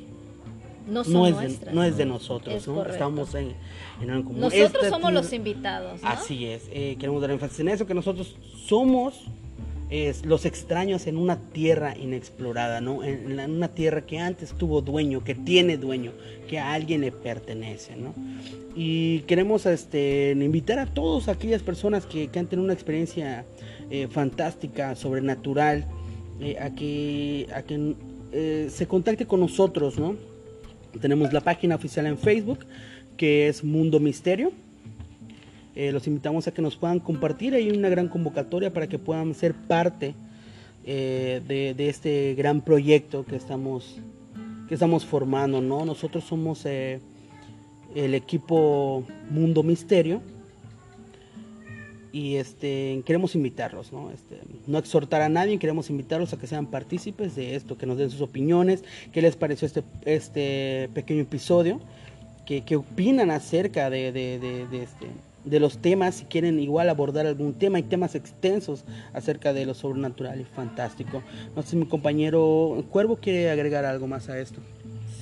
no, 0.88 1.27
es, 1.27 1.59
de, 1.61 1.71
no 1.73 1.83
es 1.83 1.97
de 1.97 2.05
nosotros, 2.05 2.67
¿no? 2.67 2.85
Estamos 2.85 3.35
en, 3.35 3.53
en 4.01 4.23
común. 4.23 4.41
Nosotros 4.41 4.88
somos 4.88 5.13
los 5.13 5.33
invitados. 5.33 6.01
¿no? 6.01 6.09
Así 6.09 6.45
es, 6.45 6.63
eh, 6.71 6.95
queremos 6.99 7.21
dar 7.21 7.31
énfasis 7.31 7.59
en 7.59 7.69
eso, 7.69 7.85
que 7.85 7.93
nosotros 7.93 8.35
somos 8.65 9.25
es, 9.89 10.25
los 10.25 10.45
extraños 10.45 11.07
en 11.07 11.17
una 11.17 11.38
tierra 11.38 11.95
inexplorada, 11.97 12.81
¿no? 12.81 13.03
En, 13.03 13.39
una 13.39 13.69
tierra 13.69 14.05
que 14.05 14.19
antes 14.19 14.53
tuvo 14.53 14.81
dueño, 14.81 15.23
que 15.23 15.35
tiene 15.35 15.77
dueño, 15.77 16.11
que 16.47 16.59
a 16.59 16.73
alguien 16.73 17.01
le 17.01 17.11
pertenece, 17.11 17.95
¿no? 17.95 18.13
Y 18.75 19.21
queremos 19.21 19.65
este, 19.65 20.31
invitar 20.31 20.79
a 20.79 20.85
todas 20.85 21.27
aquellas 21.29 21.63
personas 21.63 22.05
que, 22.05 22.27
que 22.27 22.39
han 22.39 22.47
tenido 22.47 22.63
una 22.65 22.73
experiencia 22.73 23.45
eh, 23.89 24.07
fantástica, 24.09 24.95
sobrenatural, 24.95 25.85
eh, 26.39 26.57
a 26.59 26.69
que, 26.75 27.47
a 27.53 27.63
que 27.63 27.95
se 28.69 28.88
contacte 28.88 29.25
con 29.25 29.39
nosotros, 29.39 29.97
¿no? 29.97 30.15
Tenemos 31.00 31.34
la 31.34 31.41
página 31.41 31.76
oficial 31.76 32.06
en 32.08 32.18
Facebook, 32.18 32.60
que 33.16 33.48
es 33.48 33.64
Mundo 33.64 34.00
Misterio. 34.00 34.52
Eh, 35.76 35.91
los 35.91 36.08
invitamos 36.08 36.48
a 36.48 36.52
que 36.52 36.62
nos 36.62 36.76
puedan 36.76 37.00
compartir. 37.00 37.54
Hay 37.54 37.70
una 37.70 37.89
gran 37.89 38.08
convocatoria 38.08 38.74
para 38.74 38.88
que 38.88 38.98
puedan 38.98 39.34
ser 39.34 39.54
parte 39.54 40.16
eh, 40.86 41.41
de, 41.48 41.89
este 41.89 42.34
gran 42.36 42.62
proyecto 42.62 43.26
que 43.26 43.36
estamos, 43.36 44.00
que 44.68 44.74
estamos 44.74 45.06
formando. 45.06 45.62
¿no? 45.62 45.86
Nosotros 45.86 46.24
somos 46.24 46.66
eh, 46.66 47.00
el 47.95 48.16
equipo 48.16 49.04
Mundo 49.30 49.64
Misterio 49.64 50.22
y 52.12 52.36
este, 52.36 53.01
queremos 53.05 53.36
invitarlos, 53.36 53.91
¿no? 53.91 54.12
Este, 54.12 54.39
no 54.66 54.78
exhortar 54.78 55.22
a 55.22 55.30
nadie, 55.30 55.60
queremos 55.60 55.89
invitarlos 55.89 56.34
a 56.34 56.38
que 56.38 56.47
sean 56.47 56.68
partícipes 56.68 57.36
de 57.36 57.55
esto, 57.55 57.78
que 57.78 57.86
nos 57.86 57.97
den 57.97 58.10
sus 58.10 58.22
opiniones, 58.22 58.84
qué 59.12 59.22
les 59.22 59.36
pareció 59.36 59.66
este, 59.66 59.84
este 60.05 60.89
pequeño 60.93 61.22
episodio, 61.22 61.80
qué, 62.45 62.76
opinan 62.76 63.32
acerca 63.32 63.89
de, 63.89 64.10
este, 64.72 65.08
de 65.45 65.60
los 65.60 65.80
temas, 65.80 66.16
si 66.16 66.26
quieren 66.26 66.60
igual 66.60 66.89
abordar 66.89 67.26
algún 67.26 67.53
tema, 67.53 67.78
hay 67.78 67.84
temas 67.84 68.16
extensos 68.16 68.86
acerca 69.14 69.53
de 69.53 69.66
lo 69.66 69.74
sobrenatural 69.74 70.41
y 70.41 70.45
fantástico. 70.45 71.24
No 71.55 71.62
sé 71.62 71.72
si 71.72 71.76
mi 71.76 71.86
compañero 71.86 72.84
Cuervo 72.89 73.18
quiere 73.18 73.49
agregar 73.49 73.86
algo 73.86 74.08
más 74.08 74.30
a 74.30 74.39
esto. 74.39 74.62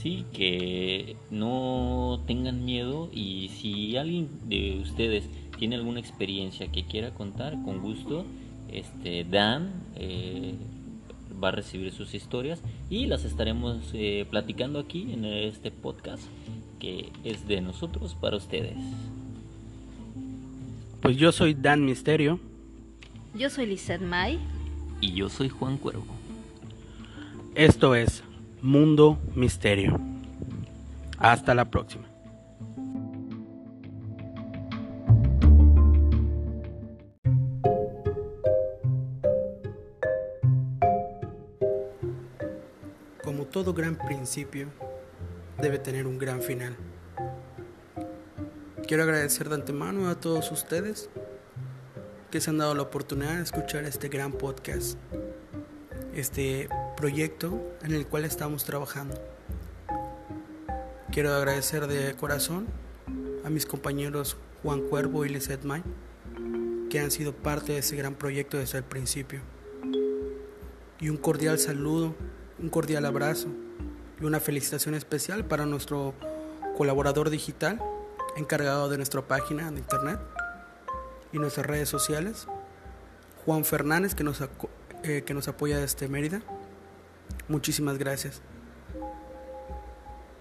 Sí, 0.01 0.25
que 0.33 1.15
no 1.31 2.21
tengan 2.27 2.63
miedo 2.63 3.09
y 3.11 3.49
si 3.59 3.97
alguien 3.97 4.29
de 4.47 4.79
ustedes 4.83 5.23
tiene 5.57 5.75
alguna 5.75 5.99
experiencia 5.99 6.71
que 6.71 6.85
quiera 6.85 7.11
contar, 7.11 7.53
con 7.63 7.81
gusto, 7.81 8.25
este, 8.69 9.23
Dan 9.23 9.71
eh, 9.95 10.55
va 11.41 11.49
a 11.49 11.51
recibir 11.51 11.91
sus 11.91 12.13
historias 12.13 12.61
y 12.89 13.05
las 13.07 13.25
estaremos 13.25 13.91
eh, 13.93 14.25
platicando 14.29 14.79
aquí 14.79 15.11
en 15.13 15.25
este 15.25 15.71
podcast 15.71 16.23
que 16.79 17.11
es 17.23 17.47
de 17.47 17.61
nosotros 17.61 18.15
para 18.15 18.37
ustedes. 18.37 18.77
Pues 21.01 21.17
yo 21.17 21.31
soy 21.31 21.53
Dan 21.53 21.85
Misterio. 21.85 22.39
Yo 23.33 23.49
soy 23.49 23.67
Lizeth 23.67 24.01
May. 24.01 24.39
Y 25.01 25.13
yo 25.13 25.29
soy 25.29 25.49
Juan 25.49 25.77
Cuervo. 25.77 26.05
Esto 27.53 27.95
es 27.95 28.23
Mundo 28.61 29.19
Misterio. 29.35 29.99
Hasta 31.17 31.53
la 31.53 31.65
próxima. 31.65 32.14
Gran 43.75 43.97
principio 43.97 44.69
debe 45.61 45.77
tener 45.77 46.07
un 46.07 46.17
gran 46.17 46.41
final. 46.41 46.75
Quiero 48.87 49.03
agradecer 49.03 49.49
de 49.49 49.55
antemano 49.55 50.09
a 50.09 50.15
todos 50.15 50.51
ustedes 50.51 51.09
que 52.31 52.39
se 52.39 52.49
han 52.49 52.57
dado 52.57 52.73
la 52.73 52.83
oportunidad 52.83 53.35
de 53.35 53.43
escuchar 53.43 53.83
este 53.83 54.07
gran 54.07 54.31
podcast, 54.31 54.97
este 56.13 56.69
proyecto 56.95 57.61
en 57.83 57.93
el 57.93 58.07
cual 58.07 58.23
estamos 58.23 58.63
trabajando. 58.63 59.21
Quiero 61.11 61.33
agradecer 61.33 61.87
de 61.87 62.15
corazón 62.15 62.67
a 63.43 63.49
mis 63.49 63.65
compañeros 63.65 64.37
Juan 64.63 64.81
Cuervo 64.81 65.25
y 65.25 65.29
Lizeth 65.29 65.63
May, 65.63 65.83
que 66.89 66.99
han 66.99 67.11
sido 67.11 67.33
parte 67.33 67.73
de 67.73 67.79
ese 67.79 67.95
gran 67.97 68.15
proyecto 68.15 68.57
desde 68.57 68.77
el 68.77 68.83
principio. 68.85 69.41
Y 70.99 71.09
un 71.09 71.17
cordial 71.17 71.59
saludo 71.59 72.15
un 72.57 72.69
cordial 72.69 73.05
abrazo 73.05 73.49
una 74.25 74.39
felicitación 74.39 74.95
especial 74.95 75.45
para 75.45 75.65
nuestro 75.65 76.13
colaborador 76.77 77.29
digital 77.29 77.81
encargado 78.35 78.89
de 78.89 78.97
nuestra 78.97 79.21
página 79.21 79.71
de 79.71 79.79
internet 79.79 80.19
y 81.31 81.39
nuestras 81.39 81.65
redes 81.65 81.89
sociales, 81.89 82.47
Juan 83.45 83.65
Fernández, 83.65 84.15
que 84.15 84.23
nos, 84.23 84.41
eh, 85.03 85.23
que 85.25 85.33
nos 85.33 85.47
apoya 85.47 85.77
desde 85.79 86.07
Mérida. 86.07 86.41
Muchísimas 87.47 87.97
gracias. 87.97 88.41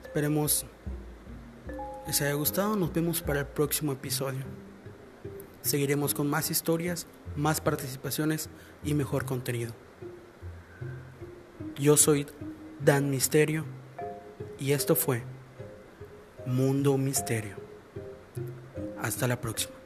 Esperemos 0.05 0.67
les 2.07 2.21
haya 2.21 2.35
gustado. 2.35 2.77
Nos 2.77 2.93
vemos 2.93 3.23
para 3.23 3.41
el 3.41 3.47
próximo 3.47 3.93
episodio. 3.93 4.45
Seguiremos 5.63 6.15
con 6.15 6.29
más 6.29 6.51
historias, 6.51 7.07
más 7.37 7.61
participaciones 7.61 8.51
y 8.85 8.95
mejor 8.95 9.25
contenido. 9.25 9.73
Yo 11.77 11.97
soy 11.97 12.27
Dan 12.85 13.09
Misterio 13.09 13.65
y 14.59 14.73
esto 14.73 14.95
fue 14.95 15.23
Mundo 16.45 16.99
Misterio. 16.99 17.57
Hasta 19.01 19.27
la 19.27 19.41
próxima. 19.41 19.84